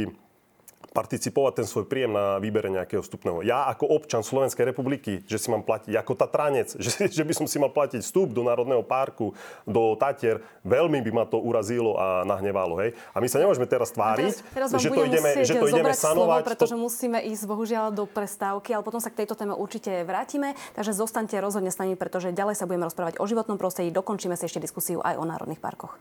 participovať 0.91 1.63
ten 1.63 1.67
svoj 1.67 1.87
príjem 1.87 2.11
na 2.11 2.43
výbere 2.43 2.67
nejakého 2.67 2.99
vstupného. 2.99 3.47
Ja 3.47 3.71
ako 3.71 3.87
občan 3.87 4.27
Slovenskej 4.27 4.75
republiky, 4.75 5.23
že 5.23 5.39
si 5.39 5.47
mám 5.47 5.63
platiť 5.63 5.95
ako 5.95 6.13
Tatranec, 6.19 6.75
že, 6.85 7.07
že 7.07 7.23
by 7.23 7.33
som 7.35 7.47
si 7.47 7.63
mal 7.63 7.71
platiť 7.71 8.03
vstup 8.03 8.35
do 8.35 8.43
Národného 8.43 8.83
parku, 8.83 9.31
do 9.63 9.95
Tatier, 9.95 10.43
veľmi 10.67 10.99
by 11.07 11.11
ma 11.15 11.25
to 11.27 11.39
urazilo 11.39 11.95
a 11.95 12.27
nahnevalo. 12.27 12.83
Hej? 12.83 12.99
A 13.15 13.23
my 13.23 13.29
sa 13.31 13.39
nemôžeme 13.39 13.71
teraz 13.71 13.95
tváriť, 13.95 14.35
teraz, 14.51 14.71
teraz 14.71 14.83
že, 14.83 14.91
to 14.91 15.03
ideme, 15.07 15.31
že 15.47 15.55
to 15.55 15.67
ideme 15.71 15.95
sanovať. 15.95 16.43
Slovo, 16.43 16.51
pretože 16.51 16.75
to... 16.75 16.83
musíme 16.83 17.19
ísť 17.23 17.43
bohužiaľ 17.47 17.87
do 17.95 18.05
prestávky, 18.11 18.75
ale 18.75 18.83
potom 18.83 18.99
sa 18.99 19.15
k 19.15 19.23
tejto 19.23 19.39
téme 19.39 19.55
určite 19.55 20.03
vrátime. 20.03 20.59
Takže 20.75 20.93
zostaňte 20.95 21.39
rozhodne 21.39 21.71
s 21.71 21.79
nami, 21.79 21.95
pretože 21.95 22.35
ďalej 22.35 22.59
sa 22.59 22.67
budeme 22.67 22.91
rozprávať 22.91 23.23
o 23.23 23.25
životnom 23.31 23.57
prostredí. 23.57 23.95
Dokončíme 23.95 24.35
si 24.35 24.51
ešte 24.51 24.59
diskusiu 24.59 24.99
aj 25.01 25.15
o 25.17 25.25
národných 25.25 25.63
parkoch. 25.63 25.95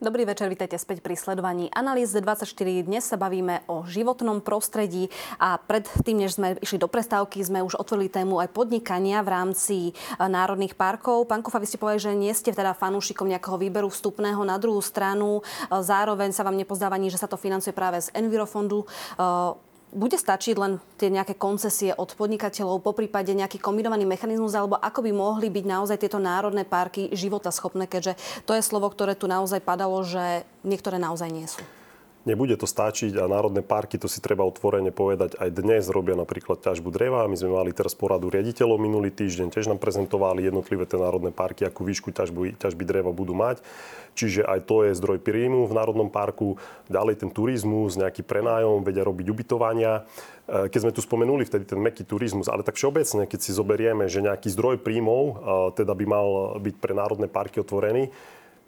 Dobrý 0.00 0.24
večer, 0.24 0.48
vítajte 0.48 0.80
späť 0.80 1.04
pri 1.04 1.12
sledovaní 1.12 1.68
Analýz 1.76 2.16
24. 2.16 2.56
Dnes 2.88 3.04
sa 3.04 3.20
bavíme 3.20 3.60
o 3.68 3.84
životnom 3.84 4.40
prostredí 4.40 5.12
a 5.36 5.60
pred 5.60 5.84
tým, 6.08 6.24
než 6.24 6.40
sme 6.40 6.56
išli 6.56 6.80
do 6.80 6.88
prestávky, 6.88 7.36
sme 7.44 7.60
už 7.60 7.76
otvorili 7.76 8.08
tému 8.08 8.40
aj 8.40 8.48
podnikania 8.48 9.20
v 9.20 9.28
rámci 9.28 9.76
e, 9.92 9.92
národných 10.24 10.72
parkov. 10.72 11.28
Pán 11.28 11.44
Kofa, 11.44 11.60
vy 11.60 11.68
ste 11.68 11.76
povedali, 11.76 12.00
že 12.00 12.16
nie 12.16 12.32
ste 12.32 12.48
teda 12.48 12.72
fanúšikom 12.72 13.28
nejakého 13.28 13.60
výberu 13.60 13.92
vstupného 13.92 14.40
na 14.40 14.56
druhú 14.56 14.80
stranu. 14.80 15.44
E, 15.68 15.84
zároveň 15.84 16.32
sa 16.32 16.48
vám 16.48 16.56
nepozdáva 16.56 16.96
že 16.96 17.20
sa 17.20 17.28
to 17.28 17.36
financuje 17.36 17.76
práve 17.76 18.00
z 18.00 18.08
Envirofondu. 18.16 18.88
Bude 19.90 20.14
stačiť 20.14 20.54
len 20.54 20.78
tie 20.94 21.10
nejaké 21.10 21.34
koncesie 21.34 21.90
od 21.90 22.14
podnikateľov, 22.14 22.78
po 22.78 22.94
prípade 22.94 23.34
nejaký 23.34 23.58
kombinovaný 23.58 24.06
mechanizmus, 24.06 24.54
alebo 24.54 24.78
ako 24.78 25.02
by 25.02 25.10
mohli 25.10 25.50
byť 25.50 25.64
naozaj 25.66 25.98
tieto 25.98 26.22
národné 26.22 26.62
parky 26.62 27.10
života 27.10 27.50
schopné, 27.50 27.90
keďže 27.90 28.14
to 28.46 28.54
je 28.54 28.62
slovo, 28.62 28.86
ktoré 28.86 29.18
tu 29.18 29.26
naozaj 29.26 29.58
padalo, 29.58 29.98
že 30.06 30.46
niektoré 30.62 31.02
naozaj 31.02 31.28
nie 31.34 31.50
sú. 31.50 31.58
Nebude 32.28 32.52
to 32.60 32.68
stačiť 32.68 33.16
a 33.16 33.24
národné 33.24 33.64
parky, 33.64 33.96
to 33.96 34.04
si 34.04 34.20
treba 34.20 34.44
otvorene 34.44 34.92
povedať, 34.92 35.40
aj 35.40 35.56
dnes 35.56 35.88
robia 35.88 36.12
napríklad 36.12 36.60
ťažbu 36.60 36.92
dreva. 36.92 37.24
My 37.24 37.32
sme 37.32 37.56
mali 37.56 37.72
teraz 37.72 37.96
poradu 37.96 38.28
riaditeľov 38.28 38.76
minulý 38.76 39.08
týždeň, 39.08 39.48
tiež 39.48 39.72
nám 39.72 39.80
prezentovali 39.80 40.44
jednotlivé 40.44 40.84
tie 40.84 41.00
národné 41.00 41.32
parky, 41.32 41.64
akú 41.64 41.80
výšku 41.80 42.12
ťažbu, 42.12 42.60
ťažby 42.60 42.84
dreva 42.84 43.08
budú 43.08 43.32
mať. 43.32 43.64
Čiže 44.12 44.44
aj 44.44 44.68
to 44.68 44.84
je 44.84 45.00
zdroj 45.00 45.16
príjmu 45.24 45.64
v 45.64 45.72
národnom 45.72 46.12
parku. 46.12 46.60
Ďalej 46.92 47.24
ten 47.24 47.32
turizmus, 47.32 47.96
nejaký 47.96 48.20
prenájom, 48.20 48.84
vedia 48.84 49.00
robiť 49.00 49.26
ubytovania. 49.32 50.04
E, 50.44 50.68
keď 50.68 50.80
sme 50.84 50.92
tu 50.92 51.00
spomenuli 51.00 51.48
vtedy 51.48 51.64
ten 51.64 51.80
meký 51.80 52.04
turizmus, 52.04 52.52
ale 52.52 52.60
tak 52.60 52.76
všeobecne, 52.76 53.24
keď 53.24 53.40
si 53.40 53.56
zoberieme, 53.56 54.12
že 54.12 54.20
nejaký 54.20 54.52
zdroj 54.52 54.84
príjmov 54.84 55.22
e, 55.24 55.32
teda 55.72 55.96
by 55.96 56.04
mal 56.04 56.28
byť 56.60 56.74
pre 56.84 56.92
národné 56.92 57.32
parky 57.32 57.64
otvorený, 57.64 58.12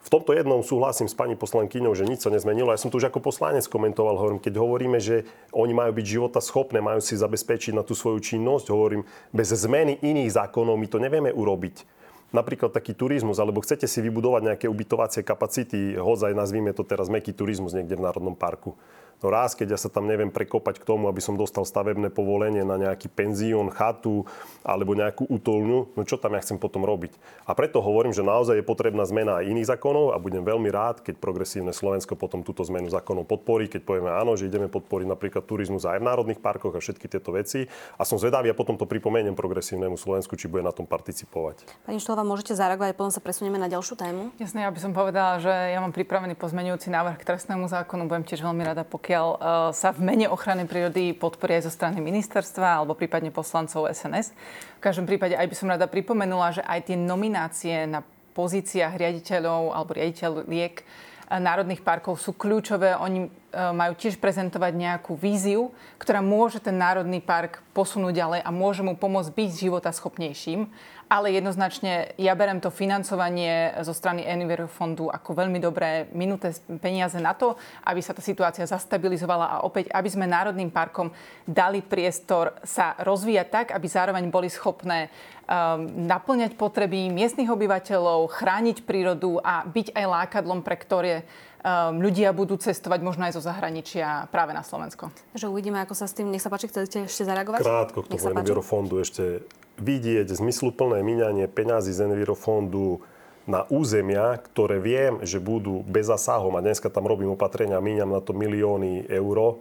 v 0.03 0.09
tomto 0.11 0.35
jednom 0.35 0.67
súhlasím 0.67 1.07
s 1.07 1.15
pani 1.15 1.39
poslankyňou, 1.39 1.95
že 1.95 2.03
nič 2.03 2.27
sa 2.27 2.31
nezmenilo. 2.35 2.75
Ja 2.75 2.81
som 2.83 2.91
tu 2.91 2.99
už 2.99 3.07
ako 3.07 3.23
poslanec 3.23 3.63
komentoval, 3.71 4.19
hovorím, 4.19 4.43
keď 4.43 4.59
hovoríme, 4.59 4.99
že 4.99 5.23
oni 5.55 5.71
majú 5.71 5.95
byť 5.95 6.07
života 6.07 6.43
schopné, 6.43 6.83
majú 6.83 6.99
si 6.99 7.15
zabezpečiť 7.15 7.71
na 7.71 7.87
tú 7.87 7.95
svoju 7.95 8.19
činnosť, 8.19 8.75
hovorím, 8.75 9.07
bez 9.31 9.55
zmeny 9.55 10.03
iných 10.03 10.35
zákonov 10.35 10.75
my 10.75 10.87
to 10.91 10.99
nevieme 10.99 11.31
urobiť 11.31 12.03
napríklad 12.33 12.73
taký 12.73 12.97
turizmus, 12.97 13.37
alebo 13.39 13.61
chcete 13.61 13.85
si 13.85 14.01
vybudovať 14.01 14.41
nejaké 14.43 14.67
ubytovacie 14.67 15.21
kapacity, 15.21 16.01
hozaj 16.01 16.33
nazvíme 16.33 16.73
to 16.73 16.83
teraz 16.83 17.13
meký 17.13 17.37
turizmus 17.37 17.77
niekde 17.77 17.95
v 17.95 18.09
Národnom 18.09 18.33
parku. 18.33 18.75
No 19.23 19.31
raz, 19.31 19.55
keď 19.55 19.75
ja 19.75 19.79
sa 19.79 19.87
tam 19.87 20.11
neviem 20.11 20.35
prekopať 20.35 20.83
k 20.83 20.87
tomu, 20.87 21.07
aby 21.07 21.23
som 21.23 21.39
dostal 21.39 21.63
stavebné 21.63 22.11
povolenie 22.11 22.67
na 22.67 22.75
nejaký 22.75 23.07
penzión, 23.07 23.71
chatu 23.71 24.27
alebo 24.67 24.99
nejakú 24.99 25.31
útolňu, 25.31 25.95
no 25.95 26.03
čo 26.03 26.19
tam 26.19 26.35
ja 26.35 26.43
chcem 26.43 26.59
potom 26.59 26.83
robiť? 26.83 27.15
A 27.47 27.55
preto 27.55 27.79
hovorím, 27.79 28.11
že 28.11 28.27
naozaj 28.27 28.59
je 28.59 28.67
potrebná 28.67 29.07
zmena 29.07 29.39
aj 29.39 29.49
iných 29.49 29.71
zákonov 29.71 30.15
a 30.15 30.19
budem 30.19 30.43
veľmi 30.43 30.71
rád, 30.75 31.07
keď 31.07 31.23
progresívne 31.23 31.71
Slovensko 31.71 32.19
potom 32.19 32.43
túto 32.43 32.67
zmenu 32.67 32.91
zákonov 32.91 33.31
podporí, 33.31 33.71
keď 33.71 33.87
povieme 33.87 34.11
áno, 34.11 34.35
že 34.35 34.51
ideme 34.51 34.67
podporiť 34.67 35.07
napríklad 35.07 35.47
turizmus 35.47 35.87
aj 35.87 36.03
v 36.03 36.09
národných 36.11 36.43
parkoch 36.43 36.75
a 36.75 36.83
všetky 36.83 37.07
tieto 37.07 37.31
veci. 37.31 37.71
A 37.95 38.03
som 38.03 38.19
zvedavý 38.19 38.51
a 38.51 38.59
potom 38.59 38.75
to 38.75 38.91
pripomeniem 38.91 39.39
progresívnemu 39.39 39.95
Slovensku, 39.95 40.35
či 40.35 40.51
bude 40.51 40.67
na 40.67 40.75
tom 40.75 40.85
participovať. 40.89 41.63
Pani 41.87 42.03
Štolva, 42.03 42.27
môžete 42.27 42.59
zareagovať, 42.59 42.99
potom 42.99 43.15
sa 43.15 43.23
presunieme 43.23 43.61
na 43.61 43.71
ďalšiu 43.71 43.95
tému. 43.95 44.35
Jasne, 44.43 44.67
ja 44.67 44.71
by 44.75 44.81
som 44.83 44.91
povedala, 44.91 45.39
že 45.39 45.53
ja 45.53 45.79
mám 45.79 45.95
pripravený 45.95 46.35
pozmenujúci 46.35 46.91
návrh 46.91 47.23
k 47.23 47.27
trestnému 47.29 47.71
zákonu. 47.71 48.11
Budem 48.11 48.27
tiež 48.27 48.43
veľmi 48.43 48.65
rada, 48.67 48.83
pokiaľ 48.83 49.12
pokiaľ 49.13 49.29
e, 49.29 49.39
sa 49.77 49.93
v 49.93 50.01
mene 50.09 50.25
ochrany 50.33 50.65
prírody 50.65 51.13
podporí 51.13 51.61
aj 51.61 51.69
zo 51.69 51.73
strany 51.77 52.01
ministerstva 52.01 52.81
alebo 52.81 52.97
prípadne 52.97 53.29
poslancov 53.29 53.93
SNS. 53.93 54.33
V 54.81 54.81
každom 54.81 55.05
prípade 55.05 55.37
aj 55.37 55.53
by 55.53 55.57
som 55.57 55.69
rada 55.69 55.85
pripomenula, 55.85 56.57
že 56.57 56.65
aj 56.65 56.89
tie 56.89 56.97
nominácie 56.97 57.85
na 57.85 58.01
pozíciách 58.33 58.97
riaditeľov 58.97 59.77
alebo 59.77 59.93
riaditeľiek 59.93 60.75
e, 60.81 60.83
národných 61.29 61.85
parkov 61.85 62.25
sú 62.25 62.33
kľúčové. 62.33 62.97
Oni 62.97 63.29
e, 63.29 63.31
majú 63.53 63.93
tiež 64.01 64.17
prezentovať 64.17 64.73
nejakú 64.81 65.13
víziu, 65.13 65.77
ktorá 66.01 66.25
môže 66.25 66.65
ten 66.65 66.81
národný 66.81 67.21
park 67.21 67.61
posunúť 67.77 68.17
ďalej 68.17 68.41
a 68.41 68.49
môže 68.49 68.81
mu 68.81 68.97
pomôcť 68.97 69.29
byť 69.29 69.51
života 69.69 69.93
schopnejším 69.93 70.73
ale 71.13 71.37
jednoznačne 71.37 72.17
ja 72.17 72.33
berem 72.33 72.57
to 72.57 72.73
financovanie 72.73 73.77
zo 73.85 73.93
strany 73.93 74.25
Enviro 74.25 74.65
fondu 74.65 75.13
ako 75.13 75.37
veľmi 75.37 75.61
dobré 75.61 76.09
minuté 76.17 76.57
peniaze 76.81 77.21
na 77.21 77.37
to, 77.37 77.53
aby 77.85 78.01
sa 78.01 78.17
tá 78.17 78.25
situácia 78.25 78.65
zastabilizovala 78.65 79.45
a 79.45 79.57
opäť, 79.69 79.93
aby 79.93 80.09
sme 80.09 80.25
Národným 80.25 80.73
parkom 80.73 81.13
dali 81.45 81.85
priestor 81.85 82.57
sa 82.65 82.97
rozvíjať 83.05 83.49
tak, 83.53 83.67
aby 83.77 83.85
zároveň 83.93 84.25
boli 84.33 84.49
schopné 84.49 85.13
um, 85.45 85.85
naplňať 86.09 86.57
potreby 86.57 87.13
miestnych 87.13 87.53
obyvateľov, 87.53 88.33
chrániť 88.33 88.89
prírodu 88.89 89.37
a 89.45 89.69
byť 89.69 89.93
aj 89.93 90.05
lákadlom, 90.09 90.65
pre 90.65 90.81
ktoré 90.81 91.29
um, 91.63 92.03
ľudia 92.03 92.35
budú 92.35 92.59
cestovať 92.59 93.01
možno 93.01 93.27
aj 93.31 93.39
zo 93.39 93.43
zahraničia 93.43 94.29
práve 94.29 94.53
na 94.53 94.67
Slovensko. 94.67 95.15
Takže 95.33 95.47
uvidíme, 95.49 95.79
ako 95.83 95.95
sa 95.95 96.11
s 96.11 96.15
tým, 96.15 96.29
nech 96.29 96.43
sa 96.43 96.51
páči, 96.51 96.69
chcete 96.69 97.07
ešte 97.07 97.23
zareagovať? 97.23 97.63
Krátko 97.63 98.03
k 98.05 98.07
tomu 98.13 98.35
Envirofondu 98.35 99.01
ešte 99.01 99.47
vidieť 99.81 100.29
zmysluplné 100.29 101.01
míňanie 101.01 101.47
peňazí 101.49 101.95
z 101.95 102.11
Envirofondu 102.11 103.01
na 103.43 103.67
územia, 103.67 104.39
ktoré 104.39 104.79
viem, 104.79 105.19
že 105.27 105.43
budú 105.43 105.83
bez 105.83 106.07
zasahom 106.07 106.55
a 106.55 106.63
dneska 106.63 106.87
tam 106.87 107.11
robím 107.11 107.35
opatrenia, 107.35 107.83
míňam 107.83 108.15
na 108.15 108.23
to 108.23 108.31
milióny 108.31 109.11
eur, 109.11 109.59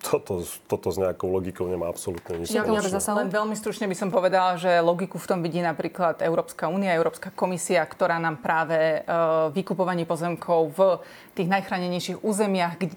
toto, 0.00 0.40
toto 0.64 0.88
s 0.88 0.96
nejakou 0.96 1.28
logikou 1.28 1.68
nemá 1.68 1.92
absolútne 1.92 2.40
nič. 2.40 2.56
Ja 2.56 2.64
len 2.64 3.28
veľmi 3.28 3.52
stručne 3.52 3.84
by 3.84 3.96
som 3.96 4.08
povedala, 4.08 4.56
že 4.56 4.80
logiku 4.80 5.20
v 5.20 5.28
tom 5.28 5.38
vidí 5.44 5.60
napríklad 5.60 6.24
Európska 6.24 6.72
únia, 6.72 6.96
Európska 6.96 7.28
komisia, 7.28 7.84
ktorá 7.84 8.16
nám 8.16 8.40
práve 8.40 9.04
uh, 9.04 9.52
vykupovanie 9.52 10.08
pozemkov 10.08 10.72
v 10.72 10.80
tých 11.36 11.52
najchránenejších 11.52 12.24
územiach 12.24 12.80
uh, 12.80 12.88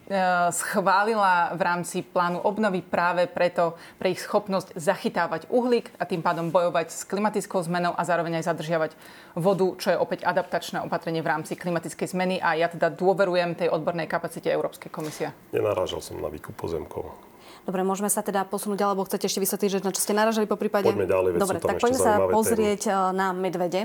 schválila 0.55 1.51
v 1.53 1.61
rámci 1.61 2.07
plánu 2.07 2.39
obnovy 2.39 2.79
práve 2.79 3.27
preto 3.27 3.75
pre 3.99 4.15
ich 4.15 4.23
schopnosť 4.23 4.79
zachytávať 4.79 5.51
uhlík 5.51 5.91
a 5.99 6.07
tým 6.07 6.23
pádom 6.23 6.55
bojovať 6.55 6.87
s 6.87 7.03
klimatickou 7.03 7.59
zmenou 7.67 7.91
a 7.91 8.01
zároveň 8.07 8.39
aj 8.39 8.47
zadržiavať 8.47 8.91
vodu, 9.35 9.67
čo 9.75 9.87
je 9.91 9.97
opäť 9.97 10.23
adaptačné 10.23 10.79
opatrenie 10.85 11.19
v 11.19 11.31
rámci 11.35 11.59
klimatickej 11.59 12.07
zmeny 12.15 12.35
a 12.39 12.55
ja 12.55 12.71
teda 12.71 12.93
dôverujem 12.93 13.59
tej 13.59 13.73
odbornej 13.73 14.05
kapacite 14.05 14.47
Európskej 14.47 14.93
komisie. 14.93 15.33
Nenarážal 15.51 15.99
som 15.99 16.21
na 16.21 16.29
výkup 16.29 16.53
pozemkov 16.53 16.92
rokov. 16.93 17.17
Dobre, 17.63 17.79
môžeme 17.87 18.11
sa 18.11 18.19
teda 18.19 18.43
posunúť, 18.43 18.83
alebo 18.83 19.07
chcete 19.07 19.23
ešte 19.31 19.39
vysvetliť, 19.39 19.69
že 19.71 19.79
na 19.87 19.95
čo 19.95 20.03
ste 20.03 20.11
naražali 20.11 20.43
po 20.43 20.59
prípade? 20.59 20.91
Poďme 20.91 21.07
ďalej, 21.07 21.39
Dobre, 21.39 21.63
tak 21.63 21.79
poďme 21.79 21.99
sa 21.99 22.19
pozrieť 22.27 22.91
témy. 22.91 23.15
na 23.15 23.27
medvede, 23.31 23.81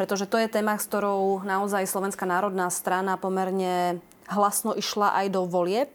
pretože 0.00 0.24
to 0.24 0.40
je 0.40 0.48
téma, 0.48 0.80
s 0.80 0.88
ktorou 0.88 1.44
naozaj 1.44 1.84
Slovenská 1.84 2.24
národná 2.24 2.72
strana 2.72 3.20
pomerne 3.20 4.00
hlasno 4.32 4.72
išla 4.72 5.12
aj 5.24 5.26
do 5.28 5.44
volieb. 5.44 5.92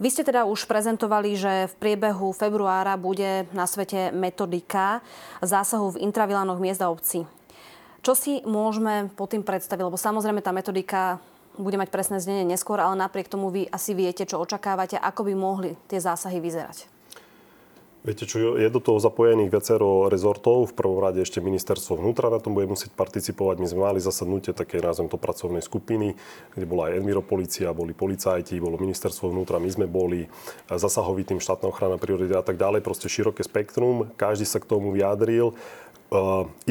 Vy 0.00 0.12
ste 0.12 0.24
teda 0.24 0.48
už 0.48 0.64
prezentovali, 0.68 1.36
že 1.36 1.68
v 1.72 1.74
priebehu 1.76 2.32
februára 2.32 2.96
bude 3.00 3.48
na 3.52 3.68
svete 3.68 4.12
metodika 4.12 5.00
zásahu 5.40 5.96
v 5.96 6.08
intravilánoch 6.08 6.60
miest 6.60 6.80
a 6.84 6.88
obcí. 6.88 7.24
Čo 8.00 8.12
si 8.12 8.44
môžeme 8.44 9.12
po 9.12 9.24
tým 9.28 9.44
predstaviť? 9.44 9.84
Lebo 9.88 9.96
samozrejme 9.96 10.44
tá 10.44 10.52
metodika 10.52 11.20
bude 11.56 11.80
mať 11.80 11.88
presné 11.92 12.20
znenie 12.20 12.44
neskôr, 12.44 12.78
ale 12.78 12.96
napriek 12.96 13.28
tomu 13.28 13.48
vy 13.50 13.68
asi 13.68 13.92
viete, 13.96 14.28
čo 14.28 14.40
očakávate, 14.40 15.00
ako 15.00 15.26
by 15.26 15.34
mohli 15.36 15.70
tie 15.88 16.00
zásahy 16.00 16.40
vyzerať. 16.40 16.96
Viete 18.06 18.22
čo, 18.22 18.54
je 18.54 18.70
do 18.70 18.78
toho 18.78 19.02
zapojených 19.02 19.50
viacero 19.50 20.06
rezortov. 20.06 20.70
V 20.70 20.78
prvom 20.78 21.02
rade 21.02 21.18
ešte 21.18 21.42
ministerstvo 21.42 21.98
vnútra 21.98 22.30
na 22.30 22.38
tom 22.38 22.54
bude 22.54 22.70
musieť 22.70 22.94
participovať. 22.94 23.58
My 23.58 23.66
sme 23.66 23.80
mali 23.82 23.98
zasadnutie 23.98 24.54
také, 24.54 24.78
názvem 24.78 25.10
to 25.10 25.18
pracovnej 25.18 25.58
skupiny, 25.58 26.14
kde 26.54 26.66
bola 26.70 26.86
aj 26.86 27.02
Enviropolicia, 27.02 27.74
boli 27.74 27.98
policajti, 27.98 28.62
bolo 28.62 28.78
ministerstvo 28.78 29.34
vnútra, 29.34 29.58
my 29.58 29.66
sme 29.66 29.90
boli 29.90 30.22
zasahovitým 30.70 31.42
štátna 31.42 31.66
ochrana 31.66 31.98
prírody 31.98 32.30
a 32.30 32.46
tak 32.46 32.54
ďalej. 32.62 32.86
Proste 32.86 33.10
široké 33.10 33.42
spektrum. 33.42 34.14
Každý 34.14 34.46
sa 34.46 34.62
k 34.62 34.70
tomu 34.70 34.94
vyjadril. 34.94 35.58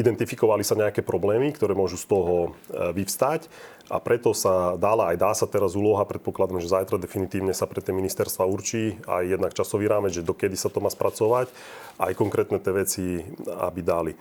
Identifikovali 0.00 0.64
sa 0.64 0.72
nejaké 0.80 1.04
problémy, 1.04 1.52
ktoré 1.52 1.76
môžu 1.76 2.00
z 2.00 2.08
toho 2.08 2.56
e, 2.72 2.96
vyvstať 2.96 3.52
a 3.92 4.00
preto 4.00 4.32
sa 4.32 4.80
dala 4.80 5.12
aj 5.12 5.16
dá 5.20 5.32
sa 5.36 5.44
teraz 5.44 5.76
úloha, 5.76 6.08
predpokladám, 6.08 6.64
že 6.64 6.72
zajtra 6.72 6.96
definitívne 6.96 7.52
sa 7.52 7.68
pre 7.68 7.84
tie 7.84 7.92
ministerstva 7.92 8.48
určí 8.48 8.96
aj 9.04 9.36
jednak 9.36 9.52
časový 9.52 9.92
rámec, 9.92 10.16
že 10.16 10.24
dokedy 10.24 10.56
sa 10.56 10.72
to 10.72 10.80
má 10.80 10.88
spracovať, 10.88 11.52
aj 12.00 12.12
konkrétne 12.16 12.56
tie 12.56 12.72
veci, 12.72 13.04
aby 13.44 13.80
dali. 13.84 14.16
E, 14.16 14.18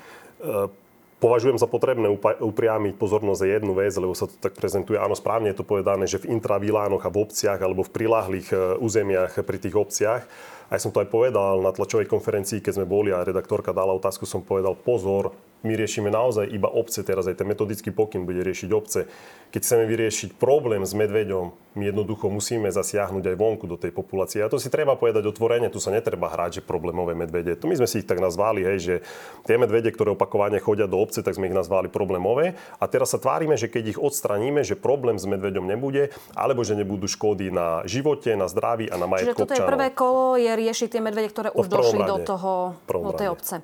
považujem 1.24 1.64
za 1.64 1.72
potrebné 1.72 2.12
upriamiť 2.44 3.00
pozornosť 3.00 3.40
za 3.40 3.48
jednu 3.48 3.72
vec, 3.72 3.96
lebo 3.96 4.12
sa 4.20 4.28
to 4.28 4.36
tak 4.36 4.52
prezentuje. 4.60 5.00
Áno, 5.00 5.16
správne 5.16 5.56
je 5.56 5.64
to 5.64 5.64
povedané, 5.64 6.12
že 6.12 6.20
v 6.20 6.36
intravilánoch 6.36 7.08
a 7.08 7.14
v 7.14 7.24
obciach 7.24 7.64
alebo 7.64 7.88
v 7.88 7.96
priláhlých 7.96 8.52
územiach 8.84 9.40
pri 9.48 9.58
tých 9.64 9.80
obciach 9.80 10.28
aj 10.70 10.80
som 10.82 10.92
to 10.94 11.02
aj 11.02 11.10
povedal 11.10 11.62
na 11.62 11.70
tlačovej 11.70 12.10
konferencii, 12.10 12.62
keď 12.62 12.82
sme 12.82 12.88
boli 12.90 13.14
a 13.14 13.22
redaktorka 13.22 13.76
dala 13.76 13.94
otázku, 13.94 14.26
som 14.26 14.42
povedal 14.42 14.74
pozor, 14.74 15.34
my 15.66 15.74
riešime 15.74 16.14
naozaj 16.14 16.46
iba 16.54 16.70
obce, 16.70 17.02
teraz 17.02 17.26
aj 17.26 17.42
ten 17.42 17.50
metodický 17.50 17.90
pokyn 17.90 18.30
bude 18.30 18.46
riešiť 18.46 18.70
obce. 18.70 19.10
Keď 19.50 19.62
chceme 19.66 19.86
vyriešiť 19.90 20.38
problém 20.38 20.86
s 20.86 20.94
medveďom, 20.94 21.50
my 21.76 21.84
jednoducho 21.92 22.32
musíme 22.32 22.72
zasiahnuť 22.72 23.34
aj 23.34 23.36
vonku 23.36 23.66
do 23.68 23.76
tej 23.76 23.92
populácie. 23.92 24.40
A 24.40 24.48
to 24.48 24.62
si 24.62 24.72
treba 24.72 24.96
povedať 24.96 25.28
otvorene, 25.28 25.68
tu 25.68 25.82
sa 25.82 25.92
netreba 25.92 26.32
hrať, 26.32 26.60
že 26.60 26.62
problémové 26.62 27.18
medvede. 27.18 27.58
To 27.60 27.68
my 27.68 27.76
sme 27.76 27.88
si 27.90 28.00
ich 28.04 28.08
tak 28.08 28.22
nazvali, 28.22 28.64
hej, 28.64 28.78
že 28.80 28.96
tie 29.44 29.60
medvede, 29.60 29.92
ktoré 29.92 30.16
opakovane 30.16 30.62
chodia 30.62 30.88
do 30.88 31.02
obce, 31.02 31.20
tak 31.20 31.36
sme 31.36 31.52
ich 31.52 31.58
nazvali 31.58 31.92
problémové. 31.92 32.56
A 32.80 32.86
teraz 32.88 33.12
sa 33.12 33.20
tvárime, 33.20 33.60
že 33.60 33.68
keď 33.68 33.98
ich 33.98 34.00
odstraníme, 34.00 34.64
že 34.64 34.80
problém 34.80 35.20
s 35.20 35.28
medveďom 35.28 35.66
nebude, 35.68 36.16
alebo 36.38 36.64
že 36.64 36.78
nebudú 36.78 37.10
škody 37.10 37.50
na 37.50 37.84
živote, 37.90 38.38
na 38.38 38.48
zdraví 38.48 38.88
a 38.88 38.96
na 38.96 39.10
majetku 39.10 39.34
Čiže 39.34 39.42
toto 39.42 39.56
je 39.58 39.66
prvé 39.66 39.88
kolo, 39.92 40.40
je 40.40 40.52
riešiť 40.52 40.88
tie 40.96 41.02
medvede, 41.04 41.28
ktoré 41.34 41.50
už 41.52 41.68
došli 41.68 42.06
rade. 42.06 42.12
do, 42.12 42.18
toho, 42.24 42.52
do 42.88 43.14
tej 43.18 43.28
obce. 43.34 43.56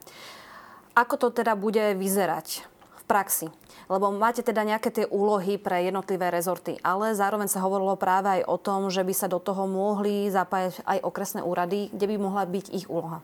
Ako 0.91 1.15
to 1.15 1.31
teda 1.31 1.55
bude 1.55 1.95
vyzerať 1.95 2.67
v 2.99 3.03
praxi? 3.07 3.47
Lebo 3.87 4.11
máte 4.11 4.43
teda 4.43 4.67
nejaké 4.67 4.91
tie 4.91 5.05
úlohy 5.07 5.55
pre 5.55 5.87
jednotlivé 5.87 6.27
rezorty, 6.27 6.75
ale 6.83 7.15
zároveň 7.15 7.47
sa 7.47 7.63
hovorilo 7.63 7.95
práve 7.95 8.39
aj 8.39 8.41
o 8.47 8.59
tom, 8.59 8.91
že 8.91 9.03
by 9.03 9.13
sa 9.15 9.31
do 9.31 9.39
toho 9.39 9.71
mohli 9.71 10.27
zapájať 10.27 10.83
aj 10.83 10.99
okresné 10.99 11.41
úrady, 11.43 11.87
kde 11.95 12.05
by 12.11 12.15
mohla 12.19 12.43
byť 12.43 12.65
ich 12.75 12.87
úloha. 12.91 13.23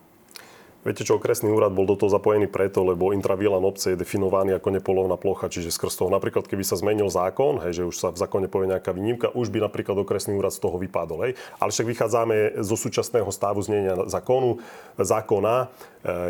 Viete 0.86 1.02
čo, 1.02 1.18
okresný 1.18 1.50
úrad 1.50 1.74
bol 1.74 1.90
do 1.90 1.98
toho 1.98 2.14
zapojený 2.14 2.48
preto, 2.48 2.86
lebo 2.86 3.10
intravilan 3.10 3.60
obce 3.66 3.92
je 3.92 4.00
definovaný 4.00 4.56
ako 4.56 4.70
nepolovná 4.72 5.18
plocha, 5.18 5.50
čiže 5.50 5.74
skrz 5.74 6.00
toho 6.00 6.14
napríklad, 6.14 6.46
keby 6.46 6.62
sa 6.62 6.78
zmenil 6.78 7.10
zákon, 7.10 7.60
hej, 7.66 7.82
že 7.82 7.84
už 7.84 7.96
sa 7.98 8.08
v 8.14 8.22
zákone 8.22 8.48
povie 8.48 8.70
nejaká 8.70 8.94
výnimka, 8.94 9.34
už 9.34 9.50
by 9.50 9.66
napríklad 9.66 9.98
okresný 9.98 10.38
úrad 10.38 10.54
z 10.54 10.62
toho 10.62 10.78
vypadol. 10.78 11.28
Hej. 11.28 11.34
Ale 11.58 11.74
však 11.74 11.88
vychádzame 11.92 12.36
zo 12.62 12.78
súčasného 12.78 13.28
stavu 13.34 13.60
znenia 13.66 14.06
zákonu, 14.06 14.62
zákona, 14.96 15.56
e, 15.60 15.68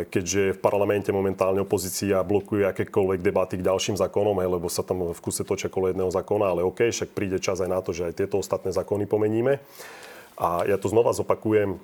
keďže 0.08 0.56
v 0.56 0.62
parlamente 0.64 1.12
momentálne 1.12 1.62
opozícia 1.62 2.18
blokuje 2.24 2.66
akékoľvek 2.66 3.20
debaty 3.20 3.60
k 3.60 3.66
ďalším 3.68 4.00
zákonom, 4.00 4.42
hej, 4.42 4.48
lebo 4.48 4.66
sa 4.72 4.80
tam 4.80 5.12
v 5.12 5.20
kuse 5.22 5.44
točia 5.44 5.68
kolo 5.68 5.92
jedného 5.92 6.08
zákona, 6.08 6.56
ale 6.56 6.64
OK, 6.64 6.88
však 6.88 7.12
príde 7.14 7.36
čas 7.38 7.60
aj 7.60 7.70
na 7.70 7.78
to, 7.84 7.92
že 7.92 8.10
aj 8.10 8.24
tieto 8.24 8.40
ostatné 8.40 8.72
zákony 8.72 9.04
pomeníme. 9.04 9.60
A 10.38 10.66
ja 10.66 10.78
to 10.78 10.90
znova 10.90 11.14
zopakujem, 11.14 11.78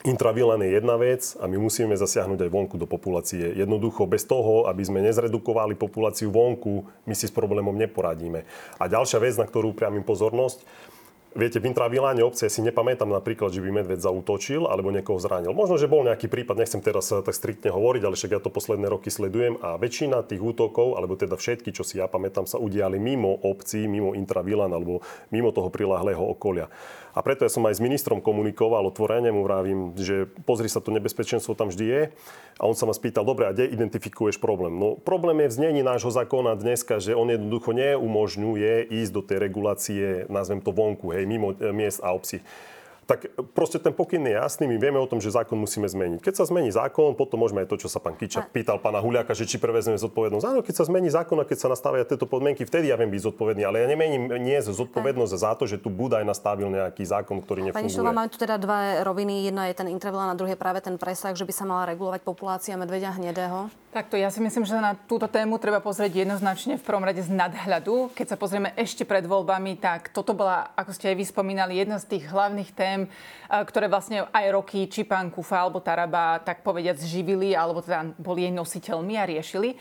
Intravilán 0.00 0.64
je 0.64 0.80
jedna 0.80 0.96
vec 0.96 1.36
a 1.36 1.44
my 1.44 1.60
musíme 1.60 1.92
zasiahnuť 1.92 2.48
aj 2.48 2.50
vonku 2.50 2.80
do 2.80 2.88
populácie. 2.88 3.52
Jednoducho 3.52 4.08
bez 4.08 4.24
toho, 4.24 4.64
aby 4.64 4.80
sme 4.80 5.04
nezredukovali 5.04 5.76
populáciu 5.76 6.32
vonku, 6.32 6.88
my 7.04 7.12
si 7.12 7.28
s 7.28 7.34
problémom 7.36 7.76
neporadíme. 7.76 8.48
A 8.80 8.88
ďalšia 8.88 9.20
vec, 9.20 9.36
na 9.36 9.44
ktorú 9.44 9.76
priamím 9.76 10.00
pozornosť, 10.00 10.64
Viete, 11.30 11.62
v 11.62 11.70
intraviláne 11.70 12.26
obce 12.26 12.50
si 12.50 12.58
nepamätám 12.58 13.06
napríklad, 13.06 13.54
že 13.54 13.62
by 13.62 13.70
medveď 13.70 14.02
zautočil 14.02 14.66
alebo 14.66 14.90
niekoho 14.90 15.14
zranil. 15.22 15.54
Možno, 15.54 15.78
že 15.78 15.86
bol 15.86 16.02
nejaký 16.02 16.26
prípad, 16.26 16.58
nechcem 16.58 16.82
teraz 16.82 17.06
tak 17.06 17.30
striktne 17.30 17.70
hovoriť, 17.70 18.02
ale 18.02 18.18
však 18.18 18.34
ja 18.34 18.42
to 18.42 18.50
posledné 18.50 18.90
roky 18.90 19.14
sledujem 19.14 19.54
a 19.62 19.78
väčšina 19.78 20.26
tých 20.26 20.42
útokov, 20.42 20.98
alebo 20.98 21.14
teda 21.14 21.38
všetky, 21.38 21.70
čo 21.70 21.86
si 21.86 22.02
ja 22.02 22.10
pamätám, 22.10 22.50
sa 22.50 22.58
udiali 22.58 22.98
mimo 22.98 23.30
obcí, 23.46 23.86
mimo 23.86 24.18
intravilán 24.18 24.74
alebo 24.74 25.06
mimo 25.30 25.54
toho 25.54 25.70
prilahlého 25.70 26.18
okolia. 26.18 26.66
A 27.10 27.26
preto 27.26 27.42
ja 27.42 27.50
som 27.50 27.66
aj 27.66 27.78
s 27.78 27.82
ministrom 27.82 28.22
komunikoval 28.22 28.86
otvorene, 28.86 29.34
mu 29.34 29.42
vravím, 29.42 29.98
že 29.98 30.30
pozri 30.46 30.70
sa, 30.70 30.78
to 30.78 30.94
nebezpečenstvo 30.94 31.58
tam 31.58 31.70
vždy 31.70 31.86
je. 31.86 32.02
A 32.60 32.68
on 32.68 32.76
sa 32.76 32.86
ma 32.86 32.94
spýtal, 32.94 33.26
dobre, 33.26 33.48
a 33.48 33.54
kde 33.56 33.72
identifikuješ 33.72 34.38
problém? 34.38 34.76
No 34.76 34.94
problém 34.94 35.42
je 35.42 35.50
v 35.50 35.56
znení 35.58 35.82
nášho 35.82 36.12
zákona 36.12 36.54
dneska, 36.60 37.02
že 37.02 37.16
on 37.16 37.32
jednoducho 37.32 37.72
neumožňuje 37.74 38.92
ísť 38.92 39.12
do 39.16 39.22
tej 39.24 39.38
regulácie, 39.42 40.06
nazvem 40.30 40.62
to 40.62 40.70
vonku, 40.70 41.10
hej, 41.10 41.19
mimo 41.26 41.56
e, 41.56 41.72
miest 41.72 42.00
a 42.04 42.12
obcí 42.12 42.40
tak 43.10 43.26
proste 43.58 43.82
ten 43.82 43.90
pokyn 43.90 44.22
je 44.22 44.38
jasný, 44.38 44.70
my 44.70 44.78
vieme 44.78 45.02
o 45.02 45.10
tom, 45.10 45.18
že 45.18 45.34
zákon 45.34 45.58
musíme 45.58 45.90
zmeniť. 45.90 46.22
Keď 46.22 46.34
sa 46.38 46.46
zmení 46.46 46.70
zákon, 46.70 47.18
potom 47.18 47.42
môžeme 47.42 47.66
aj 47.66 47.74
to, 47.74 47.82
čo 47.82 47.88
sa 47.90 47.98
pán 47.98 48.14
Kiča 48.14 48.46
pýtal 48.54 48.78
pána 48.78 49.02
Huliaka, 49.02 49.34
že 49.34 49.50
či 49.50 49.58
prevezme 49.58 49.98
zodpovednosť. 49.98 50.46
Áno, 50.46 50.62
keď 50.62 50.74
sa 50.78 50.84
zmení 50.86 51.10
zákon 51.10 51.34
a 51.42 51.44
keď 51.44 51.58
sa 51.58 51.68
nastavia 51.74 52.06
tieto 52.06 52.30
podmienky, 52.30 52.62
vtedy 52.62 52.94
ja 52.94 52.94
viem 52.94 53.10
byť 53.10 53.34
zodpovedný, 53.34 53.66
ale 53.66 53.82
ja 53.82 53.86
nemením 53.90 54.30
nie 54.38 54.54
zodpovednosť 54.62 55.34
za 55.34 55.58
to, 55.58 55.66
že 55.66 55.82
tu 55.82 55.90
Budaj 55.90 56.22
nastavil 56.22 56.70
nejaký 56.70 57.02
zákon, 57.02 57.42
ktorý 57.42 57.66
nefunguje. 57.66 57.82
Pani 57.82 57.90
Šilova, 57.90 58.14
máme 58.14 58.30
tu 58.30 58.38
teda 58.38 58.54
dva 58.62 59.02
roviny. 59.02 59.42
Jedna 59.50 59.66
je 59.66 59.74
ten 59.74 59.90
intravilán 59.90 60.30
a 60.30 60.38
druhé 60.38 60.54
práve 60.54 60.78
ten 60.78 60.94
presah, 60.94 61.34
že 61.34 61.42
by 61.42 61.50
sa 61.50 61.66
mala 61.66 61.90
regulovať 61.90 62.22
populácia 62.22 62.78
medveďa 62.78 63.18
hnedého. 63.18 63.66
Takto, 63.90 64.14
ja 64.14 64.30
si 64.30 64.38
myslím, 64.38 64.62
že 64.62 64.78
na 64.78 64.94
túto 64.94 65.26
tému 65.26 65.58
treba 65.58 65.82
pozrieť 65.82 66.22
jednoznačne 66.22 66.78
v 66.78 66.86
prvom 66.86 67.02
rade 67.02 67.26
z 67.26 67.34
nadhľadu. 67.34 68.14
Keď 68.14 68.26
sa 68.30 68.38
pozrieme 68.38 68.70
ešte 68.78 69.02
pred 69.02 69.26
voľbami, 69.26 69.82
tak 69.82 70.14
toto 70.14 70.30
bola, 70.30 70.70
ako 70.78 70.94
ste 70.94 71.10
aj 71.10 71.18
vyspomínali, 71.18 71.74
jedna 71.74 71.98
z 71.98 72.14
tých 72.14 72.30
hlavných 72.30 72.70
tém, 72.70 73.10
ktoré 73.50 73.90
vlastne 73.90 74.30
aj 74.30 74.46
roky 74.54 74.86
či 74.86 75.02
pán 75.02 75.34
Kufa 75.34 75.66
alebo 75.66 75.82
Taraba 75.82 76.38
tak 76.38 76.62
povediať 76.62 77.02
zživili, 77.02 77.50
alebo 77.50 77.82
teda 77.82 78.14
boli 78.14 78.46
jej 78.46 78.54
nositeľmi 78.54 79.18
a 79.18 79.26
riešili. 79.26 79.74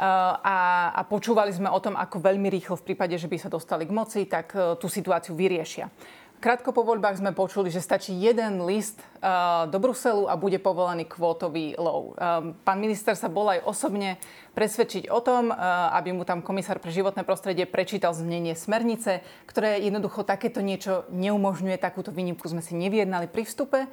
A, 0.00 0.96
a 0.96 1.00
počúvali 1.04 1.52
sme 1.52 1.68
o 1.68 1.76
tom, 1.84 2.00
ako 2.00 2.16
veľmi 2.16 2.48
rýchlo 2.48 2.80
v 2.80 2.86
prípade, 2.88 3.12
že 3.20 3.28
by 3.28 3.44
sa 3.44 3.52
dostali 3.52 3.84
k 3.84 3.92
moci, 3.92 4.24
tak 4.24 4.56
tú 4.80 4.88
situáciu 4.88 5.36
vyriešia. 5.36 5.92
Krátko 6.40 6.72
po 6.72 6.88
voľbách 6.88 7.20
sme 7.20 7.36
počuli, 7.36 7.68
že 7.68 7.84
stačí 7.84 8.16
jeden 8.16 8.64
list 8.64 8.96
uh, 9.20 9.68
do 9.68 9.76
Bruselu 9.76 10.24
a 10.24 10.40
bude 10.40 10.56
povolený 10.56 11.04
kvótový 11.04 11.76
lov. 11.76 12.16
Uh, 12.16 12.56
pán 12.64 12.80
minister 12.80 13.12
sa 13.12 13.28
bol 13.28 13.44
aj 13.44 13.60
osobne 13.68 14.16
presvedčiť 14.56 15.12
o 15.12 15.20
tom, 15.20 15.52
uh, 15.52 15.92
aby 16.00 16.16
mu 16.16 16.24
tam 16.24 16.40
komisár 16.40 16.80
pre 16.80 16.96
životné 16.96 17.28
prostredie 17.28 17.68
prečítal 17.68 18.16
znenie 18.16 18.56
smernice, 18.56 19.20
ktoré 19.44 19.84
jednoducho 19.84 20.24
takéto 20.24 20.64
niečo 20.64 21.04
neumožňuje. 21.12 21.76
Takúto 21.76 22.08
výnimku 22.08 22.48
sme 22.48 22.64
si 22.64 22.72
nevyjednali 22.72 23.28
pri 23.28 23.44
vstupe. 23.44 23.84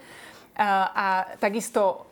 A 0.58 1.38
takisto 1.38 2.07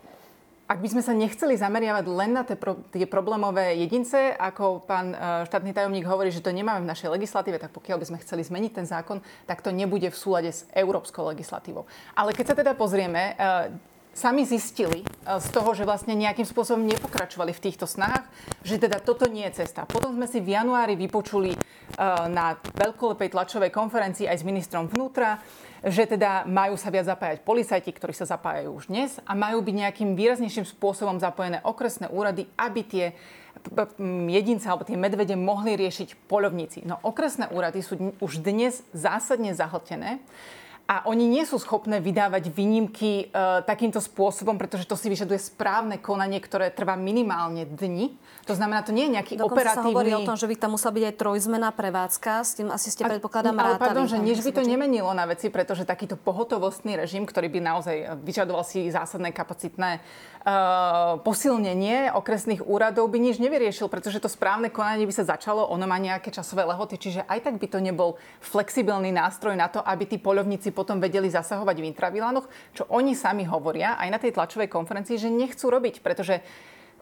ak 0.65 0.81
by 0.81 0.87
sme 0.89 1.01
sa 1.05 1.13
nechceli 1.13 1.53
zameriavať 1.61 2.05
len 2.09 2.31
na 2.33 2.41
tie, 2.41 2.57
pro, 2.57 2.81
tie 2.89 3.05
problémové 3.05 3.77
jedince, 3.85 4.33
ako 4.33 4.81
pán 4.81 5.13
e, 5.13 5.17
štátny 5.45 5.77
tajomník 5.77 6.09
hovorí, 6.09 6.33
že 6.33 6.41
to 6.41 6.49
nemáme 6.49 6.81
v 6.81 6.89
našej 6.89 7.13
legislatíve, 7.13 7.61
tak 7.61 7.69
pokiaľ 7.69 8.01
by 8.01 8.05
sme 8.09 8.21
chceli 8.25 8.41
zmeniť 8.41 8.71
ten 8.73 8.85
zákon, 8.89 9.21
tak 9.45 9.61
to 9.61 9.69
nebude 9.69 10.09
v 10.09 10.17
súlade 10.17 10.49
s 10.49 10.65
európskou 10.73 11.29
legislatívou. 11.29 11.85
Ale 12.17 12.33
keď 12.33 12.45
sa 12.49 12.55
teda 12.57 12.73
pozrieme, 12.73 13.37
e, 13.37 13.77
sami 14.17 14.41
zistili 14.41 15.05
e, 15.05 15.37
z 15.37 15.47
toho, 15.53 15.69
že 15.77 15.85
vlastne 15.85 16.17
nejakým 16.17 16.49
spôsobom 16.49 16.81
nepokračovali 16.81 17.53
v 17.53 17.63
týchto 17.69 17.85
snahách, 17.85 18.25
že 18.65 18.81
teda 18.81 18.97
toto 19.05 19.29
nie 19.29 19.45
je 19.53 19.61
cesta. 19.61 19.85
Potom 19.85 20.17
sme 20.17 20.25
si 20.25 20.41
v 20.41 20.57
januári 20.57 20.97
vypočuli 20.97 21.53
na 22.27 22.57
veľkolepej 22.75 23.31
tlačovej 23.31 23.71
konferencii 23.71 24.27
aj 24.27 24.41
s 24.41 24.43
ministrom 24.43 24.89
vnútra, 24.89 25.39
že 25.85 26.09
teda 26.09 26.49
majú 26.49 26.73
sa 26.81 26.89
viac 26.89 27.05
zapájať 27.05 27.45
policajti, 27.45 27.93
ktorí 27.93 28.09
sa 28.17 28.25
zapájajú 28.25 28.73
už 28.73 28.89
dnes 28.89 29.21
a 29.21 29.37
majú 29.37 29.61
byť 29.61 29.75
nejakým 29.85 30.17
výraznejším 30.17 30.65
spôsobom 30.65 31.21
zapojené 31.21 31.61
okresné 31.61 32.09
úrady, 32.09 32.49
aby 32.57 32.81
tie 32.81 33.05
jedince 34.27 34.65
alebo 34.65 34.83
tie 34.83 34.97
medvede 34.97 35.37
mohli 35.37 35.77
riešiť 35.77 36.25
polovníci. 36.25 36.89
No 36.89 36.97
okresné 37.05 37.53
úrady 37.53 37.85
sú 37.85 38.17
už 38.17 38.41
dnes 38.41 38.81
zásadne 38.97 39.53
zahltené 39.53 40.17
a 40.85 41.01
oni 41.09 41.25
nie 41.25 41.41
sú 41.49 41.57
schopné 41.57 41.97
vydávať 41.97 42.53
výnimky 42.53 43.33
e, 43.33 43.41
takýmto 43.65 43.97
spôsobom, 43.97 44.53
pretože 44.53 44.85
to 44.85 44.93
si 44.93 45.09
vyžaduje 45.09 45.41
správne 45.41 45.97
konanie, 45.97 46.37
ktoré 46.37 46.69
trvá 46.69 46.93
minimálne 46.93 47.65
dni. 47.65 48.13
To 48.45 48.53
znamená, 48.53 48.85
to 48.85 48.93
nie 48.93 49.09
je 49.09 49.17
nejaký 49.17 49.33
Dokonca 49.33 49.73
operatívny... 49.73 49.81
sa 49.81 49.89
hovorí 49.89 50.11
o 50.13 50.21
tom, 50.21 50.37
že 50.37 50.45
by 50.45 50.55
tam 50.61 50.77
musela 50.77 50.93
byť 50.93 51.05
aj 51.09 51.15
trojzmená 51.17 51.69
prevádzka, 51.73 52.31
s 52.45 52.51
tým 52.61 52.69
asi 52.69 52.93
ste 52.93 53.01
predpokladám 53.01 53.57
Ale 53.57 53.81
pardon, 53.81 54.05
že 54.05 54.21
nič 54.21 54.45
by 54.45 54.53
to 54.53 54.61
nemenilo 54.61 55.09
na 55.17 55.25
veci, 55.25 55.49
pretože 55.49 55.89
takýto 55.89 56.21
pohotovostný 56.21 56.93
režim, 56.93 57.25
ktorý 57.25 57.49
by 57.49 57.59
naozaj 57.65 58.21
vyžadoval 58.21 58.61
si 58.61 58.85
zásadné 58.93 59.33
kapacitné 59.33 60.05
uh, 60.45 61.17
posilnenie 61.25 62.13
okresných 62.13 62.61
úradov, 62.61 63.09
by 63.09 63.17
nič 63.17 63.41
nevyriešil, 63.41 63.89
pretože 63.89 64.21
to 64.21 64.29
správne 64.29 64.69
konanie 64.69 65.09
by 65.09 65.17
sa 65.17 65.25
začalo, 65.25 65.65
ono 65.65 65.89
má 65.89 65.97
nejaké 65.97 66.29
časové 66.29 66.61
lehoty, 66.69 67.01
čiže 67.01 67.25
aj 67.25 67.49
tak 67.49 67.57
by 67.57 67.65
to 67.65 67.81
nebol 67.81 68.21
flexibilný 68.45 69.09
nástroj 69.09 69.57
na 69.57 69.65
to, 69.65 69.81
aby 69.81 70.05
tí 70.05 70.21
polovníci 70.21 70.74
potom 70.75 70.99
vedeli 70.99 71.31
zasahovať 71.31 71.79
v 71.79 71.89
intravilánoch, 71.95 72.51
čo 72.75 72.83
oni 72.91 73.15
sami 73.15 73.47
hovoria 73.47 73.95
aj 73.95 74.09
na 74.11 74.19
tej 74.19 74.35
tlačovej 74.35 74.67
konferencii, 74.67 75.15
že 75.15 75.31
nechcú 75.31 75.71
robiť, 75.71 76.03
pretože 76.03 76.43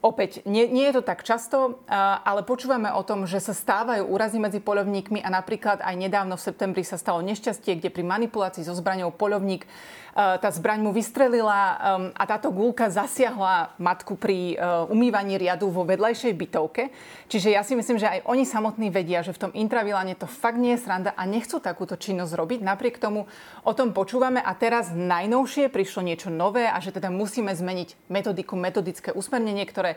Opäť, 0.03 0.43
nie, 0.43 0.67
nie 0.67 0.83
je 0.91 0.99
to 0.99 1.03
tak 1.07 1.23
často, 1.23 1.79
ale 1.87 2.43
počúvame 2.43 2.91
o 2.91 3.07
tom, 3.07 3.23
že 3.23 3.39
sa 3.39 3.55
stávajú 3.55 4.03
úrazy 4.11 4.35
medzi 4.35 4.59
polovníkmi 4.59 5.23
a 5.23 5.31
napríklad 5.31 5.79
aj 5.79 5.95
nedávno 5.95 6.35
v 6.35 6.43
septembri 6.43 6.83
sa 6.83 6.99
stalo 6.99 7.23
nešťastie, 7.23 7.79
kde 7.79 7.87
pri 7.87 8.03
manipulácii 8.03 8.67
so 8.67 8.75
zbraňou 8.75 9.15
polovník 9.15 9.63
Eh, 10.13 10.37
tá 10.37 10.53
zbraň 10.53 10.85
mu 10.85 10.93
vystrelila 10.93 11.73
a 12.13 12.23
táto 12.29 12.53
gulka 12.53 12.85
zasiahla 12.85 13.73
matku 13.81 14.13
pri 14.13 14.53
eh, 14.53 14.57
umývaní 14.93 15.41
riadu 15.41 15.73
vo 15.73 15.81
vedľajšej 15.89 16.37
bytovke. 16.37 16.93
Čiže 17.33 17.49
ja 17.49 17.65
si 17.65 17.73
myslím, 17.73 17.97
že 17.97 18.05
aj 18.05 18.19
oni 18.29 18.45
samotní 18.45 18.93
vedia, 18.93 19.25
že 19.25 19.33
v 19.33 19.49
tom 19.49 19.51
intraviláne 19.57 20.13
to 20.13 20.29
fakt 20.29 20.61
nie 20.61 20.77
je 20.77 20.85
sranda 20.85 21.17
a 21.17 21.25
nechcú 21.25 21.57
takúto 21.57 21.97
činnosť 21.97 22.29
robiť. 22.37 22.59
Napriek 22.61 23.01
tomu 23.01 23.25
o 23.65 23.73
tom 23.73 23.89
počúvame 23.89 24.37
a 24.37 24.53
teraz 24.53 24.93
najnovšie 24.93 25.73
prišlo 25.73 26.05
niečo 26.05 26.29
nové 26.29 26.69
a 26.69 26.77
že 26.77 26.93
teda 26.93 27.09
musíme 27.09 27.49
zmeniť 27.49 28.13
metodiku, 28.13 28.53
metodické 28.53 29.09
usmernenie, 29.17 29.65
ktoré 29.65 29.92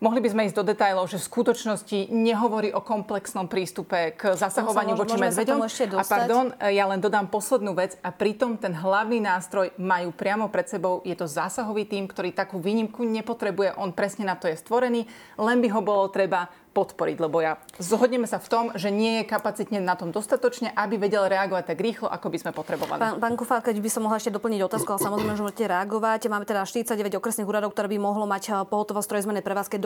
Mohli 0.00 0.24
by 0.24 0.28
sme 0.32 0.46
ísť 0.48 0.56
do 0.56 0.64
detajlov, 0.64 1.12
že 1.12 1.20
v 1.20 1.28
skutočnosti 1.28 2.08
nehovorí 2.08 2.72
o 2.72 2.80
komplexnom 2.80 3.52
prístupe 3.52 4.16
k 4.16 4.32
zasahovaniu 4.32 4.96
voči 4.96 5.20
medveďom. 5.20 5.60
A 6.00 6.04
pardon, 6.08 6.56
ja 6.56 6.88
len 6.88 7.04
dodám 7.04 7.28
poslednú 7.28 7.76
vec 7.76 8.00
a 8.00 8.08
pritom 8.08 8.56
ten 8.56 8.72
hlavný 8.72 9.20
nástroj 9.20 9.76
majú 9.76 10.08
priamo 10.16 10.48
pred 10.48 10.72
sebou. 10.72 11.04
Je 11.04 11.12
to 11.12 11.28
zásahový 11.28 11.84
tým, 11.84 12.08
ktorý 12.08 12.32
takú 12.32 12.56
výnimku 12.56 13.04
nepotrebuje. 13.04 13.76
On 13.76 13.92
presne 13.92 14.24
na 14.24 14.40
to 14.40 14.48
je 14.48 14.56
stvorený, 14.56 15.04
len 15.36 15.60
by 15.60 15.68
ho 15.68 15.84
bolo 15.84 16.08
treba 16.08 16.48
podporiť, 16.70 17.16
lebo 17.18 17.42
ja 17.42 17.58
zhodneme 17.82 18.30
sa 18.30 18.38
v 18.38 18.48
tom, 18.48 18.64
že 18.78 18.94
nie 18.94 19.22
je 19.22 19.24
kapacitne 19.26 19.82
na 19.82 19.98
tom 19.98 20.14
dostatočne, 20.14 20.70
aby 20.70 21.02
vedel 21.02 21.26
reagovať 21.26 21.74
tak 21.74 21.78
rýchlo, 21.82 22.06
ako 22.06 22.26
by 22.30 22.38
sme 22.38 22.50
potrebovali. 22.54 23.00
Pán, 23.02 23.18
pán 23.18 23.34
Kufa, 23.34 23.58
keď 23.58 23.82
by 23.82 23.90
som 23.90 24.06
mohla 24.06 24.22
ešte 24.22 24.30
doplniť 24.30 24.60
otázku, 24.62 24.88
ale 24.94 25.02
samozrejme, 25.02 25.34
že 25.34 25.42
môžete 25.42 25.66
reagovať. 25.66 26.20
Máme 26.30 26.46
teda 26.46 26.62
49 26.62 27.18
okresných 27.18 27.48
úradov, 27.48 27.74
ktoré 27.74 27.90
by 27.90 27.98
mohlo 27.98 28.24
mať 28.30 28.44
eh, 28.48 28.54
pohotovosť 28.70 29.08
trojzmenej 29.10 29.42
prevádzke. 29.42 29.82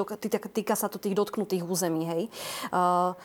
Týka 0.53 0.76
sa 0.76 0.93
to 0.93 1.01
tých 1.01 1.16
dotknutých 1.16 1.64
území. 1.64 2.05
Hej. 2.05 2.22
Uh, 2.68 3.16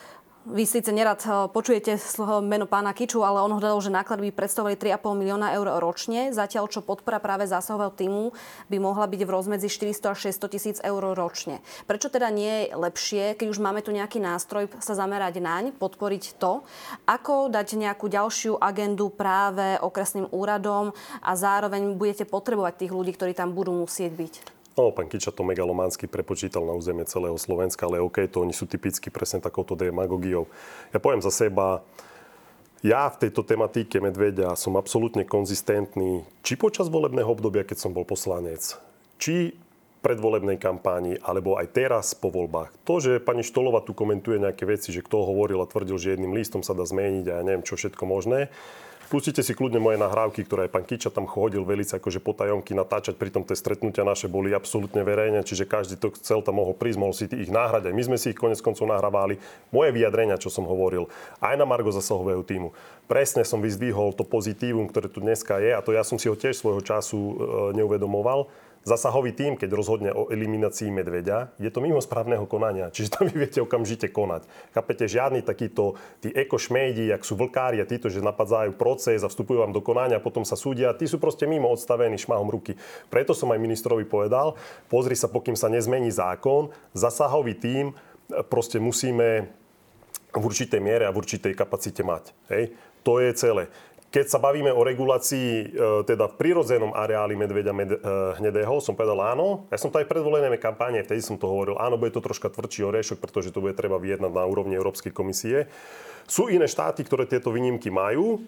vy 0.48 0.64
síce 0.64 0.88
nerad 0.96 1.20
eh, 1.28 1.52
počujete 1.52 2.00
meno 2.40 2.64
pána 2.64 2.96
Kiču, 2.96 3.20
ale 3.28 3.44
on 3.44 3.60
hľadal, 3.60 3.84
že 3.84 3.92
náklady 3.92 4.32
by 4.32 4.32
predstavovali 4.40 4.80
3,5 4.80 5.20
milióna 5.20 5.52
eur 5.60 5.68
ročne, 5.84 6.32
zatiaľ 6.32 6.72
čo 6.72 6.80
podpora 6.80 7.20
práve 7.20 7.44
zásahového 7.44 7.92
týmu 7.92 8.32
by 8.72 8.78
mohla 8.80 9.04
byť 9.12 9.22
v 9.28 9.30
rozmedzi 9.30 9.68
400 9.68 10.16
až 10.16 10.20
600 10.32 10.54
tisíc 10.56 10.78
eur 10.80 11.04
ročne. 11.12 11.60
Prečo 11.84 12.08
teda 12.08 12.32
nie 12.32 12.72
je 12.72 12.78
lepšie, 12.78 13.24
keď 13.36 13.48
už 13.52 13.60
máme 13.60 13.84
tu 13.84 13.92
nejaký 13.92 14.24
nástroj, 14.24 14.72
sa 14.80 14.96
zamerať 14.96 15.44
naň, 15.44 15.64
podporiť 15.76 16.40
to, 16.40 16.64
ako 17.04 17.52
dať 17.52 17.76
nejakú 17.76 18.08
ďalšiu 18.08 18.56
agendu 18.64 19.12
práve 19.12 19.76
okresným 19.84 20.32
úradom 20.32 20.96
a 21.20 21.32
zároveň 21.36 22.00
budete 22.00 22.24
potrebovať 22.24 22.88
tých 22.88 22.96
ľudí, 22.96 23.12
ktorí 23.12 23.36
tam 23.36 23.52
budú 23.52 23.76
musieť 23.76 24.14
byť? 24.16 24.59
No, 24.80 24.96
pán 24.96 25.12
Kiča 25.12 25.36
to 25.36 25.44
megalománsky 25.44 26.08
prepočítal 26.08 26.64
na 26.64 26.72
územie 26.72 27.04
celého 27.04 27.36
Slovenska, 27.36 27.84
ale 27.84 28.00
OK, 28.00 28.32
to 28.32 28.48
oni 28.48 28.56
sú 28.56 28.64
typicky 28.64 29.12
presne 29.12 29.44
takouto 29.44 29.76
demagogiou. 29.76 30.48
Ja 30.96 31.04
poviem 31.04 31.20
za 31.20 31.36
seba, 31.36 31.84
ja 32.80 33.12
v 33.12 33.28
tejto 33.28 33.44
tematike 33.44 34.00
medvedia 34.00 34.56
som 34.56 34.80
absolútne 34.80 35.28
konzistentný, 35.28 36.24
či 36.48 36.56
počas 36.56 36.88
volebného 36.88 37.28
obdobia, 37.28 37.68
keď 37.68 37.76
som 37.76 37.92
bol 37.92 38.08
poslanec, 38.08 38.80
či 39.20 39.52
predvolebnej 40.00 40.56
kampáni, 40.56 41.20
alebo 41.28 41.60
aj 41.60 41.76
teraz 41.76 42.16
po 42.16 42.32
voľbách. 42.32 42.72
To, 42.88 43.04
že 43.04 43.20
pani 43.20 43.44
Štolova 43.44 43.84
tu 43.84 43.92
komentuje 43.92 44.40
nejaké 44.40 44.64
veci, 44.64 44.96
že 44.96 45.04
kto 45.04 45.28
hovoril 45.28 45.60
a 45.60 45.68
tvrdil, 45.68 46.00
že 46.00 46.16
jedným 46.16 46.32
listom 46.32 46.64
sa 46.64 46.72
dá 46.72 46.88
zmeniť 46.88 47.28
a 47.28 47.34
ja 47.36 47.44
neviem 47.44 47.68
čo 47.68 47.76
všetko 47.76 48.08
možné, 48.08 48.48
Pustite 49.10 49.42
si 49.42 49.58
kľudne 49.58 49.82
moje 49.82 49.98
nahrávky, 49.98 50.46
ktoré 50.46 50.70
aj 50.70 50.74
pán 50.78 50.86
Kiča 50.86 51.10
tam 51.10 51.26
chodil 51.26 51.66
veľmi 51.66 51.82
akože 51.82 52.22
potajomky 52.22 52.78
natáčať. 52.78 53.18
Pritom 53.18 53.42
tie 53.42 53.58
stretnutia 53.58 54.06
naše 54.06 54.30
boli 54.30 54.54
absolútne 54.54 55.02
verejné, 55.02 55.42
čiže 55.42 55.66
každý 55.66 55.98
to 55.98 56.14
chcel 56.22 56.46
tam 56.46 56.62
mohol 56.62 56.78
prísť, 56.78 57.02
mohol 57.02 57.18
si 57.18 57.26
ich 57.26 57.50
náhrať. 57.50 57.90
Aj 57.90 57.94
my 57.98 58.04
sme 58.06 58.22
si 58.22 58.30
ich 58.30 58.38
konec 58.38 58.62
koncov 58.62 58.86
nahrávali. 58.86 59.42
Moje 59.74 59.98
vyjadrenia, 59.98 60.38
čo 60.38 60.54
som 60.54 60.70
hovoril, 60.70 61.10
aj 61.42 61.58
na 61.58 61.66
Margo 61.66 61.90
zasahového 61.90 62.46
týmu. 62.46 62.70
Presne 63.10 63.42
som 63.42 63.66
vyzdvihol 63.66 64.14
to 64.14 64.22
pozitívum, 64.22 64.86
ktoré 64.86 65.10
tu 65.10 65.26
dneska 65.26 65.58
je 65.58 65.74
a 65.74 65.82
to 65.82 65.90
ja 65.90 66.06
som 66.06 66.22
si 66.22 66.30
ho 66.30 66.38
tiež 66.38 66.62
svojho 66.62 66.86
času 66.86 67.18
e, 67.18 67.34
neuvedomoval 67.82 68.46
zasahový 68.84 69.36
tým, 69.36 69.54
keď 69.60 69.70
rozhodne 69.76 70.12
o 70.16 70.28
eliminácii 70.32 70.90
medveďa, 70.92 71.56
je 71.60 71.70
to 71.72 71.84
mimo 71.84 72.00
správneho 72.00 72.48
konania. 72.48 72.92
Čiže 72.92 73.10
tam 73.16 73.24
vy 73.28 73.46
viete 73.46 73.60
okamžite 73.60 74.08
konať. 74.12 74.48
Kapete, 74.72 75.06
žiadny 75.06 75.44
takýto, 75.44 76.00
tí 76.24 76.32
ekošmejdi, 76.32 77.12
jak 77.12 77.24
sú 77.24 77.36
vlkári 77.36 77.80
a 77.84 77.90
títo, 77.90 78.08
že 78.08 78.24
napadzajú 78.24 78.76
proces 78.76 79.22
a 79.24 79.32
vstupujú 79.32 79.64
vám 79.64 79.76
do 79.76 79.84
konania 79.84 80.18
a 80.18 80.26
potom 80.26 80.44
sa 80.48 80.60
súdia, 80.60 80.96
tí 80.96 81.06
sú 81.06 81.20
proste 81.20 81.46
mimo 81.46 81.70
odstavení 81.72 82.16
šmahom 82.20 82.48
ruky. 82.48 82.76
Preto 83.12 83.36
som 83.36 83.52
aj 83.52 83.60
ministrovi 83.60 84.08
povedal, 84.08 84.56
pozri 84.88 85.16
sa, 85.16 85.32
pokým 85.32 85.56
sa 85.56 85.72
nezmení 85.72 86.10
zákon, 86.10 86.72
zasahový 86.96 87.56
tým 87.56 87.86
proste 88.50 88.78
musíme 88.78 89.50
v 90.30 90.44
určitej 90.46 90.78
miere 90.78 91.10
a 91.10 91.14
v 91.14 91.20
určitej 91.26 91.58
kapacite 91.58 92.06
mať. 92.06 92.38
Hej? 92.54 92.74
To 93.02 93.18
je 93.18 93.32
celé. 93.34 93.64
Keď 94.10 94.26
sa 94.26 94.42
bavíme 94.42 94.74
o 94.74 94.82
regulácii 94.82 95.50
e, 95.54 95.66
teda 96.02 96.34
v 96.34 96.38
prirodzenom 96.42 96.98
areáli 96.98 97.38
medveďa 97.38 97.74
med, 97.78 97.94
e, 97.94 97.98
hnedého, 98.42 98.82
som 98.82 98.98
povedal 98.98 99.22
áno. 99.22 99.70
Ja 99.70 99.78
som 99.78 99.94
to 99.94 100.02
aj 100.02 100.10
v 100.10 100.18
predvolenej 100.18 100.58
kampáne, 100.58 101.06
vtedy 101.06 101.22
som 101.22 101.38
to 101.38 101.46
hovoril, 101.46 101.78
áno, 101.78 102.02
bude 102.02 102.10
to 102.10 102.26
troška 102.26 102.50
tvrdší 102.50 102.90
orešok, 102.90 103.22
pretože 103.22 103.54
to 103.54 103.62
bude 103.62 103.78
treba 103.78 104.02
vyjednať 104.02 104.34
na 104.34 104.50
úrovni 104.50 104.74
Európskej 104.74 105.14
komisie. 105.14 105.70
Sú 106.26 106.50
iné 106.50 106.66
štáty, 106.66 107.06
ktoré 107.06 107.30
tieto 107.30 107.54
výnimky 107.54 107.94
majú. 107.94 108.42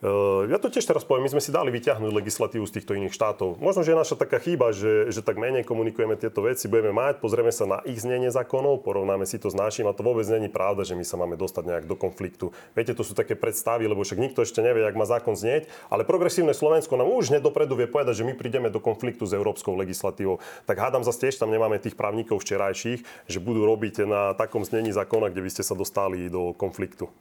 Eh, 0.00 0.48
ja 0.48 0.56
to 0.56 0.72
tiež 0.72 0.88
teraz 0.88 1.04
poviem, 1.04 1.28
my 1.28 1.36
sme 1.36 1.44
si 1.44 1.52
dali 1.52 1.68
vyťahnuť 1.68 2.08
legislatívu 2.08 2.64
z 2.64 2.80
týchto 2.80 2.96
iných 2.96 3.12
štátov. 3.12 3.60
Možno, 3.60 3.84
že 3.84 3.92
je 3.92 4.00
naša 4.00 4.16
taká 4.16 4.40
chyba, 4.40 4.72
že, 4.72 5.12
že 5.12 5.20
tak 5.20 5.36
menej 5.36 5.68
komunikujeme 5.68 6.16
tieto 6.16 6.40
veci, 6.40 6.72
budeme 6.72 6.88
mať, 6.96 7.20
pozrieme 7.20 7.52
sa 7.52 7.68
na 7.68 7.78
ich 7.84 8.00
znenie 8.00 8.32
zákonov, 8.32 8.80
porovnáme 8.80 9.28
si 9.28 9.36
to 9.36 9.52
s 9.52 9.56
našim 9.56 9.84
a 9.84 9.92
to 9.92 10.00
vôbec 10.00 10.24
není 10.32 10.48
pravda, 10.48 10.88
že 10.88 10.96
my 10.96 11.04
sa 11.04 11.20
máme 11.20 11.36
dostať 11.36 11.64
nejak 11.68 11.84
do 11.84 12.00
konfliktu. 12.00 12.48
Viete, 12.72 12.96
to 12.96 13.04
sú 13.04 13.12
také 13.12 13.36
predstavy, 13.36 13.84
lebo 13.84 14.00
však 14.00 14.16
nikto 14.16 14.40
ešte 14.40 14.64
nevie, 14.64 14.88
jak 14.88 14.96
má 14.96 15.04
zákon 15.04 15.36
znieť, 15.36 15.68
ale 15.92 16.08
progresívne 16.08 16.56
Slovensko 16.56 16.96
nám 16.96 17.12
už 17.12 17.36
nedopredu 17.36 17.76
vie 17.76 17.84
povedať, 17.84 18.24
že 18.24 18.28
my 18.28 18.32
prídeme 18.32 18.72
do 18.72 18.80
konfliktu 18.80 19.28
s 19.28 19.36
európskou 19.36 19.76
legislatívou. 19.76 20.40
Tak 20.64 20.80
hádam 20.80 21.04
zase 21.04 21.28
tiež 21.28 21.36
tam 21.36 21.52
nemáme 21.52 21.76
tých 21.76 21.92
právnikov 21.92 22.40
včerajších, 22.40 23.04
že 23.28 23.36
budú 23.36 23.68
robiť 23.68 24.08
na 24.08 24.32
takom 24.32 24.64
znení 24.64 24.96
zákona, 24.96 25.28
kde 25.28 25.44
by 25.44 25.50
ste 25.52 25.60
sa 25.60 25.76
dostali 25.76 26.32
do 26.32 26.56
konfliktu. 26.56 27.12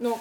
No, 0.00 0.16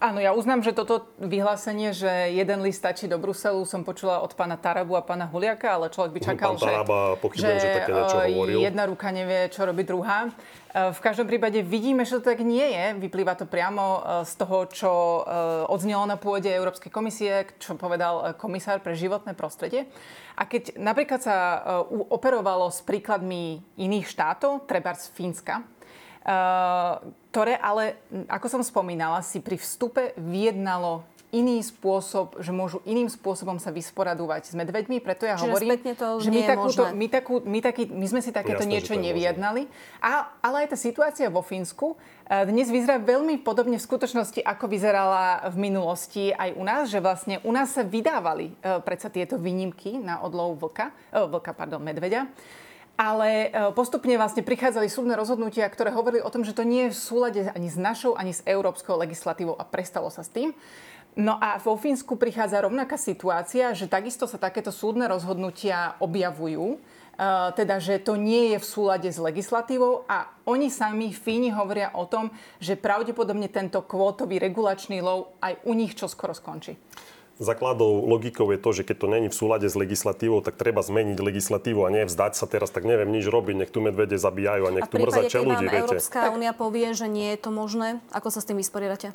Áno, 0.00 0.16
ja 0.16 0.32
uznám, 0.32 0.64
že 0.64 0.72
toto 0.72 1.04
vyhlásenie, 1.20 1.92
že 1.92 2.08
jeden 2.32 2.64
list 2.64 2.80
stačí 2.80 3.04
do 3.04 3.20
Bruselu, 3.20 3.68
som 3.68 3.84
počula 3.84 4.24
od 4.24 4.32
pána 4.32 4.56
Tarabu 4.56 4.96
a 4.96 5.04
pána 5.04 5.28
Huliaka, 5.28 5.76
ale 5.76 5.92
človek 5.92 6.12
by 6.16 6.20
čakal, 6.24 6.56
Pán 6.56 6.64
Taraba, 6.64 7.00
že, 7.36 7.44
že, 7.44 7.52
že 7.60 7.68
také 7.68 7.92
niečo 7.92 8.16
e, 8.16 8.24
hovoril. 8.32 8.58
jedna 8.64 8.88
ruka 8.88 9.12
nevie, 9.12 9.52
čo 9.52 9.68
robí 9.68 9.84
druhá. 9.84 10.32
E, 10.72 10.88
v 10.88 11.00
každom 11.04 11.28
prípade 11.28 11.60
vidíme, 11.60 12.08
že 12.08 12.16
to 12.16 12.32
tak 12.32 12.40
nie 12.40 12.64
je. 12.64 12.96
Vyplýva 12.96 13.36
to 13.36 13.44
priamo 13.44 13.84
e, 13.84 14.00
z 14.24 14.32
toho, 14.40 14.58
čo 14.72 14.90
odznelo 15.68 16.08
na 16.08 16.16
pôde 16.16 16.48
Európskej 16.48 16.88
komisie, 16.88 17.44
čo 17.60 17.76
povedal 17.76 18.32
komisár 18.40 18.80
pre 18.80 18.96
životné 18.96 19.36
prostredie. 19.36 19.84
A 20.34 20.48
keď 20.48 20.80
napríklad 20.80 21.20
sa 21.22 21.36
operovalo 22.10 22.66
s 22.72 22.82
príkladmi 22.82 23.62
iných 23.78 24.06
štátov, 24.08 24.66
treba 24.66 24.96
z 24.96 25.12
Fínska, 25.14 25.62
ktoré 26.24 27.54
ale, 27.60 28.00
ako 28.32 28.46
som 28.48 28.62
spomínala, 28.64 29.20
si 29.20 29.44
pri 29.44 29.60
vstupe 29.60 30.16
vyjednalo 30.16 31.04
iný 31.34 31.58
spôsob, 31.66 32.38
že 32.38 32.54
môžu 32.54 32.78
iným 32.86 33.10
spôsobom 33.10 33.58
sa 33.58 33.74
vysporadovať 33.74 34.42
s 34.46 34.52
medveďmi. 34.54 35.02
Preto 35.02 35.26
ja 35.26 35.34
Čiže 35.34 35.50
hovorím, 35.50 35.68
to 35.98 36.08
že 36.22 36.30
my, 36.30 36.42
takúto, 36.46 36.82
my, 36.94 37.06
takú, 37.10 37.34
my, 37.42 37.58
taký, 37.58 37.82
my 37.90 38.06
sme 38.06 38.20
si 38.22 38.30
takéto 38.30 38.62
Jasné, 38.62 38.70
niečo 38.70 38.94
nevyjednali. 38.94 39.66
A, 39.98 40.30
ale 40.38 40.64
aj 40.64 40.72
tá 40.72 40.78
situácia 40.78 41.26
vo 41.26 41.42
Fínsku 41.42 41.98
eh, 42.30 42.46
dnes 42.46 42.70
vyzerá 42.70 43.02
veľmi 43.02 43.42
podobne 43.42 43.82
v 43.82 43.84
skutočnosti, 43.84 44.46
ako 44.46 44.70
vyzerala 44.70 45.50
v 45.50 45.56
minulosti 45.58 46.30
aj 46.30 46.54
u 46.54 46.62
nás, 46.62 46.86
že 46.86 47.02
vlastne 47.02 47.42
u 47.42 47.50
nás 47.50 47.74
sa 47.74 47.82
vydávali 47.82 48.54
uh, 48.54 48.78
predsa 48.78 49.10
tieto 49.10 49.34
výnimky 49.34 49.98
na 49.98 50.22
odlov 50.22 50.62
vlka, 50.62 50.94
vlka, 51.10 51.50
pardon, 51.52 51.82
medveďa. 51.82 52.30
Ale 52.94 53.50
e, 53.50 53.74
postupne 53.74 54.14
vlastne 54.14 54.46
prichádzali 54.46 54.86
súdne 54.86 55.18
rozhodnutia, 55.18 55.66
ktoré 55.66 55.90
hovorili 55.90 56.22
o 56.22 56.30
tom, 56.30 56.46
že 56.46 56.54
to 56.54 56.62
nie 56.62 56.86
je 56.86 56.94
v 56.94 57.02
súlade 57.02 57.40
ani 57.50 57.66
s 57.66 57.74
našou, 57.74 58.14
ani 58.14 58.30
s 58.30 58.46
európskou 58.46 58.94
legislatívou 58.94 59.58
a 59.58 59.66
prestalo 59.66 60.14
sa 60.14 60.22
s 60.22 60.30
tým. 60.30 60.54
No 61.14 61.38
a 61.38 61.58
vo 61.62 61.78
Fínsku 61.78 62.18
prichádza 62.18 62.62
rovnaká 62.62 62.98
situácia, 62.98 63.70
že 63.74 63.90
takisto 63.90 64.26
sa 64.26 64.38
takéto 64.38 64.74
súdne 64.74 65.06
rozhodnutia 65.10 65.98
objavujú, 65.98 66.74
e, 66.74 66.78
teda 67.58 67.82
že 67.82 67.98
to 67.98 68.14
nie 68.14 68.54
je 68.54 68.58
v 68.62 68.66
súlade 68.66 69.10
s 69.10 69.18
legislatívou 69.18 70.06
a 70.06 70.30
oni 70.46 70.70
sami, 70.70 71.10
Fíni, 71.10 71.50
hovoria 71.50 71.90
o 71.98 72.06
tom, 72.06 72.30
že 72.62 72.78
pravdepodobne 72.78 73.50
tento 73.50 73.82
kvótový 73.82 74.38
regulačný 74.38 75.02
lov 75.02 75.34
aj 75.42 75.66
u 75.66 75.74
nich 75.74 75.98
čoskoro 75.98 76.30
skončí. 76.30 76.78
Základou 77.42 78.06
logikou 78.06 78.46
je 78.54 78.58
to, 78.62 78.70
že 78.70 78.82
keď 78.86 78.96
to 79.02 79.06
není 79.10 79.26
v 79.26 79.34
súlade 79.34 79.66
s 79.66 79.74
legislatívou, 79.74 80.38
tak 80.38 80.54
treba 80.54 80.86
zmeniť 80.86 81.18
legislatívu 81.18 81.82
a 81.82 81.90
nie 81.90 82.06
vzdať 82.06 82.38
sa 82.38 82.46
teraz, 82.46 82.70
tak 82.70 82.86
neviem 82.86 83.10
nič 83.10 83.26
robiť, 83.26 83.54
nech 83.58 83.70
tu 83.74 83.82
medvede 83.82 84.14
zabíjajú 84.14 84.62
a 84.66 84.70
nech 84.70 84.86
a 84.86 84.90
tu 84.90 85.02
mrzačia 85.02 85.42
ľudí. 85.42 85.66
A 85.66 85.82
Európska 85.82 86.30
únia 86.30 86.54
povie, 86.54 86.94
že 86.94 87.10
nie 87.10 87.34
je 87.34 87.38
to 87.42 87.50
možné, 87.50 87.98
ako 88.14 88.30
sa 88.30 88.38
s 88.38 88.46
tým 88.46 88.62
vysporiadate? 88.62 89.10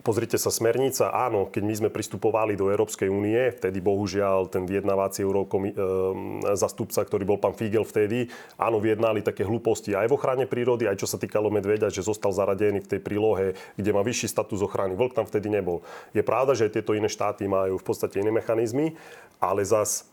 Pozrite 0.00 0.40
sa, 0.40 0.48
smernica, 0.48 1.12
áno, 1.12 1.52
keď 1.52 1.62
my 1.64 1.74
sme 1.76 1.90
pristupovali 1.92 2.56
do 2.56 2.72
Európskej 2.72 3.12
únie, 3.12 3.36
vtedy 3.52 3.84
bohužiaľ 3.84 4.48
ten 4.48 4.64
vyjednávací 4.64 5.20
eurokomi- 5.20 5.76
e, 5.76 6.56
zastupca, 6.56 7.04
ktorý 7.04 7.28
bol 7.28 7.36
pán 7.36 7.52
Figel 7.52 7.84
vtedy, 7.84 8.32
áno, 8.56 8.80
vyjednali 8.80 9.20
také 9.20 9.44
hlúposti 9.44 9.92
aj 9.92 10.08
v 10.08 10.16
ochrane 10.16 10.44
prírody, 10.48 10.88
aj 10.88 11.04
čo 11.04 11.08
sa 11.08 11.20
týkalo 11.20 11.52
medveďa, 11.52 11.92
že 11.92 12.00
zostal 12.00 12.32
zaradený 12.32 12.80
v 12.80 12.90
tej 12.96 13.00
prílohe, 13.04 13.52
kde 13.76 13.90
má 13.92 14.00
vyšší 14.00 14.32
status 14.32 14.64
ochrany. 14.64 14.96
Vlk 14.96 15.12
tam 15.12 15.28
vtedy 15.28 15.52
nebol. 15.52 15.84
Je 16.16 16.24
pravda, 16.24 16.56
že 16.56 16.72
tieto 16.72 16.96
iné 16.96 17.12
štáty 17.12 17.44
majú 17.44 17.76
v 17.76 17.84
podstate 17.84 18.24
iné 18.24 18.32
mechanizmy, 18.32 18.96
ale 19.36 19.68
zas 19.68 20.08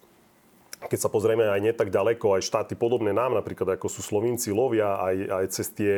keď 0.86 0.99
sa 1.01 1.09
pozrieme 1.09 1.49
aj 1.49 1.73
netak 1.73 1.89
ďaleko, 1.89 2.38
aj 2.38 2.45
štáty 2.45 2.78
podobné 2.78 3.09
nám, 3.09 3.34
napríklad 3.34 3.75
ako 3.75 3.89
sú 3.89 4.05
Slovinci, 4.05 4.53
lovia 4.53 5.01
aj, 5.01 5.15
aj 5.25 5.45
cez 5.49 5.67
tie 5.73 5.93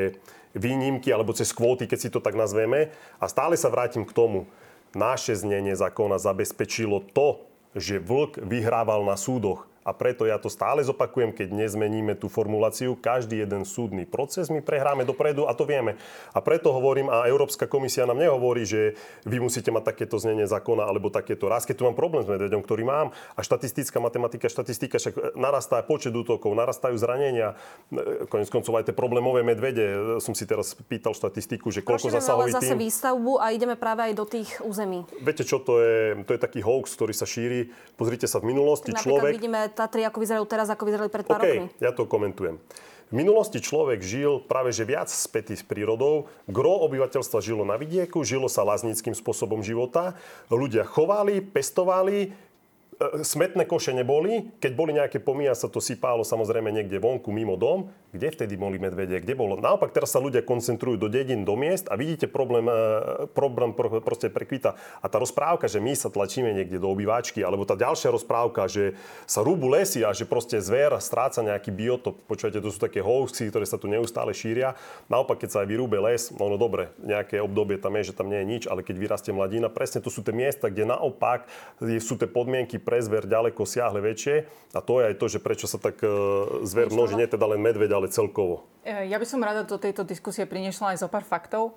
výnimky 0.56 1.14
alebo 1.14 1.36
cez 1.36 1.54
kvóty, 1.54 1.86
keď 1.86 2.00
si 2.00 2.10
to 2.10 2.24
tak 2.24 2.34
nazveme. 2.34 2.90
A 3.22 3.26
stále 3.28 3.54
sa 3.60 3.70
vrátim 3.70 4.08
k 4.08 4.16
tomu. 4.16 4.50
Naše 4.98 5.38
znenie 5.38 5.78
zákona 5.78 6.18
zabezpečilo 6.18 7.06
to, 7.14 7.46
že 7.78 8.02
vlk 8.02 8.42
vyhrával 8.42 9.06
na 9.06 9.14
súdoch. 9.14 9.69
A 9.88 9.96
preto 9.96 10.28
ja 10.28 10.36
to 10.36 10.52
stále 10.52 10.84
zopakujem, 10.84 11.32
keď 11.32 11.56
nezmeníme 11.56 12.14
tú 12.20 12.28
formuláciu, 12.28 13.00
každý 13.00 13.42
jeden 13.42 13.64
súdny 13.64 14.04
proces 14.04 14.52
my 14.52 14.60
prehráme 14.60 15.08
dopredu 15.08 15.48
a 15.48 15.56
to 15.56 15.64
vieme. 15.64 15.96
A 16.36 16.44
preto 16.44 16.76
hovorím, 16.76 17.08
a 17.08 17.26
Európska 17.32 17.66
komisia 17.66 18.04
nám 18.04 18.20
nehovorí, 18.20 18.68
že 18.68 19.00
vy 19.24 19.40
musíte 19.40 19.72
mať 19.72 19.96
takéto 19.96 20.20
znenie 20.20 20.46
zákona 20.46 20.84
alebo 20.84 21.08
takéto 21.08 21.48
raz, 21.48 21.64
keď 21.64 21.76
tu 21.80 21.84
mám 21.88 21.96
problém 21.96 22.28
s 22.28 22.30
medveďom, 22.30 22.60
ktorý 22.60 22.84
mám 22.84 23.16
a 23.34 23.40
štatistická 23.40 24.04
matematika, 24.04 24.52
štatistika, 24.52 25.00
však 25.00 25.40
narastá 25.40 25.80
počet 25.80 26.12
útokov, 26.12 26.52
narastajú 26.52 27.00
zranenia, 27.00 27.56
konec 28.28 28.52
koncov 28.52 28.76
aj 28.76 28.92
tie 28.92 28.96
problémové 28.96 29.48
medvede. 29.48 30.20
Som 30.20 30.36
si 30.36 30.44
teraz 30.44 30.76
pýtal 30.76 31.16
štatistiku, 31.16 31.72
že 31.72 31.82
koľko 31.82 32.12
zasahový 32.12 32.52
zase 32.52 32.76
tým... 32.76 32.84
výstavbu 32.84 33.40
a 33.40 33.56
ideme 33.56 33.80
práve 33.80 34.12
aj 34.12 34.14
do 34.14 34.26
tých 34.28 34.60
území. 34.60 35.08
Viete 35.24 35.48
čo, 35.48 35.64
to 35.64 35.80
je, 35.80 36.20
to 36.28 36.36
je 36.36 36.40
taký 36.42 36.60
hoax, 36.60 36.94
ktorý 37.00 37.16
sa 37.16 37.24
šíri. 37.24 37.72
Pozrite 37.96 38.28
sa 38.28 38.44
v 38.44 38.52
minulosti, 38.52 38.92
tak 38.92 39.08
človek... 39.08 39.40
vidíme 39.40 39.69
Tatry, 39.74 40.06
ako 40.06 40.18
vyzerajú 40.22 40.46
teraz, 40.50 40.68
ako 40.70 40.84
vyzerali 40.90 41.10
pred 41.10 41.26
pár 41.26 41.42
okay, 41.42 41.66
rokmi? 41.66 41.66
ja 41.82 41.92
to 41.94 42.10
komentujem. 42.10 42.58
V 43.10 43.18
minulosti 43.18 43.58
človek 43.58 44.06
žil 44.06 44.38
práve 44.46 44.70
že 44.70 44.86
viac 44.86 45.10
spätý 45.10 45.58
s 45.58 45.66
prírodou. 45.66 46.30
Gro 46.46 46.86
obyvateľstva 46.86 47.42
žilo 47.42 47.66
na 47.66 47.74
vidieku, 47.74 48.22
žilo 48.22 48.46
sa 48.46 48.62
laznickým 48.62 49.18
spôsobom 49.18 49.66
života. 49.66 50.14
Ľudia 50.54 50.86
chovali, 50.86 51.42
pestovali, 51.42 52.30
E, 53.00 53.24
smetné 53.24 53.64
koše 53.64 53.96
neboli. 53.96 54.52
Keď 54.60 54.72
boli 54.76 54.92
nejaké 54.92 55.24
pomia, 55.24 55.56
sa 55.56 55.72
to 55.72 55.80
sypálo 55.80 56.28
samozrejme 56.28 56.68
niekde 56.68 57.00
vonku, 57.00 57.32
mimo 57.32 57.56
dom. 57.56 57.88
Kde 58.10 58.34
vtedy 58.34 58.58
boli 58.58 58.82
medvede? 58.82 59.22
Kde 59.22 59.38
bolo? 59.38 59.54
Naopak 59.62 59.94
teraz 59.94 60.10
sa 60.10 60.18
ľudia 60.18 60.42
koncentrujú 60.42 60.98
do 60.98 61.14
dedín, 61.14 61.46
do 61.46 61.54
miest 61.54 61.86
a 61.94 61.94
vidíte 61.94 62.26
problém, 62.26 62.66
e, 62.66 63.30
problém 63.38 63.70
proste 63.78 64.34
prekvita. 64.34 64.74
A 64.98 65.06
tá 65.06 65.22
rozprávka, 65.22 65.70
že 65.70 65.78
my 65.78 65.94
sa 65.94 66.10
tlačíme 66.10 66.50
niekde 66.50 66.82
do 66.82 66.90
obývačky, 66.90 67.46
alebo 67.46 67.70
tá 67.70 67.78
ďalšia 67.78 68.10
rozprávka, 68.10 68.66
že 68.66 68.98
sa 69.30 69.46
rúbu 69.46 69.70
lesy 69.70 70.02
a 70.02 70.10
že 70.10 70.26
proste 70.26 70.58
zver 70.58 70.98
stráca 70.98 71.46
nejaký 71.46 71.70
biotop. 71.70 72.18
Počujete, 72.26 72.58
to 72.58 72.74
sú 72.74 72.82
také 72.82 72.98
hoaxy, 72.98 73.54
ktoré 73.54 73.70
sa 73.70 73.78
tu 73.78 73.86
neustále 73.86 74.34
šíria. 74.34 74.74
Naopak, 75.06 75.46
keď 75.46 75.50
sa 75.54 75.58
aj 75.62 75.70
vyrúbe 75.70 76.02
les, 76.02 76.34
no, 76.34 76.50
no 76.50 76.58
dobre, 76.58 76.90
nejaké 77.06 77.38
obdobie 77.38 77.78
tam 77.78 77.94
je, 78.02 78.10
že 78.10 78.18
tam 78.18 78.26
nie 78.34 78.42
je 78.42 78.50
nič, 78.50 78.64
ale 78.66 78.82
keď 78.82 78.96
vyrastie 78.98 79.38
mladina, 79.38 79.70
presne 79.70 80.02
to 80.02 80.10
sú 80.10 80.26
tie 80.26 80.34
miesta, 80.34 80.74
kde 80.74 80.90
naopak 80.90 81.46
sú 82.02 82.18
tie 82.18 82.26
podmienky 82.26 82.82
pre 82.82 83.06
zver 83.06 83.30
ďaleko 83.30 83.70
siahle 83.70 84.02
väčšie. 84.02 84.50
A 84.74 84.82
to 84.82 85.02
je 85.02 85.14
aj 85.14 85.16
to, 85.22 85.26
že 85.30 85.40
prečo 85.42 85.66
sa 85.66 85.82
tak 85.82 86.02
e, 86.02 86.10
zver 86.66 86.94
množí, 86.94 87.18
nie 87.18 87.26
teda 87.26 87.46
len 87.46 87.62
medveď, 87.62 87.99
ale 88.00 88.08
celkovo. 88.08 88.64
E, 88.88 89.12
ja 89.12 89.20
by 89.20 89.28
som 89.28 89.44
rada 89.44 89.68
do 89.68 89.76
tejto 89.76 90.08
diskusie 90.08 90.48
priniesla 90.48 90.96
aj 90.96 91.04
zo 91.04 91.08
pár 91.12 91.28
faktov. 91.28 91.76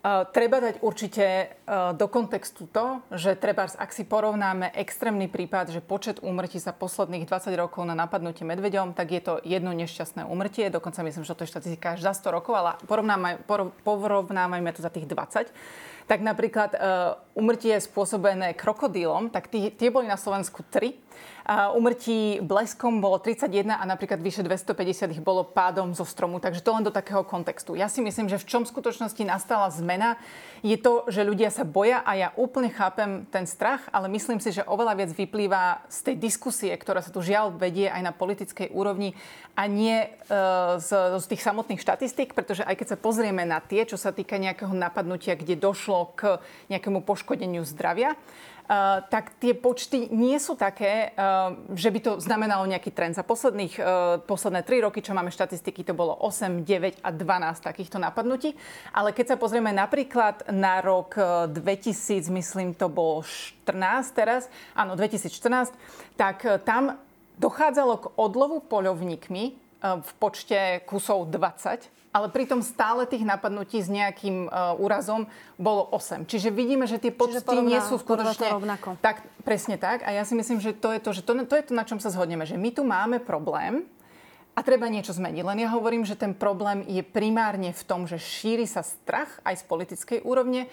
Uh, 0.00 0.24
treba 0.32 0.64
dať 0.64 0.80
určite 0.80 1.52
uh, 1.68 1.92
do 1.92 2.08
kontextu 2.08 2.64
to, 2.72 3.04
že 3.12 3.36
treba, 3.36 3.68
ak 3.68 3.92
si 3.92 4.08
porovnáme 4.08 4.72
extrémny 4.72 5.28
prípad, 5.28 5.76
že 5.76 5.84
počet 5.84 6.24
úmrtí 6.24 6.56
za 6.56 6.72
posledných 6.72 7.28
20 7.28 7.52
rokov 7.60 7.84
na 7.84 7.92
napadnutie 7.92 8.48
medveďom, 8.48 8.96
tak 8.96 9.12
je 9.12 9.20
to 9.20 9.34
jedno 9.44 9.76
nešťastné 9.76 10.24
úmrtie. 10.24 10.72
Dokonca 10.72 11.04
myslím, 11.04 11.28
že 11.28 11.36
to 11.36 11.44
je 11.44 11.52
štatistika 11.52 12.00
až 12.00 12.08
za 12.08 12.16
100 12.16 12.32
rokov, 12.32 12.56
ale 12.56 12.80
porovnávajme 13.84 14.72
to 14.72 14.80
za 14.80 14.88
tých 14.88 15.04
20 15.04 15.52
tak 16.10 16.26
napríklad 16.26 16.74
uh, 16.74 17.14
umrtie 17.38 17.78
spôsobené 17.78 18.58
krokodílom, 18.58 19.30
tak 19.30 19.46
tí, 19.46 19.70
tie 19.70 19.94
boli 19.94 20.10
na 20.10 20.18
Slovensku 20.18 20.66
3 20.66 20.90
Umrtí 21.50 22.38
bleskom 22.46 23.02
bolo 23.02 23.18
31 23.18 23.74
a 23.74 23.82
napríklad 23.82 24.22
vyše 24.22 24.46
250 24.46 25.10
ich 25.10 25.22
bolo 25.24 25.42
pádom 25.42 25.90
zo 25.98 26.06
stromu. 26.06 26.38
Takže 26.38 26.62
to 26.62 26.70
len 26.70 26.86
do 26.86 26.94
takého 26.94 27.26
kontextu. 27.26 27.74
Ja 27.74 27.90
si 27.90 27.98
myslím, 27.98 28.30
že 28.30 28.38
v 28.38 28.46
čom 28.46 28.62
v 28.62 28.70
skutočnosti 28.70 29.18
nastala 29.26 29.66
zmena, 29.74 30.14
je 30.62 30.78
to, 30.78 31.10
že 31.10 31.26
ľudia 31.26 31.50
sa 31.50 31.66
boja 31.66 32.06
a 32.06 32.14
ja 32.14 32.28
úplne 32.38 32.70
chápem 32.70 33.26
ten 33.34 33.50
strach, 33.50 33.82
ale 33.90 34.06
myslím 34.14 34.38
si, 34.38 34.54
že 34.54 34.62
oveľa 34.62 34.94
viac 34.94 35.10
vyplýva 35.10 35.90
z 35.90 36.12
tej 36.12 36.16
diskusie, 36.22 36.70
ktorá 36.70 37.02
sa 37.02 37.10
tu 37.10 37.18
žiaľ 37.18 37.50
vedie 37.58 37.90
aj 37.90 38.02
na 38.04 38.12
politickej 38.14 38.70
úrovni 38.70 39.18
a 39.58 39.66
nie 39.66 40.06
e, 40.06 40.08
z, 40.78 41.18
z 41.18 41.24
tých 41.34 41.42
samotných 41.42 41.82
štatistík, 41.82 42.30
pretože 42.30 42.62
aj 42.62 42.78
keď 42.78 42.86
sa 42.94 42.98
pozrieme 43.00 43.42
na 43.42 43.58
tie, 43.58 43.82
čo 43.82 43.98
sa 43.98 44.14
týka 44.14 44.38
nejakého 44.38 44.70
napadnutia, 44.70 45.34
kde 45.34 45.58
došlo 45.58 45.99
k 46.14 46.40
nejakému 46.70 47.02
poškodeniu 47.04 47.66
zdravia, 47.66 48.16
Uh, 48.70 49.02
tak 49.10 49.34
tie 49.42 49.50
počty 49.50 50.06
nie 50.14 50.38
sú 50.38 50.54
také, 50.54 51.10
uh, 51.18 51.58
že 51.74 51.90
by 51.90 51.98
to 52.06 52.12
znamenalo 52.22 52.70
nejaký 52.70 52.94
trend. 52.94 53.18
Za 53.18 53.26
posledných, 53.26 53.74
uh, 53.82 54.22
posledné 54.22 54.62
3 54.62 54.86
roky, 54.86 55.02
čo 55.02 55.10
máme 55.10 55.34
štatistiky, 55.34 55.82
to 55.82 55.90
bolo 55.90 56.14
8, 56.14 56.62
9 56.62 57.02
a 57.02 57.10
12 57.10 57.66
takýchto 57.66 57.98
napadnutí. 57.98 58.54
Ale 58.94 59.10
keď 59.10 59.34
sa 59.34 59.36
pozrieme 59.42 59.74
napríklad 59.74 60.46
na 60.54 60.78
rok 60.78 61.18
2000, 61.50 62.30
myslím, 62.30 62.70
to 62.78 62.86
bolo 62.86 63.26
14 63.26 63.66
teraz, 64.14 64.46
áno, 64.78 64.94
2014, 64.94 65.74
tak 66.14 66.46
tam 66.62 66.94
dochádzalo 67.42 67.94
k 67.98 68.06
odlovu 68.22 68.62
poľovníkmi 68.70 69.44
v 69.82 70.10
počte 70.22 70.86
kusov 70.86 71.26
20 71.26 71.99
ale 72.10 72.26
pritom 72.26 72.58
stále 72.58 73.06
tých 73.06 73.22
napadnutí 73.22 73.78
s 73.78 73.86
nejakým 73.86 74.50
uh, 74.50 74.74
úrazom 74.82 75.30
bolo 75.54 75.86
8. 75.94 76.26
Čiže 76.26 76.50
vidíme, 76.50 76.90
že 76.90 76.98
tie 76.98 77.14
počty 77.14 77.62
nie 77.62 77.78
sú 77.86 78.02
skutočne... 78.02 78.50
rovnako. 78.50 78.98
Tak, 78.98 79.22
presne 79.46 79.78
tak. 79.78 80.02
A 80.02 80.10
ja 80.10 80.26
si 80.26 80.34
myslím, 80.34 80.58
že 80.58 80.74
to 80.74 80.90
je 80.90 80.98
to, 80.98 81.10
že 81.14 81.22
to, 81.22 81.32
to 81.46 81.54
je 81.54 81.64
to, 81.70 81.72
na 81.72 81.86
čom 81.86 82.02
sa 82.02 82.10
zhodneme. 82.10 82.42
Že 82.42 82.58
my 82.58 82.70
tu 82.74 82.82
máme 82.82 83.22
problém 83.22 83.86
a 84.58 84.60
treba 84.66 84.90
niečo 84.90 85.14
zmeniť. 85.14 85.46
Len 85.46 85.58
ja 85.62 85.70
hovorím, 85.70 86.02
že 86.02 86.18
ten 86.18 86.34
problém 86.34 86.82
je 86.90 87.06
primárne 87.06 87.70
v 87.70 87.82
tom, 87.86 88.10
že 88.10 88.18
šíri 88.18 88.66
sa 88.66 88.82
strach 88.82 89.30
aj 89.46 89.62
z 89.62 89.64
politickej 89.70 90.18
úrovne 90.26 90.66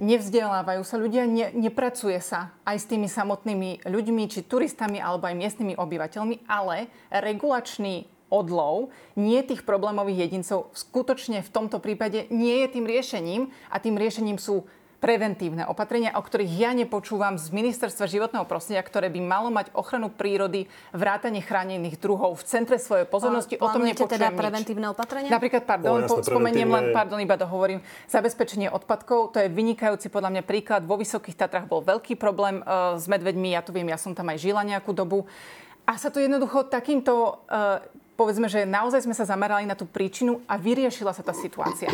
nevzdelávajú 0.00 0.82
sa 0.88 0.96
ľudia, 0.96 1.28
ne, 1.28 1.52
nepracuje 1.52 2.16
sa 2.24 2.56
aj 2.64 2.76
s 2.80 2.88
tými 2.88 3.08
samotnými 3.12 3.84
ľuďmi, 3.84 4.22
či 4.24 4.40
turistami, 4.40 4.96
alebo 4.96 5.28
aj 5.28 5.36
miestnymi 5.36 5.76
obyvateľmi, 5.76 6.48
ale 6.48 6.88
regulačný 7.12 8.08
odlov 8.32 8.88
nie 9.20 9.44
tých 9.44 9.68
problémových 9.68 10.24
jedincov 10.32 10.72
skutočne 10.72 11.44
v 11.44 11.52
tomto 11.52 11.76
prípade 11.84 12.32
nie 12.32 12.64
je 12.64 12.68
tým 12.72 12.88
riešením 12.88 13.52
a 13.68 13.76
tým 13.76 14.00
riešením 14.00 14.40
sú 14.40 14.64
preventívne 15.02 15.66
opatrenia, 15.66 16.14
o 16.14 16.22
ktorých 16.22 16.52
ja 16.62 16.70
nepočúvam 16.78 17.34
z 17.34 17.50
Ministerstva 17.50 18.06
životného 18.06 18.46
prostredia, 18.46 18.86
ktoré 18.86 19.10
by 19.10 19.18
malo 19.18 19.50
mať 19.50 19.74
ochranu 19.74 20.14
prírody, 20.14 20.70
vrátanie 20.94 21.42
chránených 21.42 21.98
druhov 21.98 22.38
v 22.38 22.46
centre 22.46 22.78
svojej 22.78 23.10
pozornosti. 23.10 23.58
O 23.58 23.66
tom 23.66 23.82
nepočujem 23.82 24.14
teda 24.14 24.30
preventívne 24.30 24.94
opatrenia? 24.94 25.26
Napríklad, 25.26 25.66
pardon, 25.66 26.06
o, 26.06 26.22
spomeniem 26.22 26.70
len, 26.70 26.84
pardon, 26.94 27.18
iba 27.18 27.34
dohovorím, 27.34 27.82
zabezpečenie 28.06 28.70
odpadkov. 28.70 29.34
To 29.34 29.42
je 29.42 29.50
vynikajúci 29.50 30.06
podľa 30.06 30.38
mňa 30.38 30.42
príklad. 30.46 30.86
Vo 30.86 30.94
Vysokých 30.94 31.34
Tatrách 31.34 31.66
bol 31.66 31.82
veľký 31.82 32.14
problém 32.14 32.62
uh, 32.62 32.94
s 32.94 33.10
medveďmi, 33.10 33.58
ja 33.58 33.66
to 33.66 33.74
viem, 33.74 33.90
ja 33.90 33.98
som 33.98 34.14
tam 34.14 34.30
aj 34.30 34.38
žila 34.38 34.62
nejakú 34.62 34.94
dobu. 34.94 35.26
A 35.82 35.98
sa 35.98 36.14
to 36.14 36.22
jednoducho 36.22 36.70
takýmto, 36.70 37.42
uh, 37.50 37.82
povedzme, 38.16 38.46
že 38.46 38.68
naozaj 38.68 39.04
sme 39.04 39.14
sa 39.16 39.28
zamerali 39.28 39.64
na 39.64 39.76
tú 39.76 39.88
príčinu 39.88 40.44
a 40.48 40.60
vyriešila 40.60 41.12
sa 41.12 41.24
tá 41.24 41.32
situácia. 41.32 41.88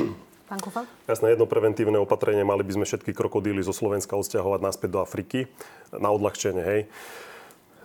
Pán 0.49 0.65
Kufal? 0.65 0.89
Jasné, 1.05 1.37
jedno 1.37 1.45
preventívne 1.45 2.01
opatrenie. 2.01 2.41
Mali 2.41 2.65
by 2.65 2.81
sme 2.81 2.85
všetky 2.89 3.13
krokodíly 3.13 3.61
zo 3.61 3.77
Slovenska 3.77 4.17
odsťahovať 4.17 4.61
naspäť 4.65 4.91
do 4.97 5.01
Afriky 5.05 5.45
na 5.93 6.09
odľahčenie, 6.09 6.65
hej. 6.65 6.81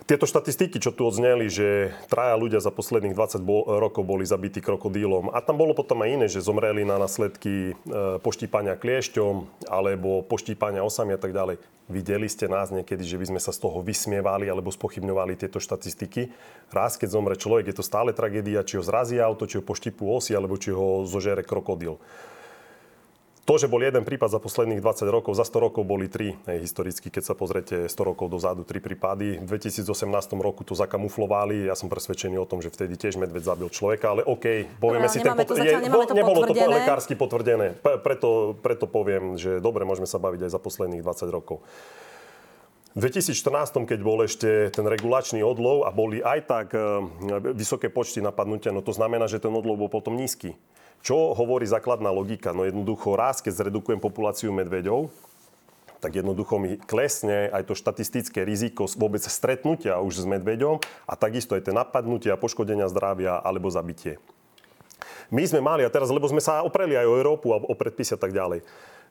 Tieto 0.04 0.28
štatistiky, 0.28 0.84
čo 0.84 0.92
tu 0.92 1.08
odzneli, 1.08 1.48
že 1.48 1.88
traja 2.12 2.36
ľudia 2.36 2.60
za 2.60 2.68
posledných 2.68 3.16
20 3.16 3.40
bo- 3.40 3.64
rokov 3.80 4.04
boli 4.04 4.28
zabití 4.28 4.60
krokodílom 4.60 5.32
a 5.32 5.40
tam 5.40 5.56
bolo 5.56 5.72
potom 5.72 6.04
aj 6.04 6.12
iné, 6.12 6.26
že 6.28 6.44
zomreli 6.44 6.84
na 6.84 7.00
následky 7.00 7.72
e, 7.72 8.20
poštípania 8.20 8.76
kliešťom 8.76 9.64
alebo 9.64 10.20
poštípania 10.20 10.84
osami 10.84 11.16
a 11.16 11.20
tak 11.20 11.32
ďalej. 11.32 11.56
Videli 11.88 12.28
ste 12.28 12.52
nás 12.52 12.68
niekedy, 12.68 13.00
že 13.00 13.16
by 13.16 13.32
sme 13.32 13.40
sa 13.40 13.56
z 13.56 13.64
toho 13.64 13.80
vysmievali 13.80 14.44
alebo 14.44 14.68
spochybňovali 14.68 15.40
tieto 15.40 15.56
štatistiky? 15.56 16.28
Raz, 16.68 17.00
keď 17.00 17.08
zomre 17.08 17.40
človek, 17.40 17.72
je 17.72 17.80
to 17.80 17.84
stále 17.84 18.12
tragédia, 18.12 18.60
či 18.60 18.76
ho 18.76 18.84
zrazí 18.84 19.16
auto, 19.16 19.48
či 19.48 19.56
ho 19.56 19.64
poštípu 19.64 20.04
osy 20.04 20.36
alebo 20.36 20.60
či 20.60 20.68
ho 20.68 21.08
zožere 21.08 21.40
krokodíl. 21.40 21.96
To, 23.44 23.60
že 23.60 23.68
bol 23.68 23.84
jeden 23.84 24.08
prípad 24.08 24.32
za 24.32 24.40
posledných 24.40 24.80
20 24.80 25.04
rokov, 25.12 25.36
za 25.36 25.44
100 25.44 25.68
rokov 25.68 25.84
boli 25.84 26.08
tri 26.08 26.32
hej, 26.48 26.64
historicky, 26.64 27.12
keď 27.12 27.22
sa 27.28 27.34
pozriete 27.36 27.92
100 27.92 27.92
rokov 27.92 28.32
dozadu, 28.32 28.64
tri 28.64 28.80
prípady. 28.80 29.36
V 29.36 29.44
2018 29.44 29.84
roku 30.40 30.64
to 30.64 30.72
zakamuflovali. 30.72 31.68
Ja 31.68 31.76
som 31.76 31.92
presvedčený 31.92 32.40
o 32.40 32.48
tom, 32.48 32.64
že 32.64 32.72
vtedy 32.72 32.96
tiež 32.96 33.20
medveď 33.20 33.44
zabil 33.44 33.68
človeka, 33.68 34.16
ale 34.16 34.24
OK, 34.24 34.80
povieme 34.80 35.12
si 35.12 35.20
ten... 35.20 35.36
Pot- 35.36 35.52
to 35.52 35.60
zatiaľ, 35.60 35.84
je, 35.84 36.08
to 36.08 36.16
nebolo 36.16 36.40
to 36.48 36.56
lekársky 36.56 37.12
potvrdené. 37.20 37.76
Preto, 37.84 38.56
preto 38.64 38.88
poviem, 38.88 39.36
že 39.36 39.60
dobre, 39.60 39.84
môžeme 39.84 40.08
sa 40.08 40.16
baviť 40.16 40.48
aj 40.48 40.50
za 40.56 40.60
posledných 40.64 41.04
20 41.04 41.28
rokov. 41.28 41.60
V 42.96 43.02
2014, 43.02 43.90
keď 43.90 44.00
bol 44.00 44.24
ešte 44.24 44.70
ten 44.72 44.86
regulačný 44.88 45.44
odlov 45.44 45.84
a 45.84 45.92
boli 45.92 46.22
aj 46.22 46.40
tak 46.46 46.66
e, 46.72 46.80
vysoké 47.52 47.90
počty 47.90 48.22
napadnutia, 48.22 48.70
no 48.70 48.86
to 48.86 48.94
znamená, 48.94 49.26
že 49.26 49.42
ten 49.42 49.50
odlov 49.50 49.82
bol 49.82 49.90
potom 49.90 50.14
nízky. 50.14 50.54
Čo 51.04 51.36
hovorí 51.36 51.68
základná 51.68 52.08
logika? 52.08 52.56
No 52.56 52.64
jednoducho 52.64 53.12
raz, 53.12 53.44
keď 53.44 53.68
zredukujem 53.68 54.00
populáciu 54.00 54.56
medveďov, 54.56 55.12
tak 56.00 56.16
jednoducho 56.16 56.56
mi 56.56 56.80
klesne 56.80 57.52
aj 57.52 57.68
to 57.68 57.76
štatistické 57.76 58.40
riziko 58.40 58.88
vôbec 58.96 59.20
stretnutia 59.20 60.00
už 60.00 60.24
s 60.24 60.26
medveďom 60.28 60.80
a 61.04 61.12
takisto 61.12 61.60
aj 61.60 61.68
tie 61.68 61.76
napadnutia, 61.76 62.40
poškodenia 62.40 62.88
zdravia 62.88 63.36
alebo 63.36 63.68
zabitie. 63.68 64.16
My 65.28 65.44
sme 65.44 65.60
mali, 65.60 65.84
a 65.84 65.92
teraz, 65.92 66.08
lebo 66.08 66.24
sme 66.24 66.40
sa 66.40 66.64
opreli 66.64 66.96
aj 66.96 67.04
o 67.04 67.16
Európu 67.20 67.52
a 67.52 67.60
o 67.60 67.76
predpisy 67.76 68.16
a 68.16 68.20
tak 68.20 68.32
ďalej, 68.32 68.64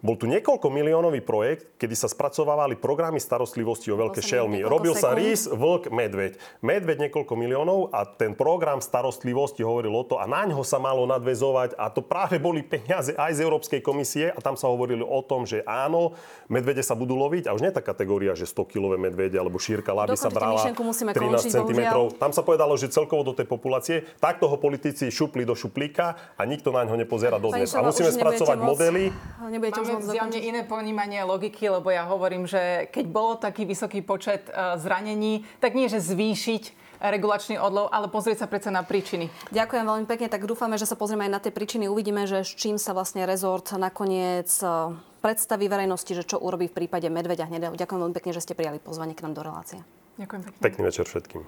bol 0.04 0.20
tu 0.20 0.28
niekoľko 0.28 0.68
miliónový 0.68 1.24
projekt, 1.24 1.80
kedy 1.80 1.96
sa 1.96 2.12
spracovávali 2.12 2.76
programy 2.76 3.24
starostlivosti 3.24 3.88
o 3.88 3.96
veľké 3.96 4.20
šelmy. 4.20 4.60
Robil 4.68 4.92
sa 5.00 5.16
rís, 5.16 5.48
vlk, 5.48 5.96
medveď. 5.96 6.36
Medveď 6.60 7.08
niekoľko 7.08 7.40
miliónov 7.40 7.88
a 7.96 8.04
ten 8.04 8.36
program 8.36 8.84
starostlivosti 8.84 9.64
hovoril 9.64 9.96
o 9.96 10.04
to 10.04 10.20
a 10.20 10.28
na 10.28 10.44
ňo 10.44 10.60
sa 10.68 10.76
malo 10.76 11.08
nadvezovať 11.08 11.80
a 11.80 11.88
to 11.88 12.04
práve 12.04 12.36
boli 12.36 12.60
peniaze 12.68 13.16
aj 13.16 13.32
z 13.32 13.48
Európskej 13.48 13.80
komisie 13.80 14.28
a 14.28 14.44
tam 14.44 14.60
sa 14.60 14.68
hovorili 14.68 15.08
o 15.08 15.24
tom, 15.24 15.48
že 15.48 15.64
áno, 15.64 16.20
medvede 16.52 16.84
sa 16.84 17.00
budú 17.00 17.16
loviť 17.16 17.48
a 17.48 17.56
už 17.56 17.64
nie 17.64 17.72
tá 17.72 17.80
kategória, 17.80 18.36
že 18.36 18.44
100-kilové 18.44 19.00
medvede 19.00 19.40
alebo 19.40 19.56
šírka 19.56 19.96
láby 19.96 20.20
sa 20.20 20.28
brala 20.28 20.68
13 20.68 21.16
cm. 21.48 21.80
Tam 22.20 22.36
sa 22.36 22.44
povedalo, 22.44 22.76
že 22.76 22.92
celkovo 22.92 23.24
do 23.24 23.32
tej 23.32 23.48
populácie 23.48 24.04
takto 24.20 24.52
ho 24.52 24.60
politici 24.60 25.08
šupli 25.08 25.48
do 25.48 25.56
šuplíka 25.56 26.36
a 26.36 26.44
nikto 26.44 26.76
na 26.76 26.84
ňo 26.84 27.00
nepozerá 27.00 27.40
dodnes. 27.40 27.72
A 27.72 27.80
musíme 27.80 28.12
spracovať 28.12 28.58
modely. 28.60 29.08
Nebudete 29.48 29.93
Máme 30.00 30.10
zjavne 30.10 30.40
iné 30.40 30.62
ponímanie 30.66 31.22
logiky, 31.26 31.70
lebo 31.70 31.94
ja 31.94 32.08
hovorím, 32.10 32.50
že 32.50 32.90
keď 32.90 33.06
bolo 33.10 33.34
taký 33.38 33.68
vysoký 33.68 34.02
počet 34.02 34.50
e, 34.50 34.78
zranení, 34.82 35.46
tak 35.62 35.78
nie, 35.78 35.86
že 35.86 36.02
zvýšiť 36.02 36.82
regulačný 37.04 37.60
odlov, 37.60 37.92
ale 37.92 38.08
pozrieť 38.08 38.46
sa 38.46 38.48
predsa 38.48 38.72
na 38.72 38.80
príčiny. 38.82 39.28
Ďakujem 39.52 39.84
veľmi 39.84 40.06
pekne, 40.08 40.32
tak 40.32 40.48
dúfame, 40.48 40.80
že 40.80 40.88
sa 40.88 40.96
pozrieme 40.96 41.28
aj 41.28 41.34
na 41.36 41.40
tie 41.44 41.52
príčiny. 41.52 41.92
Uvidíme, 41.92 42.24
že 42.24 42.48
s 42.48 42.56
čím 42.56 42.80
sa 42.80 42.96
vlastne 42.96 43.28
rezort 43.28 43.68
nakoniec 43.76 44.48
e, 44.64 44.96
predstaví 45.20 45.68
verejnosti, 45.68 46.12
že 46.16 46.24
čo 46.24 46.40
urobí 46.40 46.72
v 46.72 46.84
prípade 46.84 47.12
medveďa 47.12 47.52
hnedého. 47.52 47.76
Ďakujem 47.76 48.00
veľmi 48.08 48.16
pekne, 48.16 48.32
že 48.32 48.44
ste 48.44 48.56
prijali 48.56 48.80
pozvanie 48.80 49.16
k 49.16 49.24
nám 49.28 49.36
do 49.36 49.44
relácie. 49.44 49.80
Ďakujem 50.16 50.42
pekne. 50.48 50.60
Pekný 50.62 50.82
večer 50.88 51.06
všetkým. 51.10 51.42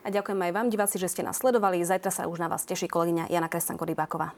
A 0.00 0.08
ďakujem 0.08 0.40
aj 0.48 0.52
vám, 0.56 0.66
diváci, 0.72 0.96
že 0.96 1.12
ste 1.12 1.20
nás 1.26 1.36
sledovali. 1.36 1.84
Zajtra 1.84 2.08
sa 2.08 2.22
už 2.24 2.40
na 2.40 2.48
vás 2.48 2.64
teší 2.64 2.88
kolegyňa 2.88 3.28
Jana 3.28 3.48
Krestanko-Rybáková. 3.52 4.32